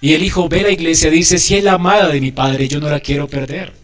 Y 0.00 0.14
el 0.14 0.24
Hijo 0.24 0.48
ve 0.48 0.62
la 0.62 0.70
iglesia 0.70 1.08
y 1.08 1.16
dice, 1.16 1.36
si 1.36 1.56
es 1.56 1.64
la 1.64 1.72
amada 1.72 2.08
de 2.08 2.18
mi 2.22 2.32
Padre, 2.32 2.66
yo 2.66 2.80
no 2.80 2.88
la 2.88 3.00
quiero 3.00 3.28
perder. 3.28 3.74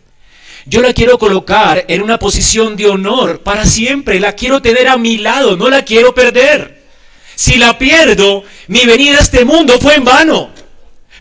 Yo 0.65 0.81
la 0.81 0.95
quiero 0.95 1.19
colocar 1.19 1.85
en 1.87 2.01
una 2.01 2.19
posición 2.19 2.77
de 2.77 2.87
honor 2.87 3.43
para 3.43 3.67
siempre. 3.67 4.21
La 4.21 4.33
quiero 4.33 4.63
tener 4.63 4.89
a 4.89 4.97
mi 4.97 5.19
lado, 5.19 5.55
no 5.59 5.69
la 5.69 5.85
quiero 5.85 6.15
perder. 6.15 6.83
Si 7.35 7.59
la 7.59 7.77
pierdo, 7.77 8.43
mi 8.69 8.87
venida 8.87 9.19
a 9.19 9.21
este 9.21 9.45
mundo 9.45 9.79
fue 9.79 9.97
en 9.97 10.05
vano. 10.05 10.58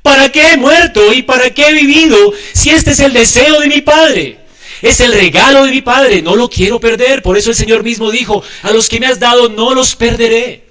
¿Para 0.08 0.32
qué 0.32 0.54
he 0.54 0.58
muerto 0.58 1.12
y 1.12 1.22
para 1.22 1.50
qué 1.50 1.68
he 1.68 1.74
vivido 1.74 2.32
si 2.54 2.70
este 2.70 2.92
es 2.92 3.02
el 3.02 3.12
deseo 3.12 3.60
de 3.60 3.68
mi 3.68 3.82
Padre? 3.82 4.40
Es 4.82 5.02
el 5.02 5.12
regalo 5.12 5.66
de 5.66 5.72
mi 5.72 5.82
Padre, 5.82 6.22
no 6.22 6.34
lo 6.38 6.50
quiero 6.50 6.80
perder. 6.80 7.22
Por 7.22 7.38
eso 7.38 7.50
el 7.50 7.58
Señor 7.58 7.84
mismo 7.84 8.10
dijo, 8.10 8.42
a 8.62 8.72
los 8.72 8.88
que 8.88 9.02
me 9.02 9.08
has 9.08 9.20
dado 9.20 9.50
no 9.50 9.74
los 9.74 9.98
perderé. 9.98 10.64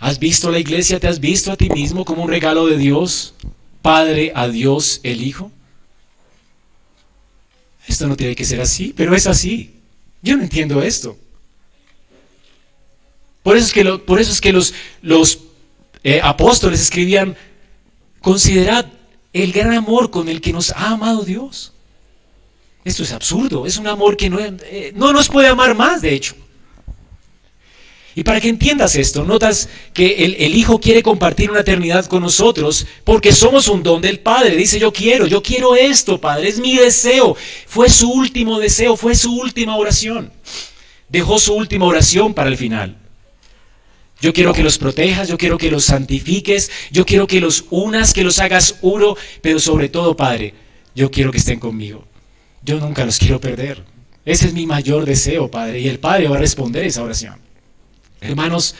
¿Has 0.00 0.18
visto 0.18 0.50
la 0.50 0.58
iglesia? 0.58 0.98
¿Te 0.98 1.06
has 1.06 1.20
visto 1.20 1.52
a 1.52 1.56
ti 1.56 1.68
mismo 1.70 2.04
como 2.04 2.24
un 2.24 2.28
regalo 2.28 2.66
de 2.66 2.76
Dios? 2.76 3.34
Padre 3.80 4.32
a 4.34 4.48
Dios 4.48 4.98
el 5.04 5.22
Hijo. 5.22 5.52
Esto 7.86 8.08
no 8.08 8.16
tiene 8.16 8.34
que 8.34 8.44
ser 8.44 8.60
así, 8.60 8.92
pero 8.96 9.14
es 9.14 9.28
así. 9.28 9.76
Yo 10.22 10.36
no 10.36 10.42
entiendo 10.42 10.82
esto. 10.82 11.16
Por 13.44 13.56
eso 13.56 13.66
es 13.68 13.72
que, 13.72 13.84
por 13.98 14.20
eso 14.20 14.32
es 14.32 14.40
que 14.40 14.52
los, 14.52 14.74
los 15.02 15.45
eh, 16.06 16.20
apóstoles 16.22 16.80
escribían, 16.80 17.36
considerad 18.20 18.86
el 19.32 19.50
gran 19.50 19.72
amor 19.72 20.12
con 20.12 20.28
el 20.28 20.40
que 20.40 20.52
nos 20.52 20.70
ha 20.70 20.92
amado 20.92 21.24
Dios. 21.24 21.72
Esto 22.84 23.02
es 23.02 23.10
absurdo, 23.10 23.66
es 23.66 23.76
un 23.76 23.88
amor 23.88 24.16
que 24.16 24.30
no, 24.30 24.38
eh, 24.38 24.92
no 24.94 25.12
nos 25.12 25.28
puede 25.28 25.48
amar 25.48 25.74
más, 25.74 26.02
de 26.02 26.14
hecho. 26.14 26.36
Y 28.14 28.22
para 28.22 28.40
que 28.40 28.48
entiendas 28.48 28.94
esto, 28.94 29.24
notas 29.24 29.68
que 29.92 30.24
el, 30.24 30.36
el, 30.38 30.54
Hijo 30.54 30.78
quiere 30.78 31.02
compartir 31.02 31.50
una 31.50 31.62
eternidad 31.62 32.06
con 32.06 32.22
nosotros 32.22 32.86
porque 33.02 33.32
somos 33.32 33.66
un 33.66 33.82
don 33.82 34.00
del 34.00 34.20
Padre. 34.20 34.54
Dice, 34.54 34.78
yo 34.78 34.92
quiero, 34.92 35.26
yo 35.26 35.42
quiero 35.42 35.74
esto, 35.74 36.20
Padre, 36.20 36.48
es 36.48 36.60
mi 36.60 36.76
deseo. 36.76 37.36
Fue 37.66 37.88
su 37.90 38.08
último 38.12 38.60
deseo, 38.60 38.96
fue 38.96 39.16
su 39.16 39.36
última 39.36 39.76
oración. 39.76 40.30
Dejó 41.08 41.40
su 41.40 41.52
última 41.52 41.86
oración 41.86 42.32
para 42.32 42.48
el 42.48 42.56
final. 42.56 42.96
Yo 44.20 44.32
quiero 44.32 44.54
que 44.54 44.62
los 44.62 44.78
protejas, 44.78 45.28
yo 45.28 45.36
quiero 45.36 45.58
que 45.58 45.70
los 45.70 45.84
santifiques, 45.84 46.70
yo 46.90 47.04
quiero 47.04 47.26
que 47.26 47.40
los 47.40 47.66
unas, 47.70 48.14
que 48.14 48.24
los 48.24 48.38
hagas 48.38 48.76
uno, 48.80 49.14
pero 49.42 49.58
sobre 49.58 49.88
todo, 49.88 50.16
Padre, 50.16 50.54
yo 50.94 51.10
quiero 51.10 51.30
que 51.30 51.38
estén 51.38 51.60
conmigo. 51.60 52.04
Yo 52.62 52.80
nunca 52.80 53.04
los 53.04 53.18
quiero 53.18 53.40
perder. 53.40 53.84
Ese 54.24 54.46
es 54.46 54.54
mi 54.54 54.66
mayor 54.66 55.04
deseo, 55.04 55.50
Padre, 55.50 55.80
y 55.80 55.88
el 55.88 55.98
Padre 55.98 56.28
va 56.28 56.36
a 56.36 56.40
responder 56.40 56.84
esa 56.84 57.02
oración. 57.02 57.36
Hermanos, 58.20 58.74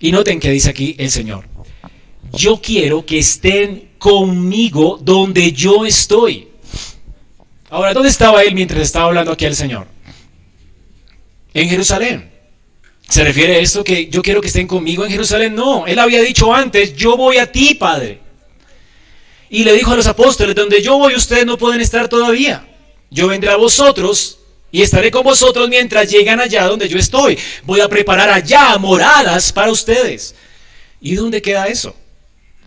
y 0.00 0.12
noten 0.12 0.38
que 0.38 0.50
dice 0.50 0.70
aquí 0.70 0.94
el 0.98 1.10
Señor, 1.10 1.44
yo 2.32 2.60
quiero 2.62 3.04
que 3.04 3.18
estén 3.18 3.90
conmigo 3.98 4.98
donde 5.02 5.52
yo 5.52 5.84
estoy. 5.84 6.48
Ahora, 7.70 7.92
¿dónde 7.92 8.08
estaba 8.08 8.42
él 8.42 8.54
mientras 8.54 8.82
estaba 8.82 9.06
hablando 9.06 9.32
aquí 9.32 9.44
al 9.46 9.56
Señor? 9.56 9.86
En 11.52 11.68
Jerusalén. 11.68 12.33
¿Se 13.14 13.22
refiere 13.22 13.54
a 13.54 13.58
esto 13.60 13.84
que 13.84 14.08
yo 14.08 14.22
quiero 14.22 14.40
que 14.40 14.48
estén 14.48 14.66
conmigo 14.66 15.04
en 15.04 15.10
Jerusalén? 15.12 15.54
No, 15.54 15.86
él 15.86 16.00
había 16.00 16.20
dicho 16.20 16.52
antes, 16.52 16.96
yo 16.96 17.16
voy 17.16 17.36
a 17.36 17.46
ti, 17.46 17.74
Padre. 17.74 18.18
Y 19.48 19.62
le 19.62 19.72
dijo 19.72 19.92
a 19.92 19.94
los 19.94 20.08
apóstoles, 20.08 20.56
donde 20.56 20.82
yo 20.82 20.98
voy 20.98 21.14
ustedes 21.14 21.46
no 21.46 21.56
pueden 21.56 21.80
estar 21.80 22.08
todavía. 22.08 22.66
Yo 23.12 23.28
vendré 23.28 23.50
a 23.50 23.56
vosotros 23.56 24.40
y 24.72 24.82
estaré 24.82 25.12
con 25.12 25.22
vosotros 25.22 25.68
mientras 25.68 26.10
llegan 26.10 26.40
allá 26.40 26.66
donde 26.66 26.88
yo 26.88 26.98
estoy. 26.98 27.38
Voy 27.62 27.80
a 27.80 27.88
preparar 27.88 28.30
allá 28.30 28.76
moradas 28.78 29.52
para 29.52 29.70
ustedes. 29.70 30.34
¿Y 31.00 31.14
dónde 31.14 31.40
queda 31.40 31.68
eso? 31.68 31.94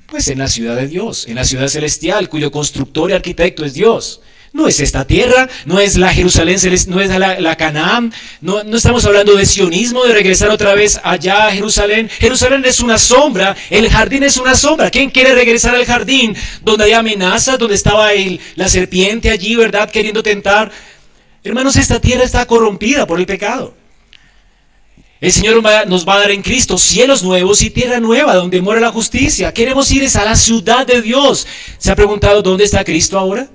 Pues 0.06 0.30
en 0.30 0.40
la 0.40 0.48
ciudad 0.48 0.78
de 0.78 0.88
Dios, 0.88 1.28
en 1.28 1.36
la 1.36 1.44
ciudad 1.44 1.68
celestial, 1.68 2.30
cuyo 2.30 2.54
constructor 2.54 3.10
y 3.10 3.14
arquitecto 3.16 3.66
es 3.66 3.74
Dios. 3.74 4.22
No 4.58 4.68
es 4.68 4.80
esta 4.80 5.06
tierra, 5.06 5.48
no 5.66 5.80
es 5.80 5.98
la 5.98 6.12
Jerusalén, 6.12 6.58
no 6.88 7.00
es 7.00 7.10
la, 7.12 7.56
Canaán, 7.58 8.12
no, 8.42 8.64
no, 8.64 8.76
estamos 8.76 9.06
hablando 9.06 9.36
de 9.36 9.46
sionismo, 9.46 10.04
de 10.04 10.16
regresar 10.16 10.50
otra 10.50 10.74
vez 10.74 11.00
allá 11.04 11.46
a 11.46 11.52
Jerusalén. 11.52 12.10
Jerusalén 12.10 12.64
es 12.66 12.80
una 12.80 12.98
sombra, 12.98 13.56
el 13.70 13.88
jardín 13.88 14.24
es 14.24 14.36
una 14.38 14.56
sombra. 14.56 14.90
¿Quién 14.90 15.12
quiere 15.12 15.36
regresar 15.36 15.76
al 15.76 15.86
jardín 15.86 16.36
donde 16.64 16.86
hay 16.86 16.94
amenazas, 16.94 17.60
donde 17.60 17.76
estaba 17.76 18.14
el, 18.14 18.40
la 18.56 18.68
serpiente 18.68 19.30
allí, 19.30 19.56
verdad, 19.56 19.92
queriendo 19.92 20.24
tentar? 20.24 20.72
Hermanos, 21.44 21.76
esta 21.76 22.02
tierra 22.02 22.24
está 22.24 22.44
corrompida 22.48 23.06
por 23.06 23.20
el 23.20 23.28
pecado. 23.28 23.76
El 25.22 25.32
Señor 25.32 25.62
nos 25.88 26.08
va 26.08 26.16
a 26.16 26.20
dar 26.22 26.32
en 26.32 26.42
Cristo 26.42 26.80
cielos 26.80 27.22
nuevos 27.22 27.62
y 27.62 27.70
tierra 27.70 28.00
nueva 28.00 28.34
donde 28.34 28.60
muere 28.60 28.82
la 28.82 28.92
justicia. 28.92 29.54
Queremos 29.54 29.92
ir 29.92 30.08
a 30.18 30.26
la 30.26 30.36
ciudad 30.36 30.88
de 30.88 31.04
Dios. 31.04 31.46
¿Se 31.78 31.92
ha 31.92 31.96
preguntado 31.96 32.42
dónde 32.42 32.64
está 32.64 32.84
Cristo 32.84 33.20
ahora? 33.20 33.48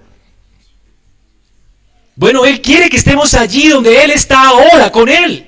Bueno, 2.23 2.45
Él 2.45 2.61
quiere 2.61 2.89
que 2.89 2.99
estemos 2.99 3.35
allí 3.35 3.67
donde 3.67 4.01
Él 4.05 4.13
está 4.13 4.47
ahora, 4.47 4.93
con 4.93 5.09
Él. 5.09 5.45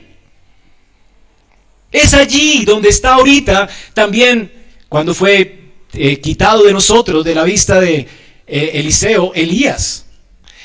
Es 1.92 2.14
allí 2.14 2.64
donde 2.64 2.88
está 2.88 3.14
ahorita 3.14 3.68
también 3.92 4.52
cuando 4.88 5.14
fue 5.14 5.70
eh, 5.92 6.20
quitado 6.20 6.64
de 6.64 6.72
nosotros, 6.72 7.24
de 7.24 7.32
la 7.32 7.44
vista 7.44 7.78
de 7.78 8.08
eh, 8.48 8.70
Eliseo, 8.74 9.30
Elías. 9.36 10.06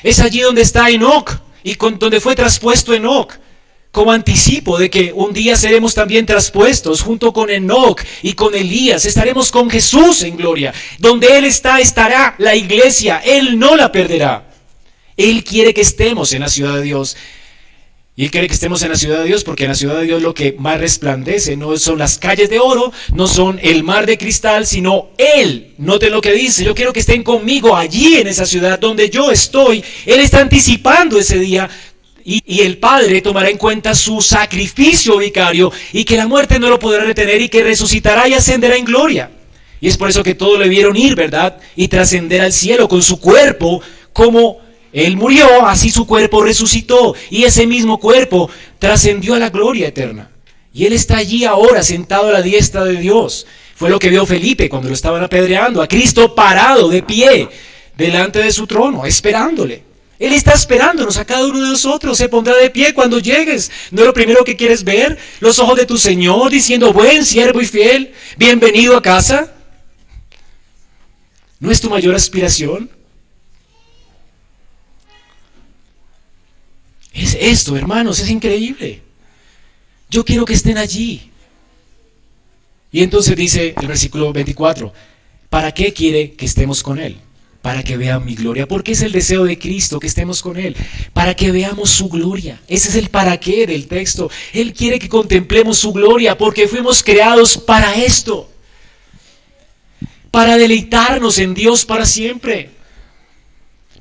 Es 0.02 0.18
allí 0.18 0.40
donde 0.40 0.62
está 0.62 0.90
Enoch 0.90 1.30
y 1.62 1.76
con, 1.76 1.96
donde 1.96 2.20
fue 2.20 2.34
traspuesto 2.34 2.92
Enoch 2.92 3.34
como 3.92 4.10
anticipo 4.10 4.80
de 4.80 4.90
que 4.90 5.12
un 5.12 5.32
día 5.32 5.54
seremos 5.54 5.94
también 5.94 6.26
traspuestos 6.26 7.02
junto 7.02 7.32
con 7.32 7.50
Enoch 7.50 8.02
y 8.22 8.32
con 8.32 8.52
Elías. 8.56 9.04
Estaremos 9.04 9.52
con 9.52 9.70
Jesús 9.70 10.24
en 10.24 10.36
gloria. 10.36 10.74
Donde 10.98 11.38
Él 11.38 11.44
está, 11.44 11.78
estará 11.78 12.34
la 12.38 12.56
iglesia. 12.56 13.22
Él 13.24 13.60
no 13.60 13.76
la 13.76 13.92
perderá. 13.92 14.49
Él 15.20 15.44
quiere 15.44 15.74
que 15.74 15.82
estemos 15.82 16.32
en 16.32 16.40
la 16.40 16.48
ciudad 16.48 16.76
de 16.76 16.82
Dios. 16.82 17.16
Y 18.16 18.24
Él 18.24 18.30
quiere 18.30 18.46
que 18.46 18.54
estemos 18.54 18.82
en 18.82 18.88
la 18.88 18.96
ciudad 18.96 19.18
de 19.18 19.26
Dios 19.26 19.44
porque 19.44 19.64
en 19.64 19.70
la 19.70 19.74
ciudad 19.74 19.98
de 19.98 20.06
Dios 20.06 20.22
lo 20.22 20.32
que 20.32 20.54
más 20.58 20.80
resplandece 20.80 21.56
no 21.56 21.76
son 21.76 21.98
las 21.98 22.18
calles 22.18 22.48
de 22.48 22.58
oro, 22.58 22.90
no 23.14 23.26
son 23.26 23.58
el 23.62 23.84
mar 23.84 24.06
de 24.06 24.16
cristal, 24.16 24.66
sino 24.66 25.10
Él. 25.18 25.74
Noten 25.76 26.12
lo 26.12 26.22
que 26.22 26.32
dice, 26.32 26.64
yo 26.64 26.74
quiero 26.74 26.92
que 26.92 27.00
estén 27.00 27.22
conmigo 27.22 27.76
allí 27.76 28.16
en 28.16 28.28
esa 28.28 28.46
ciudad 28.46 28.78
donde 28.78 29.10
yo 29.10 29.30
estoy. 29.30 29.84
Él 30.06 30.20
está 30.20 30.40
anticipando 30.40 31.18
ese 31.18 31.38
día 31.38 31.68
y, 32.24 32.42
y, 32.46 32.60
el 32.60 32.78
Padre 32.78 33.20
tomará 33.20 33.50
en 33.50 33.58
cuenta 33.58 33.94
su 33.94 34.22
sacrificio 34.22 35.18
vicario 35.18 35.70
y 35.92 36.04
que 36.04 36.16
la 36.16 36.26
muerte 36.26 36.58
no 36.58 36.68
lo 36.70 36.78
podrá 36.78 37.04
retener 37.04 37.42
y 37.42 37.48
que 37.48 37.62
resucitará 37.62 38.26
y 38.26 38.34
ascenderá 38.34 38.76
en 38.76 38.84
gloria. 38.86 39.30
Y 39.82 39.88
es 39.88 39.96
por 39.96 40.08
eso 40.08 40.22
que 40.22 40.34
todos 40.34 40.58
le 40.58 40.68
vieron 40.68 40.96
ir, 40.96 41.14
¿verdad? 41.14 41.58
Y 41.76 41.88
trascender 41.88 42.40
al 42.40 42.52
cielo 42.52 42.88
con 42.88 43.02
su 43.02 43.18
cuerpo 43.20 43.82
como 44.12 44.69
él 44.92 45.16
murió, 45.16 45.66
así 45.66 45.90
su 45.90 46.06
cuerpo 46.06 46.42
resucitó 46.42 47.14
y 47.30 47.44
ese 47.44 47.66
mismo 47.66 47.98
cuerpo 47.98 48.50
trascendió 48.78 49.34
a 49.34 49.38
la 49.38 49.50
gloria 49.50 49.88
eterna. 49.88 50.30
Y 50.72 50.84
Él 50.84 50.92
está 50.92 51.16
allí 51.16 51.44
ahora 51.44 51.82
sentado 51.82 52.28
a 52.28 52.32
la 52.32 52.42
diestra 52.42 52.84
de 52.84 52.96
Dios. 52.96 53.46
Fue 53.74 53.90
lo 53.90 53.98
que 53.98 54.10
vio 54.10 54.26
Felipe 54.26 54.68
cuando 54.68 54.88
lo 54.88 54.94
estaban 54.94 55.22
apedreando, 55.22 55.82
a 55.82 55.88
Cristo 55.88 56.34
parado 56.34 56.88
de 56.88 57.02
pie 57.02 57.48
delante 57.96 58.40
de 58.40 58.52
su 58.52 58.66
trono, 58.66 59.04
esperándole. 59.04 59.82
Él 60.18 60.34
está 60.34 60.52
esperándonos 60.52 61.16
a 61.16 61.24
cada 61.24 61.46
uno 61.46 61.62
de 61.62 61.68
nosotros. 61.68 62.18
Se 62.18 62.28
pondrá 62.28 62.54
de 62.56 62.68
pie 62.68 62.92
cuando 62.92 63.18
llegues. 63.18 63.70
¿No 63.90 64.02
es 64.02 64.06
lo 64.06 64.12
primero 64.12 64.44
que 64.44 64.54
quieres 64.54 64.84
ver? 64.84 65.16
Los 65.40 65.58
ojos 65.58 65.78
de 65.78 65.86
tu 65.86 65.96
Señor 65.96 66.50
diciendo, 66.50 66.92
buen 66.92 67.24
siervo 67.24 67.62
y 67.62 67.64
fiel, 67.64 68.12
bienvenido 68.36 68.96
a 68.98 69.02
casa. 69.02 69.50
¿No 71.58 71.70
es 71.70 71.80
tu 71.80 71.88
mayor 71.88 72.14
aspiración? 72.14 72.90
Es 77.12 77.36
esto, 77.40 77.76
hermanos, 77.76 78.20
es 78.20 78.30
increíble. 78.30 79.02
Yo 80.08 80.24
quiero 80.24 80.44
que 80.44 80.54
estén 80.54 80.78
allí. 80.78 81.30
Y 82.92 83.02
entonces 83.02 83.36
dice 83.36 83.74
el 83.80 83.86
versículo 83.86 84.32
24, 84.32 84.92
¿para 85.48 85.72
qué 85.72 85.92
quiere 85.92 86.32
que 86.32 86.46
estemos 86.46 86.82
con 86.82 86.98
Él? 86.98 87.16
Para 87.62 87.82
que 87.82 87.96
vean 87.96 88.24
mi 88.24 88.34
gloria. 88.34 88.66
Porque 88.66 88.92
es 88.92 89.02
el 89.02 89.12
deseo 89.12 89.44
de 89.44 89.58
Cristo 89.58 90.00
que 90.00 90.06
estemos 90.06 90.42
con 90.42 90.56
Él. 90.56 90.76
Para 91.12 91.34
que 91.34 91.52
veamos 91.52 91.90
su 91.90 92.08
gloria. 92.08 92.60
Ese 92.66 92.88
es 92.88 92.96
el 92.96 93.10
para 93.10 93.38
qué 93.38 93.66
del 93.66 93.86
texto. 93.86 94.30
Él 94.52 94.72
quiere 94.72 94.98
que 94.98 95.08
contemplemos 95.08 95.78
su 95.78 95.92
gloria 95.92 96.38
porque 96.38 96.66
fuimos 96.66 97.02
creados 97.02 97.56
para 97.56 97.94
esto. 97.94 98.50
Para 100.30 100.56
deleitarnos 100.56 101.38
en 101.38 101.54
Dios 101.54 101.84
para 101.84 102.06
siempre. 102.06 102.79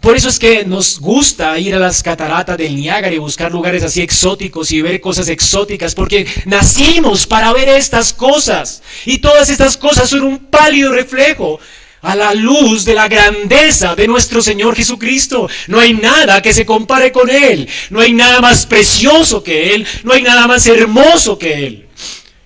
Por 0.01 0.15
eso 0.15 0.29
es 0.29 0.39
que 0.39 0.63
nos 0.63 0.99
gusta 0.99 1.59
ir 1.59 1.75
a 1.75 1.79
las 1.79 2.01
cataratas 2.01 2.57
del 2.57 2.75
Niágara 2.75 3.13
y 3.13 3.17
buscar 3.17 3.51
lugares 3.51 3.83
así 3.83 4.01
exóticos 4.01 4.71
y 4.71 4.81
ver 4.81 5.01
cosas 5.01 5.27
exóticas, 5.27 5.93
porque 5.93 6.25
nacimos 6.45 7.27
para 7.27 7.51
ver 7.51 7.67
estas 7.67 8.13
cosas. 8.13 8.81
Y 9.05 9.17
todas 9.17 9.49
estas 9.49 9.75
cosas 9.75 10.09
son 10.09 10.23
un 10.23 10.37
pálido 10.37 10.93
reflejo 10.93 11.59
a 12.01 12.15
la 12.15 12.33
luz 12.33 12.85
de 12.85 12.93
la 12.93 13.09
grandeza 13.09 13.93
de 13.93 14.07
nuestro 14.07 14.41
Señor 14.41 14.73
Jesucristo. 14.73 15.49
No 15.67 15.79
hay 15.79 15.93
nada 15.93 16.41
que 16.41 16.53
se 16.53 16.65
compare 16.65 17.11
con 17.11 17.29
Él. 17.29 17.67
No 17.89 17.99
hay 17.99 18.13
nada 18.13 18.39
más 18.39 18.65
precioso 18.65 19.43
que 19.43 19.73
Él. 19.73 19.85
No 20.03 20.13
hay 20.13 20.21
nada 20.21 20.47
más 20.47 20.65
hermoso 20.65 21.37
que 21.37 21.53
Él. 21.53 21.87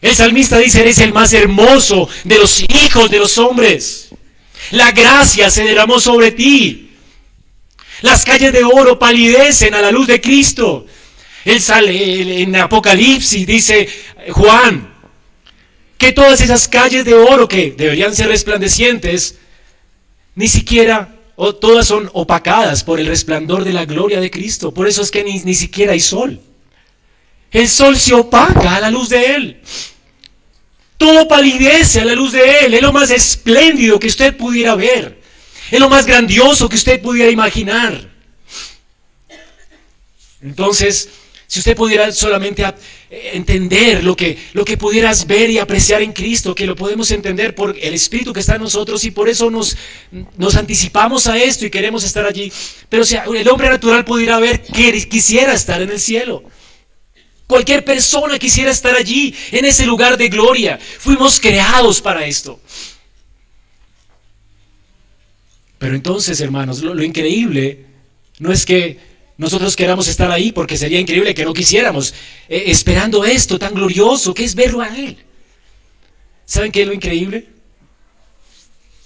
El 0.02 0.16
salmista 0.16 0.58
dice, 0.58 0.82
eres 0.82 0.98
el 1.00 1.14
más 1.14 1.32
hermoso 1.34 2.10
de 2.24 2.40
los 2.40 2.64
hijos 2.68 3.12
de 3.12 3.20
los 3.20 3.38
hombres. 3.38 4.10
La 4.72 4.92
gracia 4.92 5.52
se 5.52 5.64
derramó 5.64 6.00
sobre 6.00 6.32
ti. 6.32 6.83
Las 8.04 8.26
calles 8.26 8.52
de 8.52 8.66
oro 8.66 9.00
palidecen 9.00 9.74
a 9.76 9.82
la 9.82 9.90
luz 9.90 10.08
de 10.08 10.20
Cristo. 10.20 10.86
Él 11.46 11.62
sale 11.62 12.42
en 12.42 12.54
Apocalipsis, 12.58 13.48
dice 13.48 13.88
Juan, 14.30 14.94
que 15.98 16.12
todas 16.12 16.42
esas 16.42 16.68
calles 16.68 17.06
de 17.06 17.14
oro 17.14 17.48
que 17.48 17.72
deberían 17.72 18.14
ser 18.14 18.28
resplandecientes, 18.28 19.38
ni 20.36 20.50
siquiera 20.50 21.16
o 21.38 21.56
todas 21.56 21.88
son 21.88 22.10
opacadas 22.12 22.84
por 22.84 23.00
el 23.00 23.08
resplandor 23.08 23.64
de 23.64 23.72
la 23.72 23.86
gloria 23.86 24.20
de 24.20 24.30
Cristo. 24.30 24.74
Por 24.74 24.90
eso 24.90 25.02
es 25.02 25.10
que 25.10 25.24
ni, 25.24 25.40
ni 25.40 25.54
siquiera 25.54 25.94
hay 25.94 26.02
sol. 26.02 26.42
El 27.52 27.70
sol 27.70 27.96
se 27.96 28.14
opaca 28.14 28.76
a 28.76 28.82
la 28.82 28.92
luz 28.92 29.08
de 29.08 29.26
Él. 29.28 29.62
Todo 30.98 31.26
palidece 31.30 32.02
a 32.02 32.06
la 32.06 32.16
luz 32.16 32.34
de 32.34 32.66
Él. 32.66 32.74
Es 32.74 32.82
lo 32.82 32.92
más 32.92 33.12
espléndido 33.12 33.98
que 33.98 34.08
usted 34.08 34.36
pudiera 34.36 34.76
ver. 34.76 35.23
Es 35.72 35.80
lo 35.80 35.90
más 35.90 36.06
grandioso 36.06 36.70
que 36.70 36.76
usted 36.76 37.02
pudiera 37.02 37.32
imaginar. 37.32 38.10
Entonces, 40.42 41.10
si 41.48 41.60
usted 41.60 41.76
pudiera 41.76 42.12
solamente 42.12 42.66
entender 43.10 44.04
lo 44.04 44.16
que, 44.16 44.38
lo 44.54 44.66
que 44.66 44.76
pudieras 44.76 45.28
ver 45.28 45.50
y 45.52 45.60
apreciar 45.60 46.02
en 46.02 46.12
Cristo, 46.12 46.56
que 46.56 46.66
lo 46.66 46.76
podemos 46.76 47.12
entender 47.12 47.54
por 47.54 47.78
el 47.80 47.94
Espíritu 47.94 48.34
que 48.34 48.40
está 48.40 48.56
en 48.56 48.64
nosotros 48.64 49.04
y 49.04 49.12
por 49.12 49.30
eso 49.30 49.52
nos, 49.52 49.78
nos 50.38 50.56
anticipamos 50.56 51.28
a 51.28 51.38
esto 51.38 51.66
y 51.66 51.70
queremos 51.70 52.04
estar 52.04 52.26
allí. 52.26 52.52
Pero 52.90 53.04
si 53.04 53.16
el 53.16 53.48
hombre 53.50 53.70
natural 53.70 54.04
pudiera 54.04 54.40
ver, 54.40 54.64
que 54.64 55.08
quisiera 55.08 55.54
estar 55.54 55.82
en 55.82 55.92
el 55.92 56.00
cielo. 56.00 56.44
Cualquier 57.46 57.86
persona 57.86 58.40
quisiera 58.40 58.72
estar 58.72 58.96
allí, 58.96 59.36
en 59.52 59.66
ese 59.66 59.86
lugar 59.86 60.18
de 60.18 60.30
gloria. 60.30 60.80
Fuimos 61.00 61.40
creados 61.40 62.02
para 62.02 62.26
esto. 62.26 62.60
Pero 65.84 65.96
entonces, 65.96 66.40
hermanos, 66.40 66.82
lo, 66.82 67.04
increíble 67.04 67.86
no 68.40 68.54
es 68.54 68.66
que 68.66 68.98
nosotros 69.36 69.76
queramos 69.76 70.08
estar 70.08 70.32
ahí 70.32 70.54
porque 70.54 70.78
sería 70.78 70.98
increíble 70.98 71.36
que 71.36 71.44
no 71.44 71.54
quisiéramos, 71.54 72.14
eh, 72.48 72.64
esperando 72.68 73.26
esto 73.26 73.60
tan 73.60 73.74
glorioso 73.74 74.34
que 74.34 74.46
es 74.46 74.56
verlo 74.56 74.80
a 74.80 74.98
Él. 74.98 75.18
¿Saben 76.46 76.72
qué 76.72 76.84
es 76.84 76.88
lo 76.88 76.94
increíble? 76.94 77.50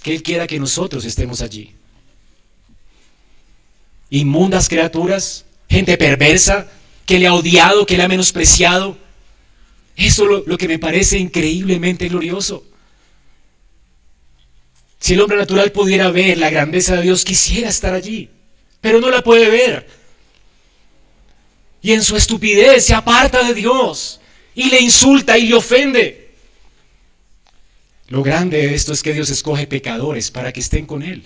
Que 0.03 0.13
Él 0.13 0.21
quiera 0.21 0.45
que 0.45 0.59
nosotros 0.59 1.03
estemos 1.03 1.41
allí. 1.41 1.73
Inmundas 4.11 4.69
criaturas, 4.69 5.45
gente 5.67 5.97
perversa, 5.97 6.69
que 7.07 7.17
le 7.17 7.25
ha 7.25 7.34
odiado, 7.34 7.88
que 7.88 7.97
le 7.97 8.03
ha 8.03 8.07
menospreciado. 8.07 8.95
Eso 9.95 10.25
es 10.25 10.30
lo, 10.30 10.43
lo 10.45 10.57
que 10.59 10.67
me 10.67 10.78
parece 10.78 11.17
increíblemente 11.17 12.07
glorioso. 12.07 12.63
Si 14.99 15.13
el 15.13 15.21
hombre 15.21 15.37
natural 15.37 15.71
pudiera 15.71 16.09
ver 16.11 16.37
la 16.37 16.49
grandeza 16.49 16.95
de 16.95 17.03
Dios, 17.03 17.23
quisiera 17.23 17.69
estar 17.69 17.93
allí, 17.93 18.29
pero 18.81 18.99
no 18.99 19.09
la 19.09 19.23
puede 19.23 19.49
ver 19.49 19.97
y 21.81 21.93
en 21.93 22.03
su 22.03 22.17
estupidez 22.17 22.85
se 22.85 22.93
aparta 22.93 23.43
de 23.43 23.53
Dios 23.53 24.19
y 24.55 24.69
le 24.69 24.81
insulta 24.81 25.37
y 25.37 25.47
le 25.47 25.55
ofende. 25.55 26.31
Lo 28.09 28.23
grande 28.23 28.57
de 28.57 28.75
esto 28.75 28.91
es 28.91 29.01
que 29.01 29.13
Dios 29.13 29.29
escoge 29.29 29.67
pecadores 29.67 30.29
para 30.29 30.51
que 30.51 30.59
estén 30.59 30.85
con 30.85 31.01
Él. 31.01 31.23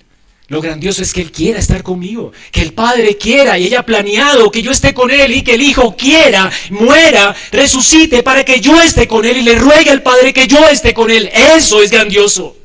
Lo 0.49 0.61
grandioso 0.61 1.01
es 1.01 1.13
que 1.13 1.22
Él 1.22 1.32
quiera 1.32 1.59
estar 1.59 1.82
conmigo, 1.82 2.32
que 2.51 2.61
el 2.61 2.74
Padre 2.74 3.17
quiera 3.17 3.57
y 3.57 3.65
haya 3.65 3.84
planeado 3.84 4.51
que 4.51 4.61
yo 4.61 4.69
esté 4.69 4.93
con 4.93 5.09
Él 5.09 5.32
y 5.34 5.43
que 5.43 5.55
el 5.55 5.63
Hijo 5.63 5.95
quiera, 5.97 6.51
muera, 6.69 7.36
resucite 7.51 8.22
para 8.22 8.45
que 8.45 8.59
yo 8.59 8.80
esté 8.82 9.07
con 9.07 9.26
Él 9.26 9.38
y 9.38 9.41
le 9.41 9.55
ruegue 9.55 9.89
al 9.89 10.03
Padre 10.03 10.32
que 10.32 10.47
yo 10.47 10.67
esté 10.67 10.93
con 10.93 11.09
Él. 11.09 11.28
Eso 11.34 11.82
es 11.82 11.89
grandioso. 11.89 12.55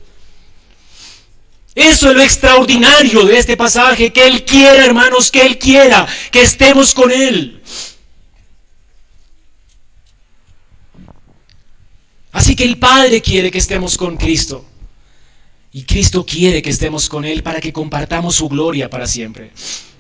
Eso 1.77 2.09
es 2.09 2.17
lo 2.17 2.23
extraordinario 2.23 3.27
de 3.27 3.39
este 3.39 3.55
pasaje, 3.55 4.11
que 4.11 4.27
Él 4.27 4.47
quiera, 4.47 4.87
hermanos, 4.87 5.31
que 5.31 5.43
Él 5.43 5.59
quiera, 5.59 6.09
que 6.33 6.41
estemos 6.41 6.95
con 6.95 7.13
Él. 7.13 7.63
Así 12.33 12.57
que 12.57 12.65
el 12.65 12.79
Padre 12.79 13.21
quiere 13.21 13.51
que 13.51 13.59
estemos 13.59 13.99
con 13.99 14.17
Cristo. 14.17 14.65
Y 15.71 15.83
Cristo 15.83 16.25
quiere 16.25 16.63
que 16.63 16.71
estemos 16.71 17.11
con 17.11 17.27
Él 17.27 17.43
para 17.43 17.61
que 17.61 17.75
compartamos 17.75 18.37
su 18.37 18.49
gloria 18.49 18.89
para 18.89 19.07
siempre. 19.07 19.51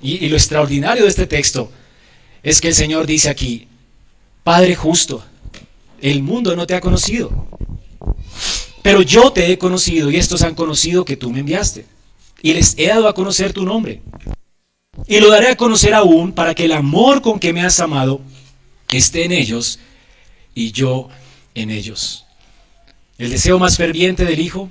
Y, 0.00 0.26
lo 0.30 0.36
extraordinario 0.36 1.02
de 1.02 1.10
este 1.10 1.26
texto 1.26 1.70
es 2.42 2.62
que 2.62 2.68
el 2.68 2.74
Señor 2.74 3.06
dice 3.06 3.28
aquí, 3.28 3.68
Padre 4.42 4.74
justo, 4.74 5.22
el 6.00 6.22
mundo 6.22 6.56
no 6.56 6.66
te 6.66 6.74
ha 6.74 6.80
conocido, 6.80 7.48
pero 8.86 9.02
yo 9.02 9.32
te 9.32 9.50
he 9.50 9.58
conocido 9.58 10.12
y 10.12 10.16
estos 10.16 10.42
han 10.42 10.54
conocido 10.54 11.04
que 11.04 11.16
tú 11.16 11.32
me 11.32 11.40
enviaste. 11.40 11.84
Y 12.40 12.52
les 12.52 12.78
he 12.78 12.86
dado 12.86 13.08
a 13.08 13.14
conocer 13.14 13.52
tu 13.52 13.64
nombre. 13.64 14.00
Y 15.08 15.18
lo 15.18 15.28
daré 15.28 15.48
a 15.48 15.56
conocer 15.56 15.92
aún 15.92 16.30
para 16.30 16.54
que 16.54 16.66
el 16.66 16.72
amor 16.72 17.20
con 17.20 17.40
que 17.40 17.52
me 17.52 17.64
has 17.64 17.80
amado 17.80 18.20
esté 18.92 19.24
en 19.24 19.32
ellos 19.32 19.80
y 20.54 20.70
yo 20.70 21.08
en 21.56 21.70
ellos. 21.70 22.26
El 23.18 23.30
deseo 23.30 23.58
más 23.58 23.76
ferviente 23.76 24.24
del 24.24 24.38
Hijo 24.38 24.70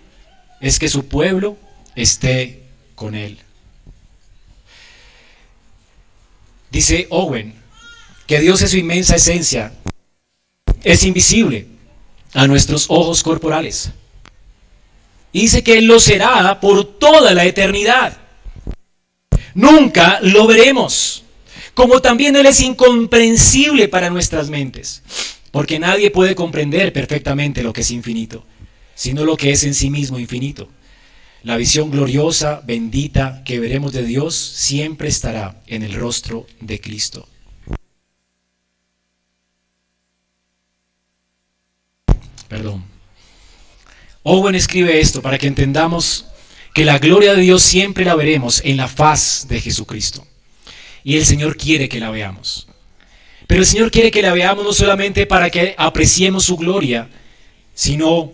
es 0.61 0.79
que 0.79 0.87
su 0.87 1.07
pueblo 1.07 1.57
esté 1.93 2.63
con 2.95 3.15
Él. 3.15 3.37
Dice 6.71 7.07
Owen 7.09 7.53
que 8.27 8.39
Dios 8.39 8.61
es 8.61 8.71
su 8.71 8.77
inmensa 8.77 9.17
esencia, 9.17 9.73
es 10.85 11.03
invisible 11.03 11.67
a 12.33 12.47
nuestros 12.47 12.85
ojos 12.87 13.21
corporales. 13.21 13.91
Dice 15.35 15.65
que 15.65 15.79
Él 15.79 15.85
lo 15.85 15.99
será 15.99 16.61
por 16.61 16.97
toda 16.97 17.33
la 17.33 17.43
eternidad. 17.43 18.17
Nunca 19.53 20.19
lo 20.21 20.47
veremos, 20.47 21.25
como 21.73 22.01
también 22.01 22.37
Él 22.37 22.45
es 22.45 22.61
incomprensible 22.61 23.89
para 23.89 24.09
nuestras 24.09 24.49
mentes. 24.49 25.03
Porque 25.51 25.77
nadie 25.77 26.09
puede 26.09 26.35
comprender 26.35 26.93
perfectamente 26.93 27.63
lo 27.63 27.73
que 27.73 27.81
es 27.81 27.91
infinito, 27.91 28.45
sino 28.95 29.25
lo 29.25 29.35
que 29.35 29.51
es 29.51 29.65
en 29.65 29.73
sí 29.73 29.89
mismo 29.89 30.19
infinito. 30.19 30.69
La 31.43 31.57
visión 31.57 31.91
gloriosa, 31.91 32.61
bendita 32.65 33.43
que 33.43 33.59
veremos 33.59 33.91
de 33.91 34.05
Dios 34.05 34.35
siempre 34.35 35.09
estará 35.09 35.61
en 35.67 35.83
el 35.83 35.95
rostro 35.95 36.47
de 36.61 36.79
Cristo. 36.79 37.27
Perdón. 42.47 42.94
Owen 44.27 44.55
escribe 44.55 44.99
esto 44.99 45.21
para 45.21 45.37
que 45.37 45.45
entendamos 45.45 46.25
que 46.73 46.83
la 46.83 46.97
gloria 46.97 47.35
de 47.35 47.41
Dios 47.41 47.61
siempre 47.61 48.05
la 48.05 48.15
veremos 48.15 48.59
en 48.65 48.75
la 48.75 48.87
faz 48.87 49.45
de 49.47 49.61
Jesucristo. 49.61 50.25
Y 51.03 51.17
el 51.17 51.27
Señor 51.27 51.55
quiere 51.57 51.87
que 51.87 51.99
la 51.99 52.09
veamos. 52.09 52.67
Pero 53.45 53.61
el 53.61 53.67
Señor 53.67 53.91
quiere 53.91 54.09
que 54.09 54.23
la 54.23 54.33
veamos 54.33 54.65
no 54.65 54.73
solamente 54.73 55.27
para 55.27 55.51
que 55.51 55.75
apreciemos 55.77 56.43
su 56.43 56.57
gloria, 56.57 57.07
sino, 57.75 58.31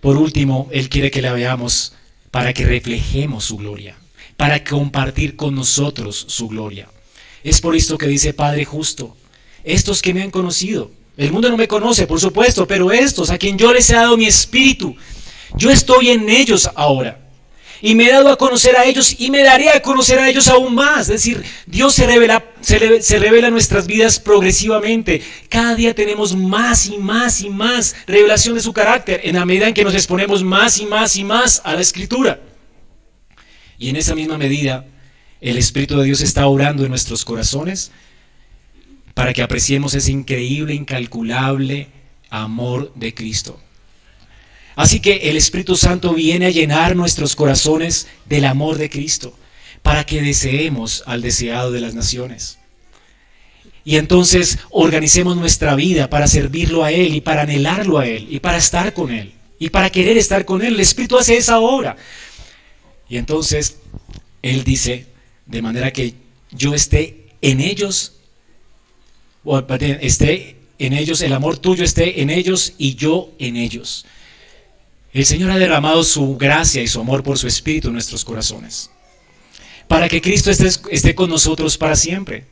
por 0.00 0.16
último, 0.16 0.68
Él 0.72 0.88
quiere 0.88 1.12
que 1.12 1.22
la 1.22 1.32
veamos 1.32 1.92
para 2.32 2.52
que 2.52 2.66
reflejemos 2.66 3.44
su 3.44 3.58
gloria, 3.58 3.94
para 4.36 4.64
compartir 4.64 5.36
con 5.36 5.54
nosotros 5.54 6.26
su 6.28 6.48
gloria. 6.48 6.88
Es 7.44 7.60
por 7.60 7.76
esto 7.76 7.96
que 7.96 8.08
dice 8.08 8.34
Padre 8.34 8.64
justo, 8.64 9.16
estos 9.62 10.02
que 10.02 10.12
me 10.12 10.22
han 10.22 10.32
conocido, 10.32 10.90
el 11.16 11.32
mundo 11.32 11.48
no 11.48 11.56
me 11.56 11.68
conoce, 11.68 12.06
por 12.06 12.20
supuesto, 12.20 12.66
pero 12.66 12.92
estos 12.92 13.30
a 13.30 13.38
quien 13.38 13.56
yo 13.56 13.72
les 13.72 13.88
he 13.90 13.94
dado 13.94 14.16
mi 14.16 14.26
espíritu, 14.26 14.94
yo 15.56 15.70
estoy 15.70 16.10
en 16.10 16.28
ellos 16.28 16.70
ahora 16.74 17.26
y 17.80 17.94
me 17.94 18.06
he 18.06 18.12
dado 18.12 18.30
a 18.30 18.36
conocer 18.36 18.76
a 18.76 18.84
ellos 18.84 19.14
y 19.18 19.30
me 19.30 19.42
daré 19.42 19.70
a 19.70 19.80
conocer 19.80 20.18
a 20.18 20.28
ellos 20.28 20.48
aún 20.48 20.74
más. 20.74 21.02
Es 21.02 21.08
decir, 21.08 21.42
Dios 21.66 21.94
se 21.94 22.06
revela, 22.06 22.44
se, 22.60 22.78
revela 23.18 23.48
en 23.48 23.52
nuestras 23.52 23.86
vidas 23.86 24.18
progresivamente. 24.18 25.22
Cada 25.48 25.74
día 25.74 25.94
tenemos 25.94 26.34
más 26.34 26.86
y 26.86 26.98
más 26.98 27.40
y 27.42 27.50
más 27.50 27.94
revelación 28.06 28.54
de 28.54 28.60
su 28.60 28.72
carácter 28.72 29.20
en 29.24 29.36
la 29.36 29.44
medida 29.44 29.68
en 29.68 29.74
que 29.74 29.84
nos 29.84 29.94
exponemos 29.94 30.42
más 30.42 30.78
y 30.78 30.86
más 30.86 31.16
y 31.16 31.24
más 31.24 31.60
a 31.64 31.74
la 31.74 31.80
escritura. 31.80 32.40
Y 33.78 33.90
en 33.90 33.96
esa 33.96 34.14
misma 34.14 34.38
medida, 34.38 34.86
el 35.40 35.58
Espíritu 35.58 35.98
de 35.98 36.04
Dios 36.04 36.22
está 36.22 36.46
orando 36.46 36.84
en 36.84 36.90
nuestros 36.90 37.24
corazones 37.24 37.90
para 39.16 39.32
que 39.32 39.40
apreciemos 39.40 39.94
ese 39.94 40.12
increíble, 40.12 40.74
incalculable 40.74 41.88
amor 42.28 42.92
de 42.96 43.14
Cristo. 43.14 43.58
Así 44.74 45.00
que 45.00 45.30
el 45.30 45.38
Espíritu 45.38 45.74
Santo 45.74 46.12
viene 46.12 46.44
a 46.44 46.50
llenar 46.50 46.94
nuestros 46.94 47.34
corazones 47.34 48.08
del 48.26 48.44
amor 48.44 48.76
de 48.76 48.90
Cristo 48.90 49.32
para 49.80 50.04
que 50.04 50.20
deseemos 50.20 51.02
al 51.06 51.22
deseado 51.22 51.72
de 51.72 51.80
las 51.80 51.94
naciones. 51.94 52.58
Y 53.86 53.96
entonces 53.96 54.58
organicemos 54.68 55.34
nuestra 55.38 55.74
vida 55.76 56.10
para 56.10 56.26
servirlo 56.26 56.84
a 56.84 56.92
Él 56.92 57.14
y 57.14 57.22
para 57.22 57.42
anhelarlo 57.42 57.98
a 57.98 58.06
Él 58.06 58.26
y 58.28 58.40
para 58.40 58.58
estar 58.58 58.92
con 58.92 59.10
Él 59.10 59.32
y 59.58 59.70
para 59.70 59.88
querer 59.88 60.18
estar 60.18 60.44
con 60.44 60.60
Él. 60.60 60.74
El 60.74 60.80
Espíritu 60.80 61.16
hace 61.16 61.38
esa 61.38 61.58
obra. 61.58 61.96
Y 63.08 63.16
entonces 63.16 63.78
Él 64.42 64.62
dice, 64.62 65.06
de 65.46 65.62
manera 65.62 65.90
que 65.90 66.12
yo 66.50 66.74
esté 66.74 67.28
en 67.40 67.62
ellos, 67.62 68.15
esté 70.00 70.56
en 70.78 70.92
ellos, 70.92 71.22
el 71.22 71.32
amor 71.32 71.58
tuyo 71.58 71.84
esté 71.84 72.20
en 72.22 72.30
ellos 72.30 72.74
y 72.78 72.94
yo 72.94 73.30
en 73.38 73.56
ellos. 73.56 74.04
El 75.12 75.24
Señor 75.24 75.50
ha 75.50 75.58
derramado 75.58 76.04
su 76.04 76.36
gracia 76.36 76.82
y 76.82 76.88
su 76.88 77.00
amor 77.00 77.22
por 77.22 77.38
su 77.38 77.46
Espíritu 77.46 77.88
en 77.88 77.94
nuestros 77.94 78.24
corazones, 78.24 78.90
para 79.88 80.08
que 80.08 80.20
Cristo 80.20 80.50
esté, 80.50 81.14
con 81.14 81.30
nosotros 81.30 81.78
para 81.78 81.96
siempre. 81.96 82.44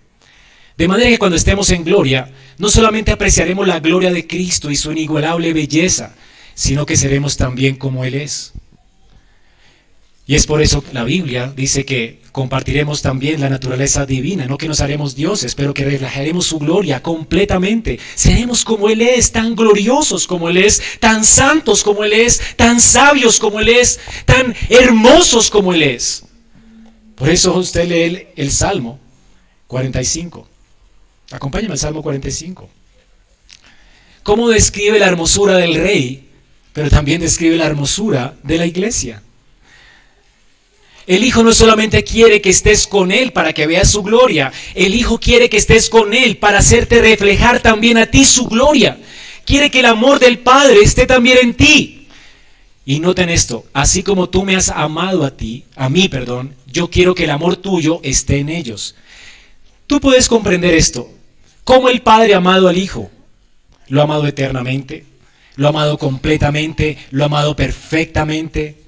De 0.78 0.88
manera 0.88 1.10
que 1.10 1.18
cuando 1.18 1.36
estemos 1.36 1.70
en 1.70 1.84
gloria, 1.84 2.32
no 2.58 2.70
solamente 2.70 3.12
apreciaremos 3.12 3.68
la 3.68 3.80
gloria 3.80 4.10
de 4.10 4.26
Cristo 4.26 4.70
y 4.70 4.76
su 4.76 4.90
inigualable 4.92 5.52
belleza, 5.52 6.14
sino 6.54 6.86
que 6.86 6.96
seremos 6.96 7.36
también 7.36 7.76
como 7.76 8.04
Él 8.04 8.14
es. 8.14 8.54
Y 10.26 10.34
es 10.34 10.46
por 10.46 10.62
eso 10.62 10.82
que 10.82 10.94
la 10.94 11.04
Biblia 11.04 11.52
dice 11.54 11.84
que 11.84 12.23
compartiremos 12.34 13.00
también 13.00 13.40
la 13.40 13.48
naturaleza 13.48 14.06
divina, 14.06 14.46
no 14.46 14.58
que 14.58 14.66
nos 14.66 14.80
haremos 14.80 15.14
dioses, 15.14 15.54
pero 15.54 15.72
que 15.72 15.84
reflejaremos 15.84 16.46
su 16.46 16.58
gloria 16.58 17.00
completamente. 17.00 18.00
Seremos 18.16 18.64
como 18.64 18.88
Él 18.88 19.02
es, 19.02 19.30
tan 19.30 19.54
gloriosos 19.54 20.26
como 20.26 20.48
Él 20.48 20.56
es, 20.56 20.82
tan 20.98 21.24
santos 21.24 21.84
como 21.84 22.02
Él 22.02 22.12
es, 22.12 22.40
tan 22.56 22.80
sabios 22.80 23.38
como 23.38 23.60
Él 23.60 23.68
es, 23.68 24.00
tan 24.24 24.52
hermosos 24.68 25.48
como 25.48 25.72
Él 25.74 25.84
es. 25.84 26.24
Por 27.14 27.28
eso 27.30 27.56
usted 27.56 27.88
lee 27.88 28.02
el, 28.02 28.26
el 28.34 28.50
Salmo 28.50 28.98
45. 29.68 30.48
Acompáñame 31.30 31.74
al 31.74 31.78
Salmo 31.78 32.02
45. 32.02 32.68
¿Cómo 34.24 34.48
describe 34.48 34.98
la 34.98 35.06
hermosura 35.06 35.54
del 35.58 35.76
rey, 35.76 36.30
pero 36.72 36.90
también 36.90 37.20
describe 37.20 37.58
la 37.58 37.66
hermosura 37.66 38.34
de 38.42 38.58
la 38.58 38.66
iglesia? 38.66 39.22
El 41.06 41.22
Hijo 41.22 41.42
no 41.42 41.52
solamente 41.52 42.02
quiere 42.02 42.40
que 42.40 42.50
estés 42.50 42.86
con 42.86 43.12
Él 43.12 43.32
para 43.32 43.52
que 43.52 43.66
veas 43.66 43.90
su 43.90 44.02
gloria, 44.02 44.52
el 44.74 44.94
Hijo 44.94 45.18
quiere 45.18 45.50
que 45.50 45.58
estés 45.58 45.90
con 45.90 46.14
Él 46.14 46.38
para 46.38 46.58
hacerte 46.58 47.02
reflejar 47.02 47.60
también 47.60 47.98
a 47.98 48.06
ti 48.06 48.24
su 48.24 48.46
gloria. 48.46 48.98
Quiere 49.44 49.70
que 49.70 49.80
el 49.80 49.86
amor 49.86 50.18
del 50.18 50.38
Padre 50.38 50.80
esté 50.80 51.06
también 51.06 51.38
en 51.42 51.54
ti. 51.54 52.08
Y 52.86 53.00
noten 53.00 53.28
esto, 53.28 53.64
así 53.72 54.02
como 54.02 54.28
tú 54.28 54.44
me 54.44 54.56
has 54.56 54.68
amado 54.68 55.24
a 55.24 55.30
ti, 55.30 55.64
a 55.76 55.88
mí, 55.88 56.08
perdón, 56.08 56.54
yo 56.66 56.90
quiero 56.90 57.14
que 57.14 57.24
el 57.24 57.30
amor 57.30 57.56
tuyo 57.56 58.00
esté 58.02 58.38
en 58.38 58.48
ellos. 58.48 58.94
Tú 59.86 60.00
puedes 60.00 60.28
comprender 60.28 60.74
esto. 60.74 61.10
¿Cómo 61.64 61.88
el 61.88 62.02
Padre 62.02 62.34
ha 62.34 62.38
amado 62.38 62.68
al 62.68 62.76
Hijo? 62.76 63.10
Lo 63.88 64.00
ha 64.00 64.04
amado 64.04 64.26
eternamente, 64.26 65.04
lo 65.56 65.66
ha 65.66 65.70
amado 65.70 65.98
completamente, 65.98 66.98
lo 67.10 67.24
ha 67.24 67.26
amado 67.26 67.56
perfectamente, 67.56 68.83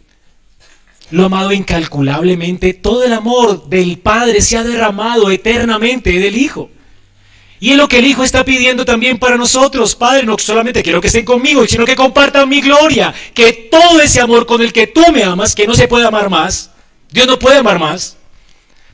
lo 1.11 1.27
amado 1.27 1.53
incalculablemente. 1.53 2.75
Todo 2.75 3.05
el 3.05 3.13
amor 3.13 3.69
del 3.69 3.99
Padre 3.99 4.41
se 4.41 4.57
ha 4.57 4.65
derramado 4.65 5.31
eternamente 5.31 6.11
del 6.13 6.37
Hijo. 6.37 6.71
Y 7.59 7.71
es 7.71 7.77
lo 7.77 7.89
que 7.89 7.99
el 7.99 8.07
Hijo 8.07 8.23
está 8.23 8.45
pidiendo 8.45 8.85
también 8.85 9.19
para 9.19 9.37
nosotros. 9.37 9.95
Padre, 9.95 10.25
no 10.25 10.37
solamente 10.39 10.83
quiero 10.83 11.01
que 11.01 11.07
estén 11.07 11.25
conmigo, 11.25 11.67
sino 11.67 11.85
que 11.85 11.97
compartan 11.97 12.49
mi 12.49 12.61
gloria. 12.61 13.15
Que 13.33 13.69
todo 13.71 14.01
ese 14.01 14.21
amor 14.21 14.47
con 14.47 14.61
el 14.61 14.73
que 14.73 14.89
tú 14.89 15.03
me 15.13 15.23
amas, 15.23 15.55
que 15.55 15.67
no 15.67 15.75
se 15.75 15.89
puede 15.89 16.07
amar 16.07 16.29
más, 16.29 16.71
Dios 17.11 17.27
no 17.27 17.39
puede 17.39 17.59
amar 17.59 17.79
más. 17.79 18.17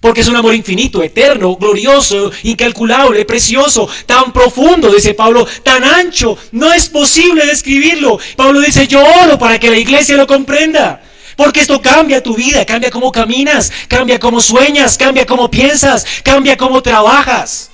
Porque 0.01 0.21
es 0.21 0.29
un 0.29 0.35
amor 0.35 0.55
infinito, 0.55 1.01
eterno, 1.03 1.55
glorioso, 1.55 2.33
incalculable, 2.43 3.25
precioso, 3.25 3.89
tan 4.05 4.33
profundo, 4.33 4.91
dice 4.93 5.15
Pablo, 5.15 5.47
tan 5.63 5.85
ancho. 5.85 6.37
No 6.51 6.73
es 6.73 6.89
posible 6.89 7.47
describirlo. 7.47 8.19
Pablo 8.37 8.61
dice, 8.61 8.89
yo 8.89 9.01
oro 9.23 9.39
para 9.39 9.61
que 9.61 9.71
la 9.71 9.79
iglesia 9.79 10.17
lo 10.17 10.27
comprenda. 10.27 11.01
Porque 11.37 11.61
esto 11.61 11.81
cambia 11.81 12.23
tu 12.23 12.37
vida, 12.37 12.65
cambia 12.65 12.91
cómo 12.91 13.11
caminas, 13.13 13.73
cambia 13.89 14.19
cómo 14.19 14.41
sueñas, 14.41 14.97
cambia 14.97 15.27
cómo 15.27 15.51
piensas, 15.51 16.05
cambia 16.23 16.57
cómo 16.57 16.83
trabajas. 16.83 17.71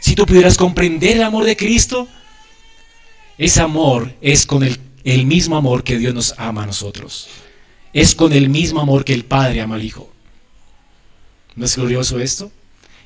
Si 0.00 0.14
tú 0.14 0.24
pudieras 0.26 0.56
comprender 0.56 1.16
el 1.16 1.22
amor 1.22 1.44
de 1.44 1.56
Cristo, 1.56 2.08
ese 3.36 3.60
amor 3.60 4.14
es 4.20 4.46
con 4.46 4.62
el, 4.62 4.78
el 5.04 5.26
mismo 5.26 5.56
amor 5.56 5.84
que 5.84 5.98
Dios 5.98 6.14
nos 6.14 6.34
ama 6.38 6.62
a 6.62 6.66
nosotros. 6.66 7.28
Es 7.92 8.14
con 8.14 8.32
el 8.32 8.48
mismo 8.48 8.80
amor 8.80 9.04
que 9.04 9.14
el 9.14 9.24
Padre 9.24 9.60
ama 9.60 9.74
al 9.74 9.84
Hijo. 9.84 10.10
¿No 11.56 11.64
es 11.64 11.76
glorioso 11.76 12.20
esto? 12.20 12.50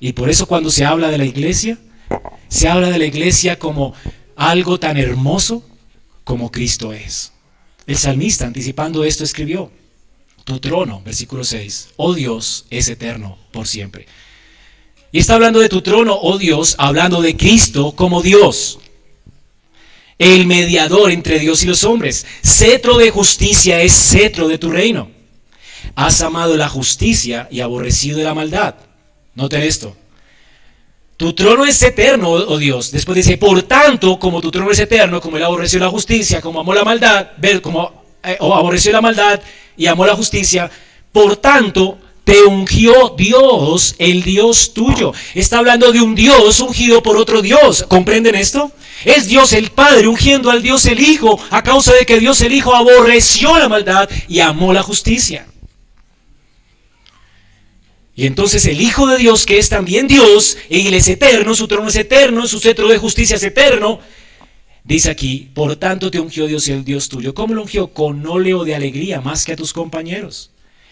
Y 0.01 0.13
por 0.13 0.29
eso 0.29 0.47
cuando 0.47 0.71
se 0.71 0.85
habla 0.85 1.11
de 1.11 1.19
la 1.19 1.25
iglesia, 1.25 1.79
se 2.49 2.69
habla 2.69 2.91
de 2.91 2.99
la 2.99 3.07
iglesia 3.07 3.59
como 3.59 3.95
algo 4.37 4.79
tan 4.79 4.97
hermoso 4.97 5.65
como 6.25 6.51
Cristo 6.51 6.93
es. 6.93 7.33
El 7.87 7.97
salmista, 7.97 8.47
anticipando 8.47 9.05
esto, 9.05 9.25
escribió, 9.25 9.71
Tu 10.45 10.59
trono, 10.61 11.03
versículo 11.05 11.45
6, 11.45 11.91
oh 11.97 12.15
Dios, 12.15 12.67
es 12.71 12.89
eterno 12.89 13.39
por 13.53 13.67
siempre. 13.67 14.07
Y 15.13 15.19
está 15.19 15.35
hablando 15.35 15.61
de 15.61 15.69
tu 15.69 15.81
trono, 15.83 16.19
oh 16.21 16.39
Dios, 16.39 16.75
hablando 16.79 17.23
de 17.23 17.37
Cristo 17.37 17.93
como 17.95 18.23
Dios, 18.23 18.79
el 20.19 20.47
mediador 20.47 21.11
entre 21.11 21.39
Dios 21.39 21.63
y 21.63 21.67
los 21.67 21.85
hombres. 21.85 22.27
Cetro 22.43 22.99
de 22.99 23.11
justicia 23.11 23.81
es 23.81 23.93
cetro 23.93 24.49
de 24.49 24.59
tu 24.59 24.71
reino. 24.71 25.11
Has 25.95 26.23
amado 26.23 26.57
la 26.57 26.69
justicia 26.69 27.49
y 27.51 27.61
aborrecido 27.61 28.23
la 28.23 28.35
maldad. 28.35 28.77
Noten 29.35 29.63
esto. 29.63 29.97
Tu 31.17 31.33
trono 31.33 31.65
es 31.65 31.81
eterno, 31.83 32.31
oh 32.31 32.59
Dios. 32.59 32.91
Después 32.91 33.17
dice, 33.17 33.39
por 33.39 33.63
tanto, 33.63 34.19
como 34.19 34.41
tu 34.41 34.51
trono 34.51 34.71
es 34.71 34.79
eterno, 34.81 35.21
como 35.21 35.37
él 35.37 35.45
aborreció 35.45 35.79
la 35.79 35.89
justicia, 35.89 36.41
como 36.41 36.61
amó 36.61 36.75
la 36.75 36.85
maldad, 36.85 37.29
ver, 37.37 37.63
como 37.63 38.05
eh, 38.23 38.37
aborreció 38.41 38.91
la 38.91 39.01
maldad 39.01 39.41
y 39.77 39.87
amó 39.87 40.07
la 40.07 40.17
justicia, 40.17 40.71
por 41.13 41.37
tanto, 41.37 41.99
te 42.25 42.43
ungió 42.43 43.15
Dios, 43.17 43.95
el 43.99 44.23
Dios 44.23 44.75
tuyo. 44.75 45.13
Está 45.35 45.59
hablando 45.59 45.93
de 45.93 46.01
un 46.01 46.15
Dios 46.15 46.59
ungido 46.61 47.03
por 47.03 47.17
otro 47.17 47.43
Dios. 47.43 47.85
¿Comprenden 47.87 48.35
esto? 48.35 48.73
Es 49.05 49.29
Dios 49.29 49.53
el 49.53 49.71
Padre 49.71 50.09
ungiendo 50.09 50.51
al 50.51 50.63
Dios 50.63 50.87
el 50.87 51.01
Hijo 51.01 51.39
a 51.51 51.63
causa 51.63 51.93
de 51.93 52.07
que 52.07 52.19
Dios 52.19 52.41
el 52.41 52.55
Hijo 52.55 52.75
aborreció 52.75 53.57
la 53.59 53.69
maldad 53.69 54.09
y 54.27 54.41
amó 54.41 54.73
la 54.73 54.83
justicia. 54.83 55.47
Y 58.17 58.27
entonces 58.27 58.65
el 58.67 58.81
Hijo 58.81 59.07
de 59.09 59.19
Dios, 59.19 59.45
que 59.45 59.59
es 59.59 59.69
también 59.69 60.07
Dios, 60.07 60.57
y 60.71 60.87
Él 60.87 60.95
es 60.95 61.09
eterno, 61.09 61.55
su 61.55 61.67
trono 61.67 61.89
es 61.89 61.97
eterno, 61.97 62.47
su 62.47 62.61
cetro 62.61 62.87
de 62.89 62.99
justicia 62.99 63.37
es 63.37 63.43
eterno, 63.43 63.99
dice 64.85 65.11
aquí, 65.11 65.51
por 65.53 65.75
tanto 65.77 66.11
te 66.11 66.21
ungió 66.21 66.47
Dios 66.47 66.69
el 66.69 66.85
Dios 66.85 67.09
tuyo. 67.09 67.35
¿Cómo 67.35 67.55
lo 67.55 67.63
ungió? 67.63 67.89
Con 67.89 68.25
óleo 68.27 68.65
de 68.65 68.75
alegría 68.75 69.21
más 69.21 69.45
que 69.45 69.53
a 69.53 69.57
tus 69.57 69.73
compañeros. 69.73 70.51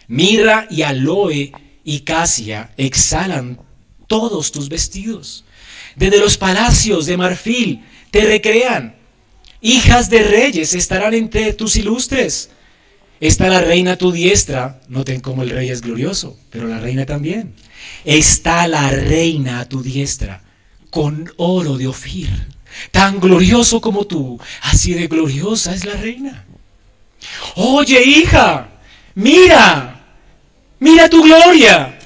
Mirra 0.08 0.66
y 0.68 0.82
aloe 0.82 1.52
y 1.84 2.00
casia 2.00 2.72
exhalan 2.76 3.60
todos 4.08 4.50
tus 4.50 4.68
vestidos. 4.68 5.44
Desde 5.94 6.18
los 6.18 6.36
palacios 6.36 7.06
de 7.06 7.16
marfil 7.16 7.84
te 8.10 8.22
recrean. 8.22 8.96
Hijas 9.60 10.10
de 10.10 10.24
reyes 10.24 10.74
estarán 10.74 11.14
entre 11.14 11.52
tus 11.52 11.76
ilustres. 11.76 12.50
Está 13.22 13.48
la 13.48 13.60
reina 13.60 13.92
a 13.92 13.96
tu 13.96 14.10
diestra. 14.10 14.80
Noten 14.88 15.20
cómo 15.20 15.44
el 15.44 15.50
rey 15.50 15.70
es 15.70 15.80
glorioso, 15.80 16.36
pero 16.50 16.66
la 16.66 16.80
reina 16.80 17.06
también. 17.06 17.54
Está 18.04 18.66
la 18.66 18.90
reina 18.90 19.60
a 19.60 19.68
tu 19.68 19.80
diestra, 19.80 20.42
con 20.90 21.32
oro 21.36 21.78
de 21.78 21.86
Ofir. 21.86 22.30
Tan 22.90 23.20
glorioso 23.20 23.80
como 23.80 24.08
tú, 24.08 24.40
así 24.62 24.94
de 24.94 25.06
gloriosa 25.06 25.72
es 25.72 25.84
la 25.84 25.94
reina. 25.94 26.44
Oye, 27.54 28.02
hija, 28.02 28.68
mira, 29.14 30.00
mira 30.80 31.08
tu 31.08 31.22
gloria. 31.22 31.96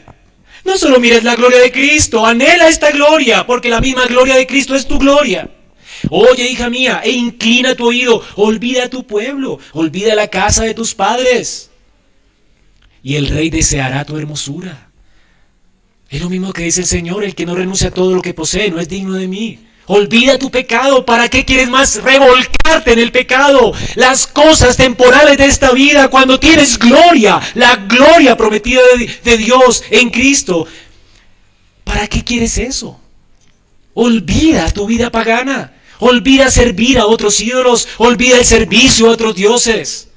No 0.66 0.76
solo 0.76 1.00
mires 1.00 1.24
la 1.24 1.34
gloria 1.34 1.60
de 1.60 1.72
Cristo, 1.72 2.26
anhela 2.26 2.68
esta 2.68 2.90
gloria, 2.90 3.46
porque 3.46 3.70
la 3.70 3.80
misma 3.80 4.04
gloria 4.04 4.34
de 4.34 4.46
Cristo 4.46 4.74
es 4.74 4.86
tu 4.86 4.98
gloria. 4.98 5.48
Oye, 6.10 6.50
hija 6.50 6.70
mía, 6.70 7.00
e 7.04 7.10
inclina 7.10 7.74
tu 7.74 7.88
oído, 7.88 8.22
olvida 8.36 8.88
tu 8.88 9.06
pueblo, 9.06 9.58
olvida 9.72 10.14
la 10.14 10.28
casa 10.28 10.64
de 10.64 10.74
tus 10.74 10.94
padres. 10.94 11.70
Y 13.02 13.16
el 13.16 13.28
rey 13.28 13.50
deseará 13.50 14.04
tu 14.04 14.16
hermosura. 14.16 14.90
Es 16.08 16.20
lo 16.20 16.30
mismo 16.30 16.52
que 16.52 16.62
dice 16.62 16.82
el 16.82 16.86
Señor, 16.86 17.24
el 17.24 17.34
que 17.34 17.46
no 17.46 17.54
renuncia 17.54 17.88
a 17.88 17.92
todo 17.92 18.14
lo 18.14 18.22
que 18.22 18.34
posee, 18.34 18.70
no 18.70 18.80
es 18.80 18.88
digno 18.88 19.14
de 19.14 19.26
mí. 19.26 19.58
Olvida 19.86 20.38
tu 20.38 20.50
pecado. 20.50 21.04
¿Para 21.04 21.28
qué 21.28 21.44
quieres 21.44 21.68
más 21.68 22.02
revolcarte 22.02 22.92
en 22.92 22.98
el 22.98 23.12
pecado? 23.12 23.72
Las 23.94 24.26
cosas 24.26 24.76
temporales 24.76 25.36
de 25.36 25.46
esta 25.46 25.72
vida, 25.72 26.08
cuando 26.08 26.40
tienes 26.40 26.78
gloria, 26.78 27.40
la 27.54 27.76
gloria 27.76 28.36
prometida 28.36 28.80
de, 28.98 29.06
de 29.30 29.36
Dios 29.36 29.84
en 29.90 30.10
Cristo. 30.10 30.66
¿Para 31.84 32.08
qué 32.08 32.24
quieres 32.24 32.58
eso? 32.58 33.00
Olvida 33.94 34.70
tu 34.72 34.86
vida 34.86 35.10
pagana. 35.10 35.75
Olvida 35.98 36.50
servir 36.50 36.98
a 36.98 37.06
otros 37.06 37.40
ídolos. 37.40 37.88
Olvida 37.98 38.38
el 38.38 38.44
servicio 38.44 39.06
a 39.06 39.10
otros 39.10 39.34
dioses. 39.34 40.08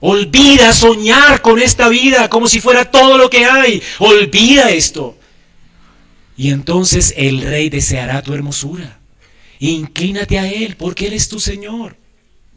Olvida 0.00 0.72
soñar 0.72 1.40
con 1.40 1.58
esta 1.60 1.88
vida 1.88 2.28
como 2.28 2.46
si 2.46 2.60
fuera 2.60 2.90
todo 2.90 3.16
lo 3.16 3.30
que 3.30 3.44
hay. 3.44 3.82
Olvida 3.98 4.70
esto. 4.70 5.16
Y 6.36 6.50
entonces 6.50 7.14
el 7.16 7.42
rey 7.42 7.70
deseará 7.70 8.22
tu 8.22 8.34
hermosura. 8.34 8.98
Inclínate 9.60 10.38
a 10.38 10.50
él 10.50 10.76
porque 10.76 11.06
él 11.06 11.14
es 11.14 11.28
tu 11.28 11.40
Señor. 11.40 11.96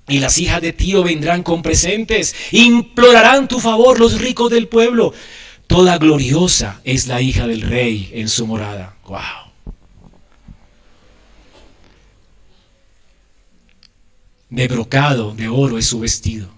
Y 0.09 0.19
las 0.19 0.37
hijas 0.37 0.61
de 0.61 0.73
Tío 0.73 1.03
vendrán 1.03 1.43
con 1.43 1.61
presentes. 1.61 2.35
Implorarán 2.51 3.47
tu 3.47 3.59
favor 3.59 3.99
los 3.99 4.19
ricos 4.19 4.49
del 4.49 4.67
pueblo. 4.67 5.13
Toda 5.67 5.97
gloriosa 5.97 6.81
es 6.85 7.07
la 7.07 7.21
hija 7.21 7.45
del 7.45 7.61
rey 7.61 8.09
en 8.13 8.29
su 8.29 8.47
morada. 8.47 8.95
Wow. 9.05 9.46
De 14.49 14.67
brocado, 14.67 15.33
de 15.35 15.47
oro 15.47 15.77
es 15.77 15.87
su 15.87 15.99
vestido. 15.99 16.49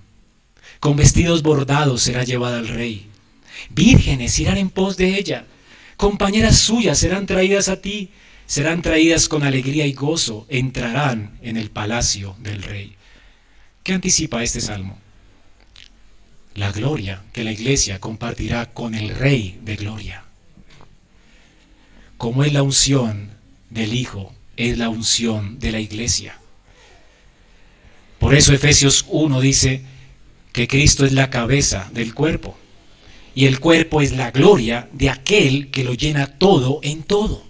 Con 0.80 0.96
vestidos 0.96 1.44
bordados 1.44 2.02
será 2.02 2.24
llevada 2.24 2.60
al 2.60 2.68
rey. 2.68 3.08
Vírgenes 3.70 4.40
irán 4.40 4.58
en 4.58 4.70
pos 4.70 4.98
de 4.98 5.18
ella. 5.18 5.46
Compañeras 5.98 6.58
suyas 6.58 6.98
serán 6.98 7.26
traídas 7.26 7.68
a 7.68 7.82
ti. 7.82 8.10
Serán 8.46 8.82
traídas 8.82 9.28
con 9.28 9.44
alegría 9.44 9.86
y 9.86 9.94
gozo. 9.94 10.46
Entrarán 10.50 11.38
en 11.42 11.58
el 11.58 11.70
palacio 11.70 12.36
del 12.40 12.64
rey. 12.64 12.96
¿Qué 13.84 13.94
anticipa 13.94 14.44
este 14.44 14.62
salmo? 14.62 14.98
la 16.60 16.72
gloria 16.74 17.24
que 17.32 17.46
la 17.46 17.54
iglesia 17.54 18.00
compartirá 18.00 18.74
con 18.74 18.94
el 18.94 19.16
Rey 19.16 19.60
de 19.64 19.78
Gloria. 19.78 20.26
Como 22.18 22.44
es 22.44 22.52
la 22.52 22.64
unción 22.64 23.30
del 23.70 23.94
Hijo, 23.94 24.34
es 24.58 24.78
la 24.78 24.90
unción 24.90 25.58
de 25.60 25.72
la 25.72 25.80
iglesia. 25.80 26.38
Por 28.20 28.36
eso 28.36 28.54
Efesios 28.54 29.06
1 29.08 29.42
dice 29.42 29.82
que 30.52 30.68
Cristo 30.68 31.06
es 31.06 31.14
la 31.14 31.30
cabeza 31.30 31.90
del 31.94 32.14
cuerpo 32.14 32.58
y 33.34 33.46
el 33.46 33.60
cuerpo 33.60 34.02
es 34.02 34.12
la 34.12 34.32
gloria 34.32 34.90
de 34.92 35.10
aquel 35.10 35.72
que 35.72 35.84
lo 35.84 35.94
llena 35.94 36.28
todo 36.28 36.80
en 36.84 37.04
todo. 37.04 37.44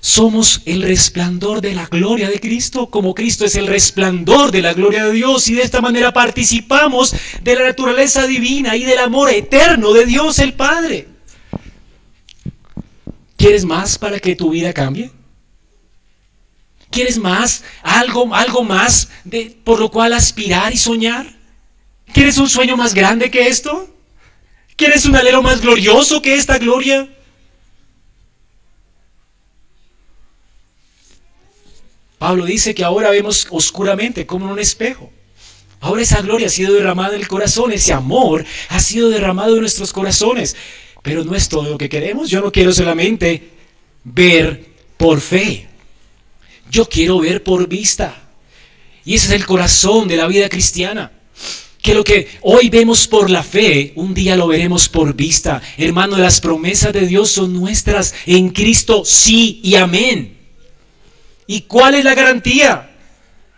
Somos 0.00 0.62
el 0.64 0.82
resplandor 0.82 1.60
de 1.60 1.74
la 1.74 1.86
gloria 1.86 2.28
de 2.28 2.38
Cristo, 2.38 2.88
como 2.88 3.14
Cristo 3.14 3.44
es 3.44 3.56
el 3.56 3.66
resplandor 3.66 4.52
de 4.52 4.62
la 4.62 4.72
gloria 4.72 5.06
de 5.06 5.12
Dios, 5.12 5.48
y 5.48 5.54
de 5.54 5.62
esta 5.62 5.80
manera 5.80 6.12
participamos 6.12 7.14
de 7.42 7.54
la 7.56 7.64
naturaleza 7.64 8.26
divina 8.26 8.76
y 8.76 8.84
del 8.84 8.98
amor 8.98 9.30
eterno 9.30 9.92
de 9.92 10.06
Dios 10.06 10.38
el 10.38 10.52
Padre. 10.52 11.08
¿Quieres 13.36 13.64
más 13.64 13.98
para 13.98 14.20
que 14.20 14.36
tu 14.36 14.50
vida 14.50 14.72
cambie? 14.72 15.10
¿Quieres 16.90 17.18
más? 17.18 17.64
¿Algo, 17.82 18.34
algo 18.34 18.64
más 18.64 19.08
de, 19.24 19.56
por 19.64 19.78
lo 19.78 19.90
cual 19.90 20.12
aspirar 20.12 20.72
y 20.72 20.78
soñar? 20.78 21.26
¿Quieres 22.12 22.38
un 22.38 22.48
sueño 22.48 22.76
más 22.76 22.94
grande 22.94 23.30
que 23.30 23.48
esto? 23.48 23.88
¿Quieres 24.76 25.04
un 25.04 25.16
alero 25.16 25.42
más 25.42 25.60
glorioso 25.60 26.22
que 26.22 26.34
esta 26.34 26.58
gloria? 26.58 27.08
Pablo 32.18 32.46
dice 32.46 32.74
que 32.74 32.84
ahora 32.84 33.10
vemos 33.10 33.46
oscuramente 33.50 34.26
como 34.26 34.46
en 34.46 34.52
un 34.52 34.58
espejo. 34.58 35.10
Ahora 35.80 36.02
esa 36.02 36.20
gloria 36.22 36.48
ha 36.48 36.50
sido 36.50 36.74
derramada 36.74 37.14
en 37.14 37.20
el 37.20 37.28
corazón, 37.28 37.70
ese 37.70 37.92
amor 37.92 38.44
ha 38.68 38.80
sido 38.80 39.10
derramado 39.10 39.54
en 39.54 39.60
nuestros 39.60 39.92
corazones. 39.92 40.56
Pero 41.02 41.22
no 41.22 41.34
es 41.36 41.48
todo 41.48 41.70
lo 41.70 41.78
que 41.78 41.88
queremos. 41.88 42.28
Yo 42.28 42.40
no 42.40 42.50
quiero 42.50 42.72
solamente 42.72 43.50
ver 44.02 44.66
por 44.96 45.20
fe. 45.20 45.67
Yo 46.70 46.88
quiero 46.88 47.20
ver 47.20 47.42
por 47.42 47.68
vista. 47.68 48.14
Y 49.04 49.14
ese 49.14 49.28
es 49.28 49.32
el 49.32 49.46
corazón 49.46 50.08
de 50.08 50.16
la 50.16 50.26
vida 50.26 50.48
cristiana. 50.48 51.12
Que 51.80 51.94
lo 51.94 52.04
que 52.04 52.28
hoy 52.42 52.68
vemos 52.68 53.06
por 53.06 53.30
la 53.30 53.42
fe, 53.42 53.92
un 53.94 54.12
día 54.12 54.36
lo 54.36 54.48
veremos 54.48 54.88
por 54.88 55.14
vista. 55.14 55.62
Hermano, 55.78 56.18
las 56.18 56.40
promesas 56.40 56.92
de 56.92 57.06
Dios 57.06 57.30
son 57.30 57.52
nuestras 57.52 58.14
en 58.26 58.50
Cristo, 58.50 59.04
sí 59.04 59.60
y 59.62 59.76
amén. 59.76 60.36
¿Y 61.46 61.62
cuál 61.62 61.94
es 61.94 62.04
la 62.04 62.14
garantía? 62.14 62.90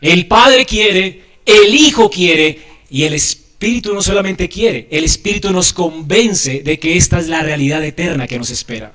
El 0.01 0.27
Padre 0.27 0.65
quiere, 0.65 1.23
el 1.45 1.75
Hijo 1.75 2.09
quiere 2.09 2.61
y 2.89 3.03
el 3.03 3.15
Espíritu 3.15 3.93
no 3.93 4.03
solamente 4.03 4.49
quiere, 4.49 4.87
el 4.91 5.05
Espíritu 5.05 5.51
nos 5.51 5.73
convence 5.73 6.63
de 6.63 6.79
que 6.79 6.97
esta 6.97 7.19
es 7.19 7.29
la 7.29 7.43
realidad 7.43 7.85
eterna 7.85 8.27
que 8.27 8.39
nos 8.39 8.51
espera. 8.51 8.93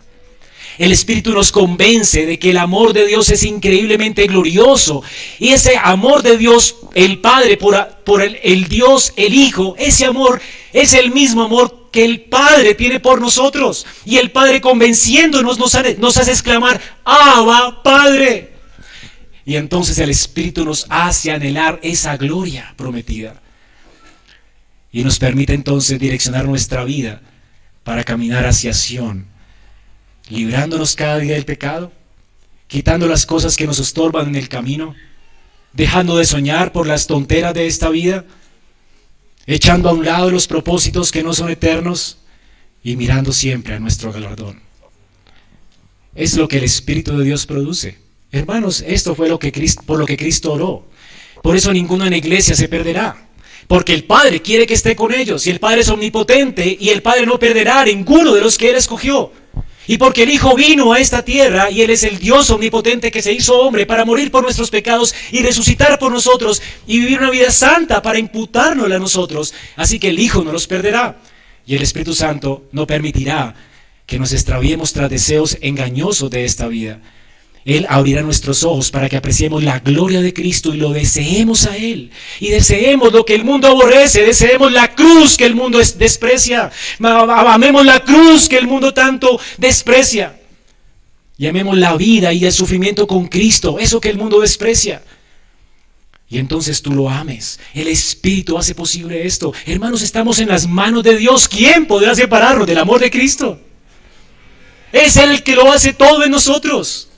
El 0.77 0.91
Espíritu 0.91 1.31
nos 1.31 1.51
convence 1.51 2.25
de 2.25 2.37
que 2.37 2.49
el 2.49 2.57
amor 2.57 2.93
de 2.93 3.07
Dios 3.07 3.29
es 3.29 3.43
increíblemente 3.43 4.27
glorioso. 4.27 5.03
Y 5.39 5.49
ese 5.49 5.77
amor 5.77 6.21
de 6.21 6.37
Dios, 6.37 6.75
el 6.93 7.19
Padre, 7.19 7.57
por, 7.57 8.21
el, 8.21 8.67
Dios, 8.67 9.13
el 9.15 9.33
Hijo, 9.33 9.75
ese 9.77 10.05
amor 10.05 10.41
es 10.73 10.93
el 10.93 11.11
mismo 11.11 11.43
amor 11.43 11.89
que 11.91 12.03
el 12.03 12.21
Padre 12.21 12.75
tiene 12.75 12.99
por 12.99 13.21
nosotros. 13.21 13.85
Y 14.03 14.17
el 14.17 14.31
Padre 14.31 14.59
convenciéndonos 14.59 15.57
nos, 15.57 15.73
nos 15.97 16.17
hace 16.17 16.31
exclamar, 16.31 16.81
Abba, 17.05 17.81
Padre. 17.81 18.53
Y 19.45 19.55
entonces 19.55 19.97
el 19.99 20.09
Espíritu 20.09 20.65
nos 20.65 20.87
hace 20.89 21.31
anhelar 21.31 21.79
esa 21.83 22.17
gloria 22.17 22.73
prometida. 22.75 23.41
Y 24.91 25.03
nos 25.03 25.19
permite 25.19 25.53
entonces 25.53 25.99
direccionar 25.99 26.45
nuestra 26.45 26.83
vida 26.83 27.21
para 27.83 28.03
caminar 28.03 28.45
hacia 28.45 28.73
Sion, 28.73 29.27
librándonos 30.29 30.95
cada 30.95 31.19
día 31.19 31.35
del 31.35 31.45
pecado, 31.45 31.91
quitando 32.67 33.07
las 33.07 33.25
cosas 33.25 33.55
que 33.55 33.67
nos 33.67 33.79
estorban 33.79 34.27
en 34.27 34.35
el 34.35 34.49
camino, 34.49 34.95
dejando 35.73 36.17
de 36.17 36.25
soñar 36.25 36.71
por 36.71 36.87
las 36.87 37.07
tonteras 37.07 37.53
de 37.53 37.67
esta 37.67 37.89
vida, 37.89 38.25
echando 39.45 39.89
a 39.89 39.93
un 39.93 40.05
lado 40.05 40.31
los 40.31 40.47
propósitos 40.47 41.11
que 41.11 41.23
no 41.23 41.33
son 41.33 41.49
eternos 41.49 42.17
y 42.83 42.95
mirando 42.95 43.31
siempre 43.31 43.75
a 43.75 43.79
nuestro 43.79 44.11
galardón. 44.11 44.61
Es 46.15 46.35
lo 46.37 46.47
que 46.47 46.57
el 46.57 46.63
Espíritu 46.63 47.17
de 47.17 47.25
Dios 47.25 47.45
produce. 47.45 47.97
Hermanos, 48.31 48.83
esto 48.87 49.15
fue 49.15 49.29
lo 49.29 49.37
que 49.37 49.51
Cristo, 49.51 49.83
por 49.85 49.99
lo 49.99 50.05
que 50.05 50.17
Cristo 50.17 50.53
oró. 50.53 50.87
Por 51.43 51.55
eso 51.55 51.71
ninguno 51.71 52.05
en 52.05 52.11
la 52.11 52.17
iglesia 52.17 52.55
se 52.55 52.67
perderá. 52.67 53.27
Porque 53.67 53.93
el 53.93 54.03
Padre 54.05 54.41
quiere 54.41 54.65
que 54.65 54.73
esté 54.73 54.95
con 54.95 55.13
ellos. 55.13 55.45
Y 55.47 55.51
el 55.51 55.59
Padre 55.59 55.81
es 55.81 55.89
omnipotente. 55.89 56.77
Y 56.79 56.89
el 56.89 57.01
Padre 57.01 57.25
no 57.25 57.37
perderá 57.37 57.81
a 57.81 57.85
ninguno 57.85 58.33
de 58.33 58.41
los 58.41 58.57
que 58.57 58.69
Él 58.69 58.75
escogió. 58.75 59.31
Y 59.87 59.97
porque 59.97 60.23
el 60.23 60.31
Hijo 60.31 60.55
vino 60.55 60.93
a 60.93 60.99
esta 60.99 61.23
tierra 61.23 61.69
y 61.69 61.81
Él 61.81 61.89
es 61.91 62.03
el 62.03 62.17
Dios 62.17 62.49
omnipotente 62.49 63.11
que 63.11 63.21
se 63.21 63.33
hizo 63.33 63.59
hombre 63.59 63.85
para 63.85 64.05
morir 64.05 64.31
por 64.31 64.43
nuestros 64.43 64.71
pecados 64.71 65.13
y 65.31 65.43
resucitar 65.43 65.99
por 65.99 66.11
nosotros 66.11 66.61
y 66.87 66.99
vivir 66.99 67.19
una 67.19 67.29
vida 67.29 67.51
santa 67.51 68.01
para 68.01 68.19
imputárnosla 68.19 68.95
a 68.95 68.99
nosotros. 68.99 69.53
Así 69.75 69.99
que 69.99 70.09
el 70.09 70.19
Hijo 70.19 70.43
no 70.43 70.51
los 70.51 70.67
perderá. 70.67 71.17
Y 71.67 71.75
el 71.75 71.81
Espíritu 71.81 72.13
Santo 72.13 72.65
no 72.71 72.85
permitirá 72.87 73.55
que 74.05 74.19
nos 74.19 74.33
extraviemos 74.33 74.93
tras 74.93 75.09
deseos 75.09 75.57
engañosos 75.61 76.29
de 76.29 76.45
esta 76.45 76.67
vida. 76.67 76.99
Él 77.65 77.87
abrirá 77.89 78.21
nuestros 78.21 78.63
ojos 78.63 78.91
para 78.91 79.09
que 79.09 79.17
apreciemos 79.17 79.63
la 79.63 79.79
gloria 79.79 80.21
de 80.21 80.33
Cristo 80.33 80.75
y 80.75 80.77
lo 80.77 80.91
deseemos 80.91 81.65
a 81.65 81.75
Él. 81.75 82.11
Y 82.39 82.49
deseemos 82.49 83.11
lo 83.11 83.25
que 83.25 83.33
el 83.33 83.43
mundo 83.43 83.67
aborrece, 83.67 84.21
deseemos 84.21 84.71
la 84.71 84.93
cruz 84.93 85.35
que 85.35 85.47
el 85.47 85.55
mundo 85.55 85.79
desprecia. 85.97 86.71
Amemos 86.99 87.83
la 87.83 88.01
cruz 88.01 88.47
que 88.47 88.59
el 88.59 88.67
mundo 88.67 88.93
tanto 88.93 89.39
desprecia. 89.57 90.39
Y 91.39 91.47
amemos 91.47 91.75
la 91.75 91.97
vida 91.97 92.31
y 92.31 92.45
el 92.45 92.51
sufrimiento 92.53 93.07
con 93.07 93.27
Cristo, 93.27 93.79
eso 93.79 93.99
que 93.99 94.09
el 94.09 94.17
mundo 94.17 94.39
desprecia. 94.39 95.01
Y 96.29 96.37
entonces 96.37 96.83
tú 96.83 96.91
lo 96.91 97.09
ames. 97.09 97.59
El 97.73 97.87
Espíritu 97.87 98.59
hace 98.59 98.75
posible 98.75 99.25
esto. 99.25 99.53
Hermanos, 99.65 100.03
estamos 100.03 100.37
en 100.37 100.49
las 100.49 100.67
manos 100.67 101.03
de 101.03 101.17
Dios. 101.17 101.47
¿Quién 101.47 101.87
podrá 101.87 102.13
separarnos 102.13 102.67
del 102.67 102.77
amor 102.77 103.01
de 103.01 103.09
Cristo? 103.09 103.59
Es 104.91 105.17
el 105.17 105.41
que 105.43 105.55
lo 105.55 105.71
hace 105.71 105.93
todo 105.93 106.23
en 106.23 106.31
nosotros. 106.31 107.09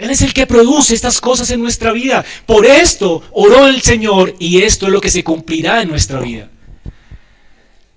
Él 0.00 0.10
es 0.10 0.22
el 0.22 0.32
que 0.32 0.46
produce 0.46 0.94
estas 0.94 1.20
cosas 1.20 1.50
en 1.50 1.60
nuestra 1.60 1.92
vida. 1.92 2.24
Por 2.46 2.64
esto 2.64 3.22
oró 3.32 3.68
el 3.68 3.82
Señor 3.82 4.34
y 4.38 4.62
esto 4.62 4.86
es 4.86 4.92
lo 4.92 5.00
que 5.00 5.10
se 5.10 5.22
cumplirá 5.22 5.82
en 5.82 5.90
nuestra 5.90 6.20
vida. 6.20 6.48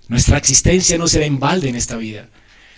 Nuestra 0.08 0.36
existencia 0.36 0.98
no 0.98 1.08
será 1.08 1.24
en 1.24 1.40
balde 1.40 1.70
en 1.70 1.76
esta 1.76 1.96
vida. 1.96 2.28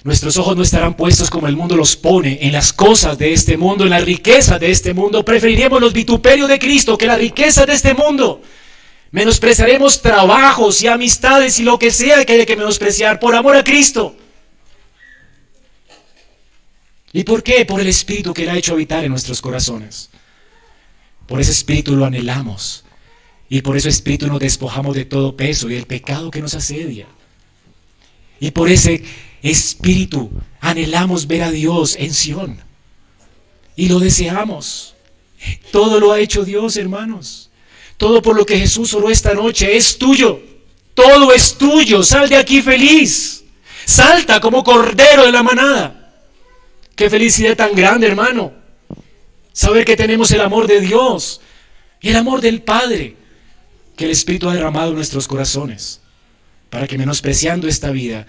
Nuestros 0.05 0.37
ojos 0.37 0.57
no 0.57 0.63
estarán 0.63 0.95
puestos 0.95 1.29
como 1.29 1.49
el 1.49 1.57
mundo 1.57 1.75
los 1.75 1.97
pone 1.97 2.39
en 2.43 2.53
las 2.53 2.73
cosas 2.73 3.19
de 3.19 3.33
este 3.33 3.57
mundo, 3.57 3.83
en 3.83 3.91
la 3.91 3.99
riqueza 3.99 4.61
de 4.61 4.71
este 4.71 4.95
mundo. 4.95 5.25
Preferiremos 5.25 5.81
los 5.81 5.93
vituperios 5.93 6.49
de 6.49 6.61
Cristo 6.61 6.97
que 6.97 7.07
la 7.07 7.17
riqueza 7.17 7.67
de 7.67 7.73
este 7.73 7.95
mundo. 7.95 8.41
Menospreciaremos 9.11 10.03
trabajos 10.03 10.81
y 10.85 10.87
amistades 10.87 11.59
y 11.59 11.65
lo 11.65 11.81
que 11.81 11.91
sea 11.91 12.25
que 12.25 12.35
haya 12.35 12.47
que 12.47 12.57
menospreciar 12.57 13.19
por 13.19 13.35
amor 13.35 13.57
a 13.57 13.65
Cristo. 13.65 14.15
¿Y 17.17 17.25
por 17.25 17.43
qué? 17.43 17.65
Por 17.65 17.81
el 17.81 17.87
Espíritu 17.87 18.35
que 18.35 18.43
Él 18.43 18.51
ha 18.51 18.59
hecho 18.59 18.75
habitar 18.75 19.03
en 19.03 19.11
nuestros 19.11 19.41
corazones. 19.41 20.11
Por 21.27 21.41
ese 21.41 21.51
Espíritu 21.51 21.97
lo 21.97 22.05
anhelamos. 22.05 22.85
Y 23.49 23.63
por 23.63 23.75
ese 23.75 23.89
Espíritu 23.89 24.27
nos 24.27 24.39
despojamos 24.39 24.95
de 24.95 25.07
todo 25.07 25.35
peso 25.35 25.71
y 25.71 25.77
el 25.77 25.87
pecado 25.87 26.31
que 26.31 26.43
nos 26.43 26.53
asedia. 26.53 27.07
Y 28.39 28.51
por 28.51 28.69
ese 28.69 29.03
Espíritu 29.43 30.31
anhelamos 30.61 31.27
ver 31.27 31.45
a 31.45 31.51
Dios 31.51 31.97
en 31.99 32.13
Sión. 32.13 32.59
Y 33.77 33.89
lo 33.89 33.99
deseamos. 33.99 34.95
Todo 35.73 35.99
lo 35.99 36.13
ha 36.13 36.21
hecho 36.21 36.45
Dios, 36.45 36.77
hermanos. 36.77 37.49
Todo 37.97 38.21
por 38.21 38.37
lo 38.37 38.45
que 38.45 38.59
Jesús 38.59 38.93
oró 38.93 39.09
esta 39.09 39.33
noche 39.33 39.75
es 39.75 39.97
tuyo. 39.97 40.43
Todo 40.93 41.33
es 41.33 41.57
tuyo. 41.57 42.03
Sal 42.03 42.29
de 42.29 42.37
aquí 42.37 42.61
feliz. 42.61 43.43
Salta 43.87 44.39
como 44.39 44.63
cordero 44.63 45.25
de 45.25 45.33
la 45.33 45.43
manada. 45.43 46.06
Qué 46.97 47.11
felicidad 47.11 47.57
tan 47.57 47.75
grande, 47.75 48.07
hermano. 48.07 48.55
Saber 49.53 49.85
que 49.85 49.97
tenemos 49.97 50.31
el 50.31 50.41
amor 50.41 50.67
de 50.67 50.81
Dios 50.81 51.43
y 52.01 52.09
el 52.09 52.17
amor 52.17 52.41
del 52.41 52.63
Padre 52.63 53.17
que 53.97 54.07
el 54.07 54.11
Espíritu 54.11 54.49
ha 54.49 54.55
derramado 54.55 54.91
en 54.91 54.97
nuestros 54.97 55.29
corazones. 55.29 56.01
Para 56.71 56.87
que 56.87 56.99
menospreciando 56.99 57.69
esta 57.69 57.91
vida, 57.91 58.27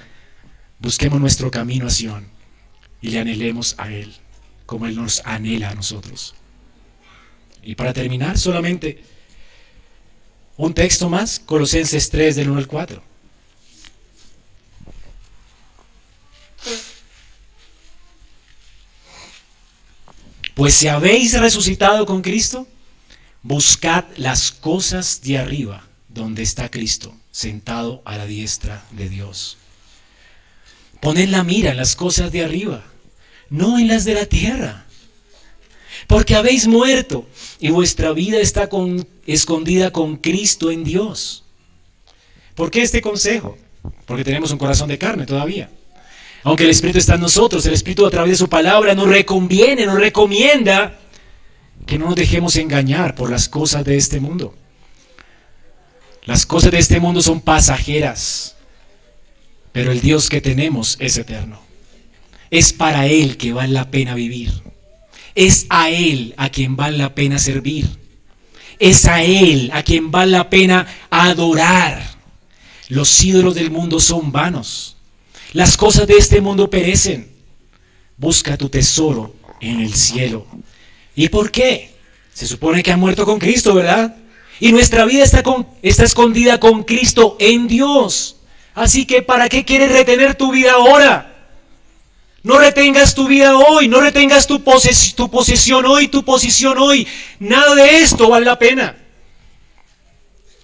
busquemos 0.80 1.20
nuestro 1.20 1.50
camino 1.50 1.88
a 1.88 1.90
Sion 1.90 2.30
y 3.02 3.10
le 3.10 3.20
anhelemos 3.20 3.76
a 3.78 3.92
Él, 3.92 4.14
como 4.66 4.86
Él 4.86 4.96
nos 4.96 5.22
anhela 5.26 5.70
a 5.70 5.76
nosotros. 5.76 6.36
Y 7.64 7.76
para 7.76 7.94
terminar, 7.94 8.38
solamente 8.38 9.02
un 10.58 10.74
texto 10.74 11.10
más, 11.10 11.40
Colosenses 11.40 12.10
3 12.10 12.36
del 12.36 12.50
1 12.50 12.60
al 12.60 12.68
4. 12.68 13.04
Pues 20.58 20.74
si 20.74 20.88
habéis 20.88 21.40
resucitado 21.40 22.08
con 22.08 22.24
Cristo, 22.24 22.68
buscad 23.44 24.06
las 24.16 24.52
cosas 24.52 25.22
de 25.22 25.38
arriba, 25.38 25.88
donde 26.10 26.42
está 26.42 26.72
Cristo, 26.72 27.16
sentado 27.30 28.02
a 28.06 28.18
la 28.18 28.26
diestra 28.26 28.84
de 28.90 29.08
Dios. 29.08 29.58
Poned 31.00 31.30
la 31.30 31.44
mira 31.44 31.70
en 31.70 31.78
las 31.78 31.96
cosas 31.96 32.32
de 32.32 32.44
arriba, 32.44 32.84
no 33.52 33.78
en 33.78 33.88
las 33.88 34.04
de 34.04 34.16
la 34.16 34.26
tierra. 34.26 34.88
Porque 36.08 36.36
habéis 36.36 36.66
muerto 36.66 37.28
y 37.60 37.70
vuestra 37.70 38.12
vida 38.12 38.40
está 38.40 38.68
escondida 39.28 39.92
con 39.92 40.18
Cristo 40.18 40.72
en 40.72 40.84
Dios. 40.84 41.44
¿Por 42.56 42.72
qué 42.72 42.82
este 42.82 43.02
consejo? 43.02 43.60
Porque 44.08 44.24
tenemos 44.24 44.50
un 44.50 44.58
corazón 44.58 44.90
de 44.90 44.98
carne 44.98 45.28
todavía. 45.28 45.70
Aunque 46.48 46.64
el 46.64 46.70
Espíritu 46.70 47.00
está 47.00 47.16
en 47.16 47.20
nosotros, 47.20 47.66
el 47.66 47.74
Espíritu 47.74 48.06
a 48.06 48.10
través 48.10 48.32
de 48.32 48.38
su 48.38 48.48
palabra 48.48 48.96
nos 48.96 49.10
reconviene, 49.10 49.86
nos 49.86 50.00
recomienda 50.00 50.98
que 51.86 52.00
no 52.00 52.06
nos 52.06 52.16
dejemos 52.16 52.56
engañar 52.56 53.16
por 53.16 53.30
las 53.30 53.50
cosas 53.50 53.84
de 53.84 53.98
este 53.98 54.22
mundo. 54.22 54.56
Las 56.24 56.46
cosas 56.46 56.72
de 56.72 56.78
este 56.78 57.02
mundo 57.02 57.22
son 57.22 57.42
pasajeras, 57.42 58.56
pero 59.74 59.92
el 59.92 60.00
Dios 60.00 60.30
que 60.30 60.40
tenemos 60.40 60.96
es 61.02 61.18
eterno. 61.18 61.60
Es 62.50 62.72
para 62.72 63.08
Él 63.08 63.36
que 63.36 63.52
vale 63.52 63.74
la 63.74 63.92
pena 63.92 64.16
vivir. 64.16 64.54
Es 65.36 65.66
a 65.70 65.90
Él 65.90 66.34
a 66.38 66.48
quien 66.48 66.78
vale 66.78 66.98
la 66.98 67.14
pena 67.14 67.40
servir. 67.40 67.90
Es 68.80 69.06
a 69.06 69.22
Él 69.22 69.70
a 69.74 69.84
quien 69.84 70.12
vale 70.12 70.32
la 70.32 70.50
pena 70.50 70.88
adorar. 71.10 72.02
Los 72.88 73.22
ídolos 73.22 73.54
del 73.54 73.70
mundo 73.70 74.00
son 74.00 74.32
vanos. 74.32 74.97
Las 75.54 75.78
cosas 75.78 76.08
de 76.08 76.16
este 76.16 76.42
mundo 76.42 76.70
perecen. 76.70 77.32
Busca 78.18 78.58
tu 78.58 78.70
tesoro 78.70 79.34
en 79.62 79.80
el 79.80 79.94
cielo. 79.94 80.46
¿Y 81.16 81.30
por 81.30 81.52
qué? 81.52 81.96
Se 82.34 82.46
supone 82.46 82.84
que 82.84 82.92
ha 82.92 82.98
muerto 82.98 83.26
con 83.26 83.40
Cristo, 83.40 83.74
¿verdad? 83.74 84.16
Y 84.60 84.72
nuestra 84.72 85.06
vida 85.06 85.24
está, 85.24 85.44
con, 85.44 85.68
está 85.82 86.04
escondida 86.04 86.60
con 86.60 86.84
Cristo 86.84 87.38
en 87.40 87.68
Dios. 87.68 88.38
Así 88.74 89.06
que 89.06 89.22
¿para 89.22 89.50
qué 89.50 89.66
quieres 89.66 89.92
retener 89.92 90.36
tu 90.36 90.52
vida 90.52 90.74
ahora? 90.74 91.34
No 92.44 92.60
retengas 92.60 93.16
tu 93.16 93.28
vida 93.28 93.58
hoy, 93.58 93.88
no 93.88 94.00
retengas 94.00 94.48
tu, 94.48 94.60
tu 95.16 95.32
posesión 95.32 95.86
hoy, 95.86 96.08
tu 96.08 96.24
posición 96.24 96.78
hoy. 96.78 97.08
Nada 97.40 97.76
de 97.76 98.02
esto 98.02 98.30
vale 98.30 98.46
la 98.46 98.58
pena. 98.58 98.96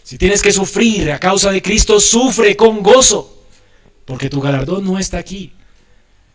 Si 0.03 0.17
tienes 0.17 0.41
que 0.41 0.51
sufrir 0.51 1.11
a 1.11 1.19
causa 1.19 1.51
de 1.51 1.61
Cristo, 1.61 1.99
sufre 1.99 2.55
con 2.55 2.83
gozo, 2.83 3.42
porque 4.05 4.29
tu 4.29 4.41
galardón 4.41 4.83
no 4.83 4.99
está 4.99 5.17
aquí, 5.17 5.51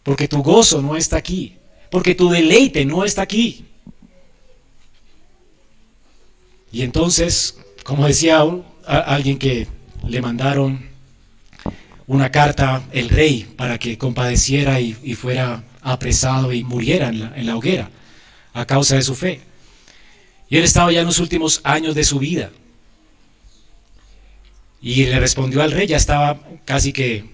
porque 0.03 0.29
tu 0.29 0.43
gozo 0.43 0.81
no 0.83 0.97
está 0.97 1.17
aquí, 1.17 1.57
porque 1.91 2.15
tu 2.15 2.29
deleite 2.29 2.85
no 2.85 3.05
está 3.05 3.23
aquí. 3.23 3.65
Y 6.71 6.83
entonces, 6.83 7.59
como 7.85 8.07
decía 8.07 8.45
alguien 8.87 9.39
que 9.39 9.67
le 10.07 10.21
mandaron 10.21 10.87
una 12.07 12.31
carta 12.31 12.83
el 12.93 13.09
rey 13.09 13.47
para 13.57 13.79
que 13.79 13.99
compadeciera 13.99 14.81
y, 14.81 14.93
fuera 15.15 15.65
apresado 15.83 16.53
y 16.53 16.65
muriera 16.65 17.09
en 17.09 17.21
la, 17.21 17.37
en 17.37 17.47
la 17.47 17.57
hoguera 17.57 17.91
a 18.55 18.67
causa 18.67 18.97
de 18.97 19.03
su 19.03 19.15
fe. 19.15 19.41
Y 20.49 20.57
él 20.57 20.65
estaba 20.65 20.91
ya 20.91 21.01
en 21.01 21.07
los 21.07 21.19
últimos 21.19 21.61
años 21.65 21.95
de 21.95 22.05
su 22.05 22.19
vida. 22.19 22.51
Y 24.81 25.07
le 25.07 25.19
respondió 25.19 25.63
al 25.63 25.73
rey, 25.73 25.87
ya 25.87 25.97
estaba 25.97 26.41
casi 26.65 26.93
que 26.93 27.25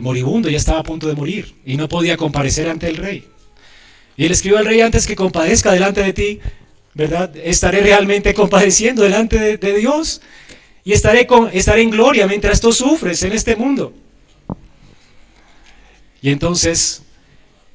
moribundo, 0.00 0.48
ya 0.48 0.56
estaba 0.56 0.80
a 0.80 0.84
punto 0.84 1.08
de 1.08 1.14
morir 1.14 1.54
y 1.66 1.76
no 1.76 1.88
podía 1.88 2.16
comparecer 2.16 2.68
ante 2.68 2.88
el 2.88 2.96
rey. 2.96 3.24
Y 4.16 4.26
él 4.26 4.32
escribió 4.32 4.58
al 4.58 4.66
rey 4.66 4.80
antes 4.80 5.06
que 5.06 5.16
compadezca 5.16 5.72
delante 5.72 6.02
de 6.02 6.12
ti, 6.12 6.40
¿verdad? 6.94 7.34
Estaré 7.36 7.80
realmente 7.80 8.32
compadeciendo 8.32 9.02
delante 9.02 9.56
de, 9.56 9.78
Dios 9.78 10.20
y 10.84 10.92
estaré, 10.92 11.26
con, 11.26 11.50
estaré 11.52 11.82
en 11.82 11.90
gloria 11.90 12.28
mientras 12.28 12.60
tú 12.60 12.72
sufres 12.72 13.22
en 13.24 13.32
este 13.32 13.56
mundo. 13.56 13.92
Y 16.22 16.30
entonces 16.30 17.02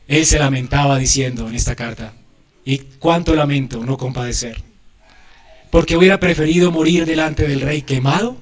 él 0.07 0.25
se 0.25 0.39
lamentaba 0.39 0.97
diciendo 0.97 1.49
en 1.49 1.55
esta 1.55 1.75
carta, 1.75 2.13
y 2.65 2.77
cuánto 2.99 3.35
lamento 3.35 3.83
no 3.83 3.97
compadecer, 3.97 4.61
porque 5.69 5.97
hubiera 5.97 6.19
preferido 6.19 6.71
morir 6.71 7.05
delante 7.05 7.47
del 7.47 7.61
rey 7.61 7.81
quemado 7.81 8.37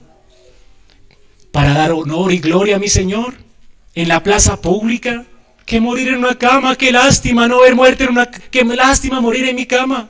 para 1.58 1.74
dar 1.74 1.92
honor 1.92 2.32
y 2.32 2.38
gloria 2.38 2.76
a 2.76 2.80
mi 2.80 2.88
Señor 2.88 3.34
en 3.96 4.10
la 4.10 4.22
plaza 4.22 4.62
pública 4.62 5.26
que 5.66 5.82
morir 5.82 6.10
en 6.10 6.18
una 6.20 6.38
cama. 6.38 6.76
Qué 6.76 6.92
lástima 6.92 7.48
no 7.48 7.62
ver 7.62 7.74
muerte 7.74 8.04
en 8.04 8.12
una 8.12 8.30
qué 8.30 8.64
lástima 8.64 9.20
morir 9.22 9.44
en 9.48 9.56
mi 9.56 9.66
cama. 9.66 10.08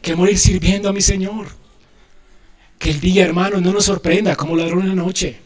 Que 0.00 0.16
morir 0.16 0.38
sirviendo 0.38 0.88
a 0.88 0.94
mi 0.94 1.02
Señor. 1.02 1.48
Que 2.78 2.88
el 2.88 2.98
día, 2.98 3.26
hermano, 3.26 3.60
no 3.60 3.74
nos 3.74 3.84
sorprenda 3.84 4.34
como 4.36 4.56
ladrón 4.56 4.84
en 4.84 4.88
la 4.88 4.94
noche. 4.94 5.36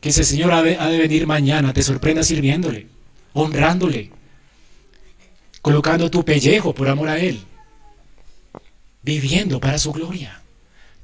Que 0.00 0.08
ese 0.08 0.24
Señor 0.24 0.50
ha 0.50 0.62
de 0.62 0.98
venir 0.98 1.26
mañana, 1.26 1.74
te 1.74 1.82
sorprenda 1.82 2.22
sirviéndole, 2.22 2.86
honrándole, 3.34 4.10
colocando 5.60 6.10
tu 6.10 6.24
pellejo 6.24 6.74
por 6.74 6.88
amor 6.88 7.10
a 7.10 7.18
Él, 7.18 7.38
viviendo 9.02 9.60
para 9.60 9.76
su 9.76 9.92
gloria 9.92 10.40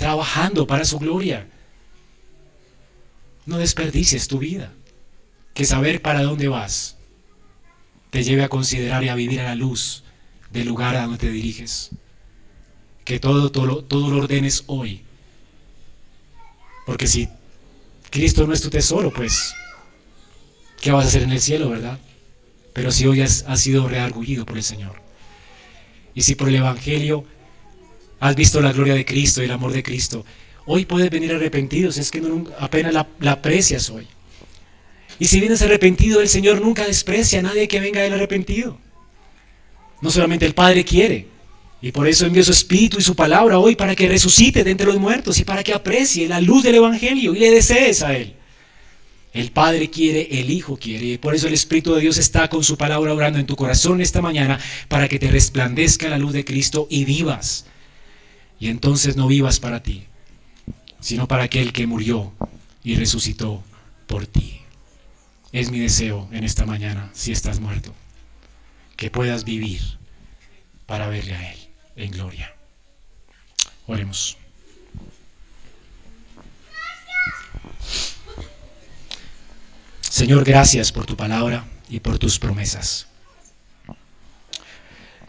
trabajando 0.00 0.66
para 0.66 0.86
su 0.86 0.98
gloria. 0.98 1.46
No 3.44 3.58
desperdicies 3.58 4.28
tu 4.28 4.38
vida. 4.38 4.72
Que 5.52 5.66
saber 5.66 6.00
para 6.00 6.22
dónde 6.22 6.48
vas 6.48 6.96
te 8.08 8.24
lleve 8.24 8.42
a 8.42 8.48
considerar 8.48 9.04
y 9.04 9.10
a 9.10 9.14
vivir 9.14 9.40
a 9.40 9.44
la 9.44 9.54
luz 9.54 10.02
del 10.50 10.68
lugar 10.68 10.96
a 10.96 11.02
donde 11.02 11.18
te 11.18 11.30
diriges. 11.30 11.90
Que 13.04 13.20
todo, 13.20 13.52
todo, 13.52 13.84
todo 13.84 14.08
lo 14.08 14.22
ordenes 14.22 14.64
hoy. 14.68 15.02
Porque 16.86 17.06
si 17.06 17.28
Cristo 18.08 18.46
no 18.46 18.54
es 18.54 18.62
tu 18.62 18.70
tesoro, 18.70 19.12
pues, 19.12 19.54
¿qué 20.80 20.92
vas 20.92 21.04
a 21.04 21.08
hacer 21.08 21.24
en 21.24 21.32
el 21.32 21.42
cielo, 21.42 21.68
verdad? 21.68 21.98
Pero 22.72 22.90
si 22.90 23.06
hoy 23.06 23.20
has, 23.20 23.44
has 23.46 23.60
sido 23.60 23.86
reargullido 23.86 24.46
por 24.46 24.56
el 24.56 24.64
Señor. 24.64 24.96
Y 26.14 26.22
si 26.22 26.36
por 26.36 26.48
el 26.48 26.56
Evangelio 26.56 27.26
has 28.20 28.36
visto 28.36 28.60
la 28.60 28.72
gloria 28.72 28.94
de 28.94 29.04
Cristo 29.04 29.42
y 29.42 29.46
el 29.46 29.50
amor 29.50 29.72
de 29.72 29.82
Cristo. 29.82 30.24
Hoy 30.66 30.84
puedes 30.84 31.10
venir 31.10 31.32
arrepentido, 31.32 31.90
si 31.90 32.00
es 32.00 32.10
que 32.10 32.20
no, 32.20 32.44
apenas 32.58 32.92
la, 32.92 33.08
aprecias 33.32 33.88
hoy. 33.88 34.06
Y 35.18 35.24
si 35.24 35.40
vienes 35.40 35.62
arrepentido, 35.62 36.20
el 36.20 36.28
Señor 36.28 36.60
nunca 36.60 36.86
desprecia 36.86 37.40
a 37.40 37.42
nadie 37.42 37.66
que 37.66 37.80
venga 37.80 38.04
él 38.04 38.12
arrepentido. 38.12 38.78
No 40.02 40.10
solamente 40.10 40.46
el 40.46 40.54
Padre 40.54 40.84
quiere, 40.84 41.26
y 41.82 41.92
por 41.92 42.06
eso 42.06 42.26
envió 42.26 42.44
su 42.44 42.52
Espíritu 42.52 42.98
y 42.98 43.02
su 43.02 43.16
palabra 43.16 43.58
hoy 43.58 43.74
para 43.74 43.96
que 43.96 44.08
resucite 44.08 44.64
de 44.64 44.70
entre 44.70 44.86
los 44.86 44.98
muertos 44.98 45.38
y 45.38 45.44
para 45.44 45.64
que 45.64 45.72
aprecie 45.72 46.28
la 46.28 46.40
luz 46.40 46.62
del 46.62 46.74
Evangelio 46.74 47.34
y 47.34 47.38
le 47.38 47.50
desees 47.50 48.02
a 48.02 48.14
Él. 48.14 48.34
El 49.32 49.50
Padre 49.50 49.88
quiere, 49.88 50.28
el 50.40 50.50
Hijo 50.50 50.76
quiere, 50.76 51.06
y 51.06 51.18
por 51.18 51.34
eso 51.34 51.48
el 51.48 51.54
Espíritu 51.54 51.94
de 51.94 52.02
Dios 52.02 52.18
está 52.18 52.48
con 52.48 52.64
su 52.64 52.76
palabra 52.76 53.14
orando 53.14 53.38
en 53.38 53.46
tu 53.46 53.56
corazón 53.56 54.00
esta 54.02 54.20
mañana 54.20 54.58
para 54.88 55.08
que 55.08 55.18
te 55.18 55.30
resplandezca 55.30 56.08
la 56.08 56.18
luz 56.18 56.32
de 56.32 56.44
Cristo 56.44 56.86
y 56.90 57.04
vivas 57.06 57.64
y 58.60 58.68
entonces 58.68 59.16
no 59.16 59.26
vivas 59.26 59.58
para 59.58 59.82
ti, 59.82 60.06
sino 61.00 61.26
para 61.26 61.44
aquel 61.44 61.72
que 61.72 61.86
murió 61.86 62.32
y 62.84 62.94
resucitó 62.94 63.64
por 64.06 64.26
ti. 64.26 64.60
Es 65.50 65.70
mi 65.70 65.80
deseo 65.80 66.28
en 66.30 66.44
esta 66.44 66.66
mañana, 66.66 67.10
si 67.14 67.32
estás 67.32 67.58
muerto, 67.58 67.92
que 68.96 69.10
puedas 69.10 69.44
vivir 69.44 69.80
para 70.86 71.08
verle 71.08 71.34
a 71.34 71.52
Él 71.52 71.58
en 71.96 72.10
gloria. 72.12 72.54
Oremos. 73.86 74.36
Señor, 80.00 80.44
gracias 80.44 80.92
por 80.92 81.06
tu 81.06 81.16
palabra 81.16 81.64
y 81.88 82.00
por 82.00 82.18
tus 82.18 82.38
promesas. 82.38 83.06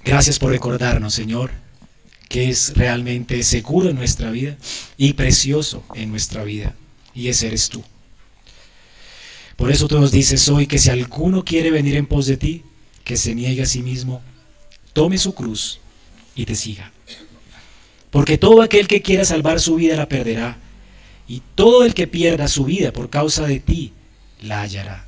Gracias 0.03 0.37
por 0.37 0.51
recordarnos, 0.51 1.13
Señor, 1.13 1.51
que 2.31 2.49
es 2.49 2.77
realmente 2.77 3.43
seguro 3.43 3.89
en 3.89 3.97
nuestra 3.97 4.31
vida 4.31 4.55
y 4.95 5.13
precioso 5.13 5.83
en 5.95 6.11
nuestra 6.11 6.45
vida. 6.45 6.73
Y 7.13 7.27
ese 7.27 7.47
eres 7.47 7.67
tú. 7.67 7.83
Por 9.57 9.69
eso 9.69 9.89
tú 9.89 9.99
nos 9.99 10.13
dices 10.13 10.47
hoy 10.47 10.65
que 10.65 10.79
si 10.79 10.89
alguno 10.89 11.43
quiere 11.43 11.71
venir 11.71 11.97
en 11.97 12.05
pos 12.05 12.27
de 12.27 12.37
ti, 12.37 12.63
que 13.03 13.17
se 13.17 13.35
niegue 13.35 13.63
a 13.63 13.65
sí 13.65 13.81
mismo, 13.81 14.21
tome 14.93 15.17
su 15.17 15.35
cruz 15.35 15.81
y 16.33 16.45
te 16.45 16.55
siga. 16.55 16.93
Porque 18.11 18.37
todo 18.37 18.61
aquel 18.61 18.87
que 18.87 19.01
quiera 19.01 19.25
salvar 19.25 19.59
su 19.59 19.75
vida 19.75 19.97
la 19.97 20.07
perderá, 20.07 20.57
y 21.27 21.41
todo 21.55 21.83
el 21.83 21.93
que 21.93 22.07
pierda 22.07 22.47
su 22.47 22.63
vida 22.63 22.93
por 22.93 23.09
causa 23.09 23.45
de 23.45 23.59
ti 23.59 23.91
la 24.41 24.61
hallará. 24.61 25.05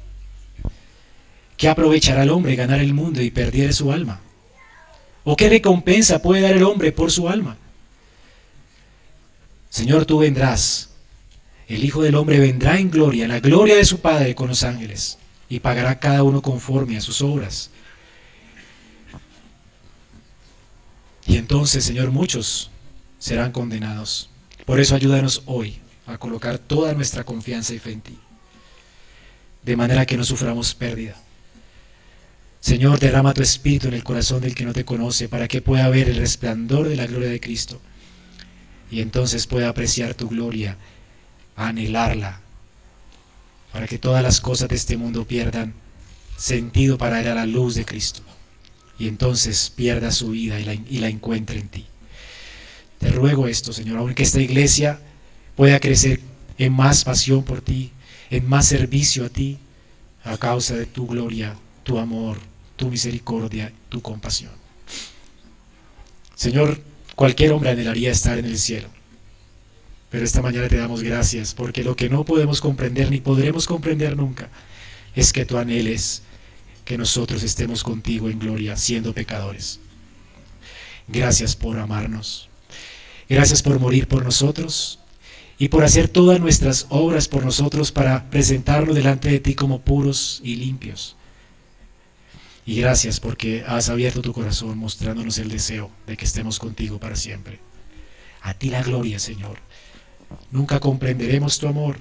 ¿Qué 1.55 1.69
aprovechará 1.69 2.24
el 2.24 2.32
hombre 2.32 2.57
ganar 2.57 2.82
el 2.82 2.93
mundo 2.93 3.21
y 3.21 3.32
perder 3.32 3.74
su 3.74 3.93
alma? 3.93 4.19
¿O 5.24 5.36
qué 5.36 5.49
recompensa 5.49 6.21
puede 6.21 6.41
dar 6.41 6.53
el 6.53 6.63
hombre 6.63 6.91
por 6.91 7.11
su 7.11 7.30
alma? 7.30 7.57
Señor, 9.69 10.05
tú 10.05 10.19
vendrás. 10.19 10.89
El 11.67 11.84
Hijo 11.84 12.01
del 12.01 12.15
Hombre 12.15 12.39
vendrá 12.39 12.78
en 12.78 12.91
gloria, 12.91 13.28
la 13.28 13.39
gloria 13.39 13.76
de 13.76 13.86
su 13.86 14.01
Padre 14.01 14.36
con 14.36 14.49
los 14.49 14.63
ángeles, 14.63 15.17
y 15.49 15.59
pagará 15.59 15.97
cada 15.99 16.24
uno 16.24 16.41
conforme 16.41 16.97
a 16.97 17.01
sus 17.01 17.21
obras. 17.21 17.71
Y 21.26 21.38
entonces, 21.38 21.86
Señor, 21.86 22.11
muchos 22.11 22.69
serán 23.17 23.53
condenados 23.53 24.30
Por 24.65 24.82
eso 24.82 24.95
ayúdanos 24.95 25.43
hoy 25.45 25.80
a 26.05 26.17
colocar 26.17 26.57
toda 26.57 26.93
nuestra 26.93 27.24
confianza 27.24 27.74
y 27.74 27.80
fe 27.80 27.93
en 27.93 28.01
ti, 28.01 28.19
de 29.63 29.78
manera 29.78 30.05
que 30.05 30.17
no 30.17 30.26
suframos 30.26 30.76
pérdida. 30.76 31.15
Señor, 32.64 32.97
derrama 32.97 33.34
tu 33.34 33.41
espíritu 33.41 33.89
en 33.89 33.93
el 33.93 34.05
corazón 34.05 34.39
del 34.39 34.55
que 34.55 34.64
no 34.64 34.72
te 34.72 34.86
conoce 34.86 35.28
para 35.28 35.49
que 35.49 35.61
pueda 35.61 35.89
ver 35.89 36.07
el 36.07 36.16
resplandor 36.16 36.88
de 36.88 36.95
la 36.95 37.05
gloria 37.05 37.28
de 37.28 37.41
Cristo 37.41 37.82
y 38.89 39.01
entonces 39.01 39.47
pueda 39.47 39.68
apreciar 39.68 40.14
tu 40.14 40.30
gloria, 40.30 40.78
anhelarla, 41.57 42.39
para 43.74 43.86
que 43.86 43.97
todas 43.97 44.24
las 44.24 44.39
cosas 44.39 44.70
de 44.70 44.78
este 44.78 44.95
mundo 44.95 45.28
pierdan 45.28 45.74
sentido 46.38 46.97
para 46.97 47.20
ir 47.20 47.28
a 47.28 47.36
la 47.36 47.45
luz 47.45 47.76
de 47.76 47.84
Cristo 47.84 48.22
y 48.97 49.09
entonces 49.09 49.70
pierda 49.70 50.09
su 50.14 50.30
vida 50.30 50.57
y 50.57 50.64
la, 50.64 50.74
y 50.74 50.99
la 50.99 51.09
encuentre 51.09 51.59
en 51.59 51.68
ti. 51.68 51.86
Te 52.97 53.09
ruego 53.09 53.49
esto, 53.49 53.74
Señor, 53.74 53.97
aunque 53.97 54.24
esta 54.24 54.39
iglesia 54.39 55.01
pueda 55.57 55.82
crecer 55.82 56.22
en 56.57 56.72
más 56.72 57.03
pasión 57.03 57.43
por 57.43 57.59
ti, 57.59 57.91
en 58.30 58.47
más 58.47 58.68
servicio 58.68 59.26
a 59.26 59.30
ti, 59.30 59.57
a 60.24 60.38
causa 60.38 60.76
de 60.76 60.86
tu 60.86 61.07
gloria, 61.07 61.57
tu 61.84 61.99
amor, 61.99 62.53
tu 62.76 62.89
misericordia, 62.89 63.71
tu 63.89 64.01
compasión. 64.01 64.51
Señor, 66.36 66.82
cualquier 67.15 67.51
hombre 67.51 67.69
anhelaría 67.69 68.11
estar 68.11 68.38
en 68.38 68.45
el 68.45 68.57
cielo. 68.57 68.89
Pero 70.09 70.26
esta 70.26 70.41
mañana 70.41 70.67
te 70.67 70.78
damos 70.78 71.01
gracias 71.01 71.53
porque 71.53 71.84
lo 71.84 71.95
que 71.95 72.09
no 72.09 72.24
podemos 72.24 72.61
comprender 72.61 73.09
ni 73.09 73.19
podremos 73.19 73.65
comprender 73.65 74.15
nunca 74.15 74.49
es 75.15 75.34
que 75.34 75.45
tú 75.45 75.57
anheles 75.57 76.21
que 76.86 76.97
nosotros 76.97 77.43
estemos 77.43 77.84
contigo 77.84 78.30
en 78.30 78.39
gloria 78.39 78.78
siendo 78.78 79.13
pecadores. 79.13 79.80
Gracias 81.07 81.55
por 81.55 81.80
amarnos. 81.80 82.49
Gracias 83.30 83.61
por 83.61 83.80
morir 83.80 84.07
por 84.07 84.24
nosotros 84.24 84.99
y 85.57 85.69
por 85.69 85.84
hacer 85.84 86.09
todas 86.09 86.39
nuestras 86.39 86.88
obras 86.89 87.28
por 87.28 87.45
nosotros 87.45 87.91
para 87.91 88.30
presentarlo 88.30 88.93
delante 88.93 89.30
de 89.30 89.39
ti 89.39 89.55
como 89.55 89.82
puros 89.82 90.41
y 90.43 90.57
limpios. 90.57 91.15
Y 92.66 92.80
gracias 92.80 93.20
porque 93.20 93.64
has 93.68 93.89
abierto 93.89 94.22
tu 94.22 94.34
corazón 94.34 94.78
mostrándonos 94.78 95.38
el 95.38 95.49
deseo 95.49 95.91
de 96.07 96.16
que 96.16 96.26
estemos 96.26 96.59
contigo 96.59 96.99
para 96.99 97.16
siempre. 97.16 97.59
A 98.41 98.53
ti 98.53 98.70
la 98.70 98.82
gloria, 98.82 99.20
Señor. 99.20 99.59
Nunca 100.51 100.80
comprenderemos 100.80 101.59
tu 101.59 101.68
amor, 101.68 101.97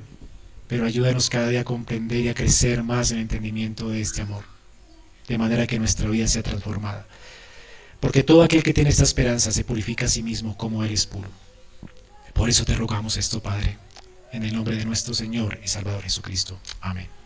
pero 0.69 0.87
ayúdanos 0.87 1.31
cada 1.31 1.49
día 1.49 1.61
a 1.61 1.65
comprender 1.65 2.21
y 2.21 2.29
a 2.29 2.35
crecer 2.35 2.83
más 2.83 3.11
en 3.11 3.19
el 3.19 3.23
entendimiento 3.23 3.89
de 3.89 4.01
este 4.01 4.23
amor, 4.23 4.45
de 5.29 5.39
manera 5.39 5.67
que 5.67 5.79
nuestra 5.79 6.09
vida 6.09 6.29
sea 6.29 6.43
transformada. 6.43 7.07
Porque 8.01 8.23
todo 8.23 8.43
aquel 8.43 8.63
que 8.63 8.75
tiene 8.75 8.91
esta 8.91 9.05
esperanza 9.05 9.53
se 9.53 9.65
purifica 9.65 10.07
a 10.07 10.09
sí 10.09 10.23
mismo 10.23 10.57
como 10.57 10.83
eres 10.85 11.07
puro. 11.07 11.29
Por 12.35 12.49
eso 12.49 12.65
te 12.65 12.75
rogamos 12.75 13.17
esto, 13.17 13.43
Padre, 13.43 13.79
en 14.33 14.43
el 14.45 14.55
nombre 14.55 14.77
de 14.77 14.85
nuestro 14.85 15.15
Señor 15.15 15.59
y 15.63 15.69
Salvador 15.69 16.03
Jesucristo. 16.03 16.59
Amén. 16.81 17.22